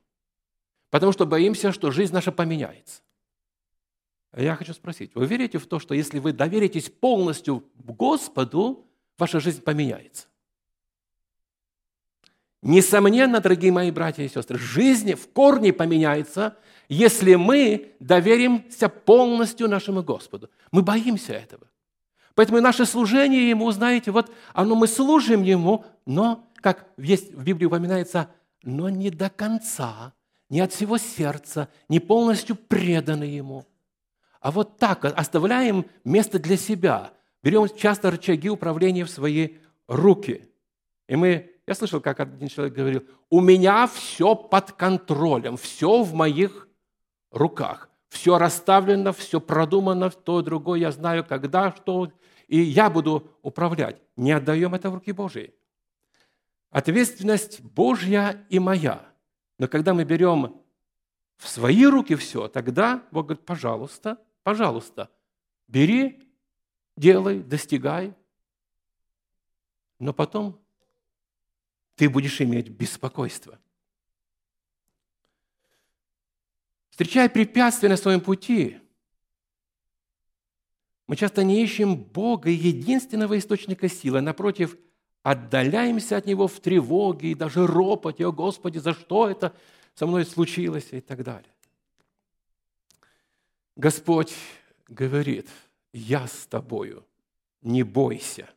потому 0.90 1.12
что 1.12 1.26
боимся, 1.26 1.72
что 1.72 1.90
жизнь 1.90 2.12
наша 2.12 2.32
поменяется. 2.32 3.02
Я 4.36 4.54
хочу 4.54 4.74
спросить, 4.74 5.14
вы 5.14 5.26
верите 5.26 5.58
в 5.58 5.66
то, 5.66 5.78
что 5.78 5.94
если 5.94 6.18
вы 6.18 6.32
доверитесь 6.32 6.90
полностью 6.90 7.64
Господу, 7.74 8.86
ваша 9.16 9.40
жизнь 9.40 9.62
поменяется? 9.62 10.26
Несомненно, 12.60 13.40
дорогие 13.40 13.72
мои 13.72 13.90
братья 13.90 14.24
и 14.24 14.28
сестры, 14.28 14.58
жизнь 14.58 15.14
в 15.14 15.28
корне 15.30 15.72
поменяется, 15.72 16.58
если 16.88 17.34
мы 17.34 17.92
доверимся 18.00 18.88
полностью 18.88 19.68
нашему 19.68 20.02
Господу. 20.02 20.50
Мы 20.70 20.82
боимся 20.82 21.32
этого. 21.32 21.66
Поэтому 22.34 22.60
наше 22.60 22.84
служение 22.84 23.48
Ему, 23.48 23.70
знаете, 23.72 24.10
вот 24.10 24.30
оно 24.52 24.74
мы 24.74 24.86
служим 24.86 25.42
Ему, 25.42 25.84
но, 26.04 26.48
как 26.56 26.86
есть 26.98 27.32
в 27.32 27.42
Библии 27.42 27.66
упоминается, 27.66 28.28
но 28.62 28.88
не 28.88 29.10
до 29.10 29.30
конца, 29.30 30.12
не 30.50 30.60
от 30.60 30.72
всего 30.72 30.98
сердца, 30.98 31.68
не 31.88 32.00
полностью 32.00 32.56
преданы 32.56 33.24
Ему– 33.24 33.64
а 34.46 34.52
вот 34.52 34.78
так 34.78 35.04
оставляем 35.04 35.86
место 36.04 36.38
для 36.38 36.56
себя. 36.56 37.12
Берем 37.42 37.68
часто 37.76 38.12
рычаги 38.12 38.48
управления 38.48 39.04
в 39.04 39.10
свои 39.10 39.56
руки. 39.88 40.48
И 41.08 41.16
мы, 41.16 41.50
я 41.66 41.74
слышал, 41.74 42.00
как 42.00 42.20
один 42.20 42.46
человек 42.46 42.74
говорил, 42.74 43.04
у 43.28 43.40
меня 43.40 43.88
все 43.88 44.36
под 44.36 44.70
контролем, 44.70 45.56
все 45.56 46.00
в 46.04 46.14
моих 46.14 46.65
руках. 47.36 47.88
Все 48.08 48.38
расставлено, 48.38 49.12
все 49.12 49.40
продумано, 49.40 50.10
то, 50.10 50.42
другое, 50.42 50.80
я 50.80 50.92
знаю, 50.92 51.24
когда, 51.24 51.72
что, 51.72 52.10
и 52.48 52.58
я 52.58 52.88
буду 52.88 53.30
управлять. 53.42 54.00
Не 54.16 54.32
отдаем 54.32 54.74
это 54.74 54.90
в 54.90 54.94
руки 54.94 55.12
Божьи. 55.12 55.54
Ответственность 56.70 57.60
Божья 57.60 58.46
и 58.48 58.58
моя. 58.58 59.06
Но 59.58 59.68
когда 59.68 59.94
мы 59.94 60.04
берем 60.04 60.60
в 61.36 61.48
свои 61.48 61.84
руки 61.86 62.14
все, 62.14 62.48
тогда 62.48 63.02
Бог 63.10 63.26
говорит, 63.26 63.44
пожалуйста, 63.44 64.18
Пожалуйста, 64.46 65.10
бери, 65.66 66.22
делай, 66.96 67.42
достигай. 67.42 68.14
Но 69.98 70.12
потом 70.12 70.64
ты 71.96 72.08
будешь 72.08 72.40
иметь 72.40 72.68
беспокойство. 72.68 73.58
Встречая 76.96 77.28
препятствия 77.28 77.90
на 77.90 77.98
своем 77.98 78.22
пути, 78.22 78.78
мы 81.06 81.14
часто 81.14 81.44
не 81.44 81.62
ищем 81.62 81.94
Бога, 81.94 82.48
единственного 82.48 83.36
источника 83.36 83.86
силы, 83.86 84.20
а 84.20 84.22
напротив, 84.22 84.78
отдаляемся 85.22 86.16
от 86.16 86.24
Него 86.24 86.48
в 86.48 86.58
тревоге 86.58 87.32
и 87.32 87.34
даже 87.34 87.66
ропоте, 87.66 88.26
«О 88.26 88.32
Господи, 88.32 88.78
за 88.78 88.94
что 88.94 89.28
это 89.28 89.54
со 89.94 90.06
мной 90.06 90.24
случилось?» 90.24 90.88
и 90.90 91.02
так 91.02 91.22
далее. 91.22 91.52
Господь 93.76 94.32
говорит, 94.88 95.50
я 95.92 96.26
с 96.26 96.46
тобою, 96.46 97.04
не 97.60 97.82
бойся. 97.82 98.48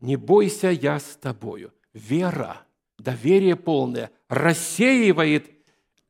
Не 0.00 0.16
бойся, 0.16 0.70
я 0.70 0.98
с 0.98 1.14
тобою. 1.14 1.72
Вера, 1.92 2.66
доверие 2.98 3.54
полное 3.54 4.10
рассеивает 4.26 5.51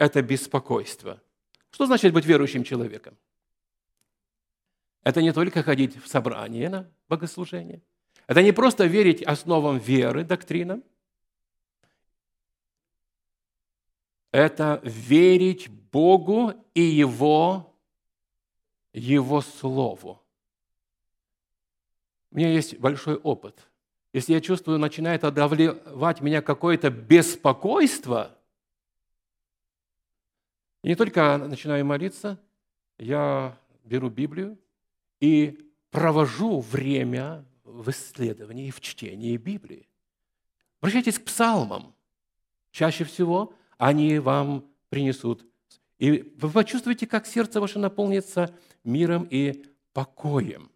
это 0.05 0.23
беспокойство. 0.23 1.23
Что 1.71 1.87
значит 1.87 2.13
быть 2.13 2.27
верующим 2.27 2.65
человеком? 2.65 3.17
Это 5.05 5.23
не 5.23 5.33
только 5.33 5.63
ходить 5.63 5.97
в 5.97 6.09
собрание 6.09 6.69
на 6.69 6.91
богослужение. 7.09 7.83
Это 8.27 8.43
не 8.43 8.53
просто 8.53 8.87
верить 8.87 9.23
основам 9.23 9.79
веры, 9.79 10.25
доктринам. 10.25 10.83
Это 14.31 14.81
верить 14.85 15.69
Богу 15.69 16.55
и 16.75 16.83
Его 16.83 17.73
его 18.93 19.41
Слову. 19.41 20.23
У 22.31 22.37
меня 22.37 22.51
есть 22.51 22.79
большой 22.79 23.17
опыт. 23.17 23.69
Если 24.13 24.35
я 24.35 24.41
чувствую, 24.41 24.79
начинает 24.79 25.25
одавливать 25.25 26.21
меня 26.21 26.43
какое-то 26.43 26.91
беспокойство, 26.91 28.37
и 30.83 30.89
не 30.89 30.95
только 30.95 31.39
начинаю 31.39 31.85
молиться, 31.85 32.39
я 32.99 33.57
беру 33.85 34.11
Библию 34.11 34.59
и 35.21 35.71
провожу 35.91 36.61
время 36.61 37.45
в 37.65 37.91
исследовании 37.91 38.69
и 38.69 38.71
в 38.71 38.81
чтении 38.81 39.37
Библии. 39.37 39.89
Обращайтесь 40.81 41.19
к 41.19 41.25
псалмам. 41.25 41.95
Чаще 42.73 43.05
всего 43.05 43.55
они 43.79 44.19
вам 44.19 44.65
принесут. 44.89 45.47
И 45.99 46.35
вы 46.37 46.51
почувствуете, 46.51 47.07
как 47.07 47.27
сердце 47.27 47.61
ваше 47.61 47.79
наполнится 47.79 48.53
миром 48.83 49.27
и 49.31 49.65
покоем. 49.93 50.71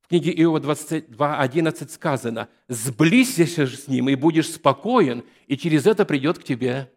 В 0.00 0.08
книге 0.08 0.32
Иова 0.32 0.58
22.11 0.58 1.88
сказано, 1.90 2.48
«Сблизься 2.66 3.44
с 3.44 3.86
ним, 3.86 4.08
и 4.08 4.14
будешь 4.14 4.50
спокоен, 4.50 5.22
и 5.46 5.56
через 5.56 5.86
это 5.86 6.04
придет 6.04 6.38
к 6.38 6.44
тебе 6.44 6.90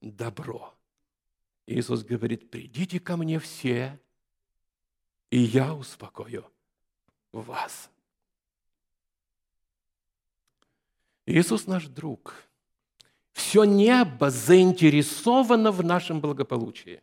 добро». 0.00 0.71
Иисус 1.66 2.02
говорит, 2.02 2.50
«Придите 2.50 3.00
ко 3.00 3.16
мне 3.16 3.38
все, 3.38 4.00
и 5.30 5.38
я 5.38 5.74
успокою 5.74 6.44
вас». 7.32 7.90
Иисус 11.26 11.66
наш 11.66 11.86
друг. 11.86 12.34
Все 13.32 13.64
небо 13.64 14.30
заинтересовано 14.30 15.70
в 15.70 15.84
нашем 15.84 16.20
благополучии. 16.20 17.02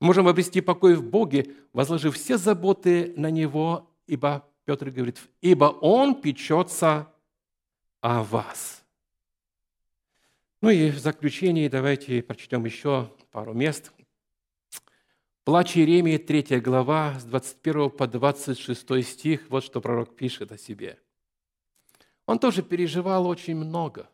Мы 0.00 0.08
можем 0.08 0.26
обрести 0.26 0.60
покой 0.60 0.94
в 0.94 1.04
Боге, 1.04 1.54
возложив 1.72 2.16
все 2.16 2.38
заботы 2.38 3.12
на 3.16 3.30
Него 3.30 3.92
ибо 4.06 4.46
Петр 4.64 4.90
говорит, 4.90 5.18
ибо 5.40 5.64
Он 5.64 6.20
печется 6.20 7.10
о 8.00 8.22
вас. 8.22 8.81
Ну 10.62 10.70
и 10.70 10.92
в 10.92 10.98
заключение 11.00 11.68
давайте 11.68 12.22
прочтем 12.22 12.64
еще 12.64 13.10
пару 13.32 13.52
мест. 13.52 13.90
Плач 15.42 15.76
Иеремии, 15.76 16.18
3 16.18 16.60
глава, 16.60 17.18
с 17.18 17.24
21 17.24 17.90
по 17.90 18.06
26 18.06 19.04
стих, 19.04 19.50
вот 19.50 19.64
что 19.64 19.80
пророк 19.80 20.14
пишет 20.14 20.52
о 20.52 20.58
себе. 20.58 21.00
Он 22.26 22.38
тоже 22.38 22.62
переживал 22.62 23.26
очень 23.26 23.56
много. 23.56 24.08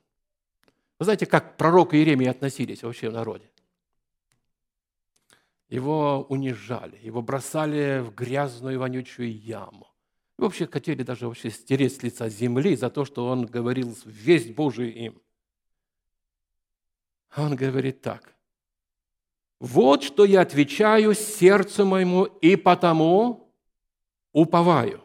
Вы 0.99 1.05
знаете, 1.05 1.27
как 1.27 1.53
к 1.53 1.57
пророку 1.59 1.97
Иеремии 1.97 2.29
относились 2.29 2.83
вообще 2.83 3.11
в 3.11 3.13
народе? 3.13 3.51
Его 5.69 6.25
унижали, 6.31 6.99
его 7.03 7.21
бросали 7.21 8.01
в 8.01 8.15
грязную 8.15 8.81
вонючую 8.81 9.39
яму. 9.39 9.87
И 10.39 10.43
вообще 10.43 10.67
хотели 10.67 11.03
даже 11.03 11.27
вообще 11.27 11.51
стереть 11.51 11.97
с 11.97 12.03
лица 12.03 12.31
земли 12.31 12.75
за 12.75 12.89
то, 12.89 13.05
что 13.05 13.27
он 13.27 13.45
говорил 13.45 13.95
весть 14.07 14.55
Божию 14.55 14.95
им. 14.95 15.21
А 17.31 17.45
он 17.45 17.57
говорит 17.57 18.01
так. 18.01 18.35
«Вот 19.61 20.03
что 20.03 20.25
я 20.25 20.43
отвечаю 20.43 21.15
сердцу 21.15 21.85
моему, 21.85 22.25
и 22.25 22.57
потому 22.57 23.53
уповаю. 24.33 25.03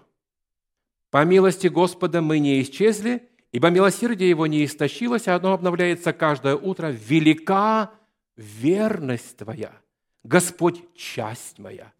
По 1.10 1.26
милости 1.26 1.68
Господа 1.68 2.22
мы 2.22 2.40
не 2.40 2.62
исчезли, 2.62 3.30
ибо 3.52 3.70
милосердие 3.70 4.30
Его 4.30 4.48
не 4.48 4.66
истощилось, 4.66 5.28
а 5.28 5.36
оно 5.36 5.54
обновляется 5.54 6.14
каждое 6.14 6.56
утро. 6.56 6.88
Велика 6.88 7.92
верность 8.36 9.38
Твоя, 9.38 9.72
Господь, 10.24 10.82
часть 10.96 11.60
моя. 11.60 11.92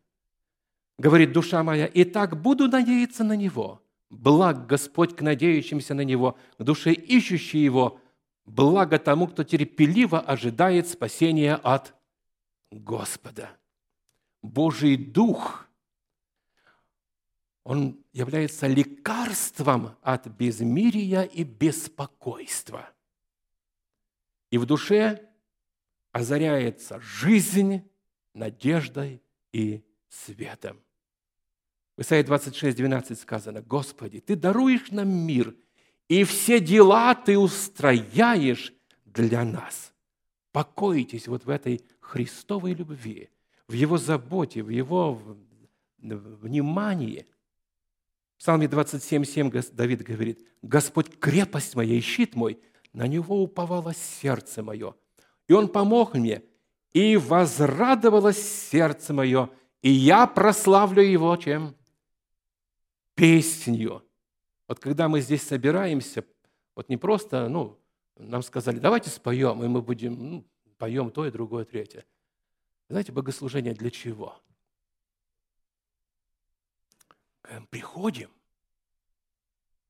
Говорит 0.98 1.32
душа 1.32 1.64
моя, 1.64 1.86
и 1.86 2.04
так 2.04 2.42
буду 2.42 2.68
надеяться 2.68 3.24
на 3.24 3.36
Него. 3.36 3.82
Благ 4.10 4.68
Господь 4.68 5.16
к 5.16 5.22
надеющимся 5.22 5.96
на 5.96 6.02
Него, 6.02 6.38
к 6.58 6.64
душе 6.64 6.94
ищущей 6.94 7.64
Его, 7.64 8.00
благо 8.46 9.00
тому, 9.00 9.28
кто 9.28 9.44
терпеливо 9.44 10.20
ожидает 10.20 10.88
спасения 10.88 11.56
от 11.56 11.94
Господа. 12.72 13.50
Божий 14.42 14.98
Дух, 14.98 15.68
Он 17.64 18.04
является 18.12 18.68
лекарством 18.68 19.96
от 20.02 20.28
безмирия 20.28 21.24
и 21.24 21.44
беспокойства. 21.44 22.90
И 24.50 24.58
в 24.58 24.66
душе 24.66 25.30
озаряется 26.12 27.00
жизнь 27.00 27.90
надеждой 28.34 29.22
и 29.52 29.84
светом. 30.10 30.80
В 31.96 32.02
Исайя 32.02 32.24
26, 32.24 32.76
12 32.76 33.20
сказано, 33.20 33.62
«Господи, 33.62 34.20
Ты 34.20 34.36
даруешь 34.36 34.92
нам 34.92 35.10
мир, 35.10 35.56
и 36.08 36.24
все 36.24 36.60
дела 36.60 37.16
Ты 37.16 37.38
устрояешь 37.38 38.74
для 39.06 39.44
нас». 39.44 39.94
Покойтесь 40.52 41.28
вот 41.28 41.46
в 41.46 41.50
этой 41.50 41.82
Христовой 42.00 42.74
любви, 42.74 43.30
в 43.68 43.74
Его 43.74 43.98
заботе, 43.98 44.62
в 44.62 44.70
Его 44.70 45.20
внимании. 45.98 47.26
В 48.36 48.40
Псалме 48.40 48.68
27, 48.68 49.24
7 49.24 49.52
Давид 49.72 50.04
говорит, 50.04 50.46
«Господь, 50.62 51.18
крепость 51.20 51.76
моя 51.76 51.96
и 51.96 52.02
щит 52.02 52.36
мой, 52.36 52.60
на 52.92 53.08
Него 53.08 53.42
уповало 53.42 53.94
сердце 53.94 54.62
мое, 54.62 54.96
и 55.48 55.54
Он 55.54 55.68
помог 55.68 56.14
мне, 56.14 56.44
и 56.92 57.18
возрадовалось 57.18 58.70
сердце 58.70 59.14
мое, 59.14 59.50
и 59.82 59.90
я 59.90 60.28
прославлю 60.28 61.02
Его 61.02 61.36
чем? 61.38 61.76
песнью. 63.16 64.04
Вот 64.68 64.80
когда 64.80 65.08
мы 65.08 65.22
здесь 65.22 65.44
собираемся, 65.44 66.24
вот 66.76 66.90
не 66.90 66.98
просто, 66.98 67.50
ну, 67.50 67.80
нам 68.18 68.44
сказали, 68.44 68.80
давайте 68.80 69.10
споем, 69.10 69.64
и 69.64 69.68
мы 69.68 69.82
будем, 69.82 70.14
ну, 70.14 70.46
поем 70.78 71.12
то 71.12 71.26
и 71.26 71.32
другое, 71.32 71.66
третье. 71.66 72.06
Знаете, 72.90 73.12
богослужение 73.12 73.74
для 73.74 73.92
чего? 73.92 74.40
Приходим, 77.70 78.30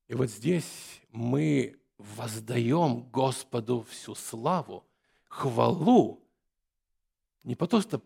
и 0.08 0.14
вот 0.14 0.28
здесь 0.28 1.00
мы 1.10 1.78
воздаем 1.98 3.02
Господу 3.10 3.82
всю 3.88 4.14
славу, 4.14 4.84
хвалу, 5.28 6.22
не 7.42 7.54
потому 7.54 7.82
что 7.82 8.02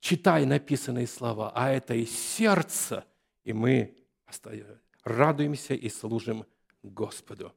читая 0.00 0.44
написанные 0.46 1.06
слова, 1.06 1.52
а 1.54 1.70
это 1.70 1.94
из 1.94 2.10
сердца, 2.10 3.06
и 3.44 3.52
мы 3.52 3.96
радуемся 5.04 5.74
и 5.74 5.88
служим 5.88 6.44
Господу. 6.82 7.52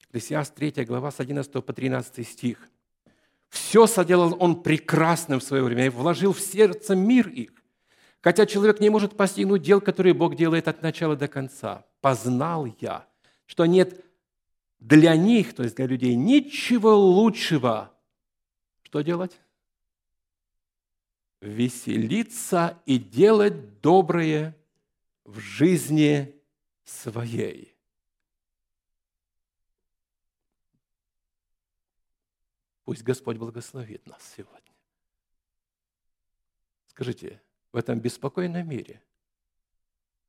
Экклесиаст 0.00 0.54
3 0.54 0.84
глава 0.84 1.10
с 1.10 1.20
11 1.20 1.52
по 1.64 1.72
13 1.72 2.26
стих. 2.26 2.68
«Все 3.48 3.86
соделал 3.86 4.36
Он 4.40 4.62
прекрасным 4.62 5.40
в 5.40 5.44
свое 5.44 5.62
время 5.62 5.86
и 5.86 5.90
вложил 5.90 6.32
в 6.32 6.40
сердце 6.40 6.94
мир 6.94 7.28
их. 7.28 7.52
Хотя 8.20 8.46
человек 8.46 8.80
не 8.80 8.90
может 8.90 9.16
постигнуть 9.16 9.62
дел, 9.62 9.80
которые 9.80 10.12
Бог 10.12 10.34
делает 10.34 10.68
от 10.68 10.82
начала 10.82 11.16
до 11.16 11.28
конца. 11.28 11.86
Познал 12.00 12.66
я, 12.80 13.06
что 13.46 13.64
нет 13.64 14.04
для 14.80 15.16
них, 15.16 15.54
то 15.54 15.62
есть 15.62 15.76
для 15.76 15.86
людей, 15.86 16.14
ничего 16.14 16.96
лучшего. 16.96 17.92
Что 18.82 19.02
делать? 19.02 19.38
Веселиться 21.40 22.78
и 22.86 22.98
делать 22.98 23.80
доброе 23.80 24.56
в 25.24 25.38
жизни 25.38 26.37
своей. 26.88 27.76
Пусть 32.84 33.02
Господь 33.02 33.36
благословит 33.36 34.06
нас 34.06 34.22
сегодня. 34.34 34.74
Скажите, 36.86 37.42
в 37.72 37.76
этом 37.76 38.00
беспокойном 38.00 38.66
мире 38.66 39.02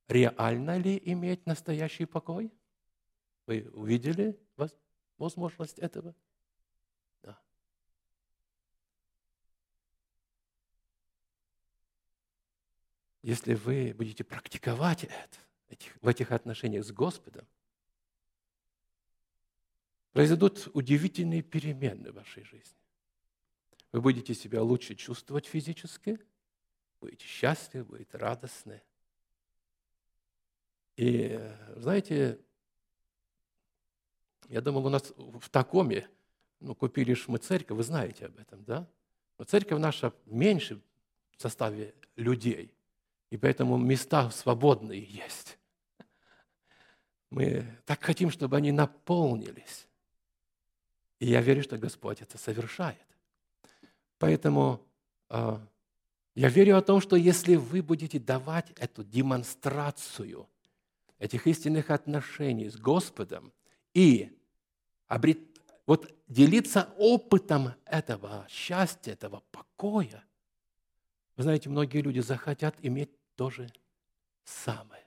реально 0.07 0.77
ли 0.77 1.01
иметь 1.05 1.45
настоящий 1.45 2.05
покой? 2.05 2.53
Вы 3.45 3.69
увидели 3.73 4.39
возможность 5.17 5.79
этого? 5.79 6.13
если 13.21 13.53
вы 13.53 13.93
будете 13.93 14.23
практиковать 14.23 15.03
это 15.03 15.48
в 16.01 16.07
этих 16.07 16.31
отношениях 16.31 16.85
с 16.85 16.91
Господом, 16.91 17.45
произойдут 20.11 20.67
удивительные 20.73 21.41
перемены 21.41 22.11
в 22.11 22.15
вашей 22.15 22.43
жизни. 22.43 22.77
Вы 23.91 24.01
будете 24.01 24.33
себя 24.33 24.61
лучше 24.61 24.95
чувствовать 24.95 25.45
физически, 25.45 26.19
будете 27.01 27.25
счастливы, 27.25 27.85
будете 27.85 28.17
радостны. 28.17 28.81
И 30.95 31.39
знаете, 31.75 32.39
я 34.47 34.61
думал, 34.61 34.85
у 34.85 34.89
нас 34.89 35.13
в 35.15 35.49
Такоме, 35.49 36.09
ну, 36.59 36.75
купили 36.75 37.13
ж 37.13 37.27
мы 37.27 37.37
церковь, 37.37 37.77
вы 37.77 37.83
знаете 37.83 38.25
об 38.25 38.37
этом, 38.37 38.63
да? 38.63 38.87
Но 39.37 39.45
церковь 39.45 39.79
наша 39.79 40.13
меньше 40.25 40.81
в 41.37 41.41
составе 41.41 41.95
людей– 42.15 42.73
и 43.29 43.37
поэтому 43.37 43.77
места 43.77 44.29
свободные 44.31 45.03
есть. 45.03 45.58
Мы 47.29 47.65
так 47.85 48.03
хотим, 48.03 48.31
чтобы 48.31 48.57
они 48.57 48.71
наполнились. 48.71 49.87
И 51.19 51.27
я 51.27 51.41
верю, 51.41 51.63
что 51.63 51.77
Господь 51.77 52.21
это 52.21 52.37
совершает. 52.37 52.97
Поэтому 54.17 54.81
э, 55.29 55.57
я 56.35 56.49
верю 56.49 56.77
о 56.77 56.81
том, 56.81 57.01
что 57.01 57.15
если 57.15 57.55
вы 57.55 57.81
будете 57.81 58.19
давать 58.19 58.71
эту 58.77 59.03
демонстрацию 59.03 60.47
этих 61.19 61.47
истинных 61.47 61.89
отношений 61.89 62.69
с 62.69 62.77
Господом 62.77 63.51
и 63.93 64.31
обрет, 65.07 65.39
вот 65.85 66.13
делиться 66.27 66.93
опытом 66.97 67.73
этого 67.85 68.47
счастья, 68.49 69.11
этого 69.11 69.43
покоя, 69.51 70.23
вы 71.35 71.43
знаете, 71.43 71.69
многие 71.69 72.01
люди 72.01 72.19
захотят 72.19 72.75
иметь 72.81 73.09
то 73.35 73.49
же 73.49 73.69
самое. 74.43 75.05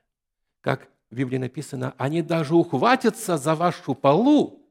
как 0.61 0.91
в 1.13 1.15
Библии 1.15 1.37
написано, 1.37 1.95
они 1.99 2.23
даже 2.23 2.55
ухватятся 2.55 3.37
за 3.37 3.55
вашу 3.55 3.95
полу 3.95 4.67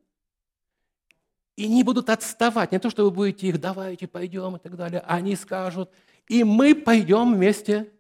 и 1.56 1.68
не 1.68 1.84
будут 1.84 2.10
отставать. 2.10 2.72
Не 2.72 2.80
то, 2.80 2.90
что 2.90 3.04
вы 3.04 3.12
будете 3.12 3.48
их, 3.48 3.62
давайте 3.62 4.08
пойдем 4.08 4.56
и 4.56 4.60
так 4.60 4.76
далее. 4.76 5.02
Они 5.02 5.36
скажут, 5.36 5.92
и 6.28 6.44
мы 6.44 6.74
пойдем 6.74 7.36
вместе, 7.36 7.94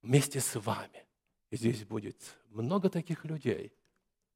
вместе 0.00 0.40
с 0.40 0.58
вами. 0.58 1.04
И 1.50 1.56
здесь 1.56 1.84
будет 1.84 2.16
много 2.48 2.88
таких 2.88 3.26
людей. 3.26 3.74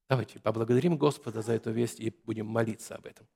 Давайте 0.07 0.39
поблагодарим 0.39 0.99
Господа 0.99 1.41
за 1.41 1.55
эту 1.55 1.71
весть 1.71 2.01
и 2.01 2.15
будем 2.27 2.47
молиться 2.47 2.95
об 2.95 3.07
этом. 3.07 3.27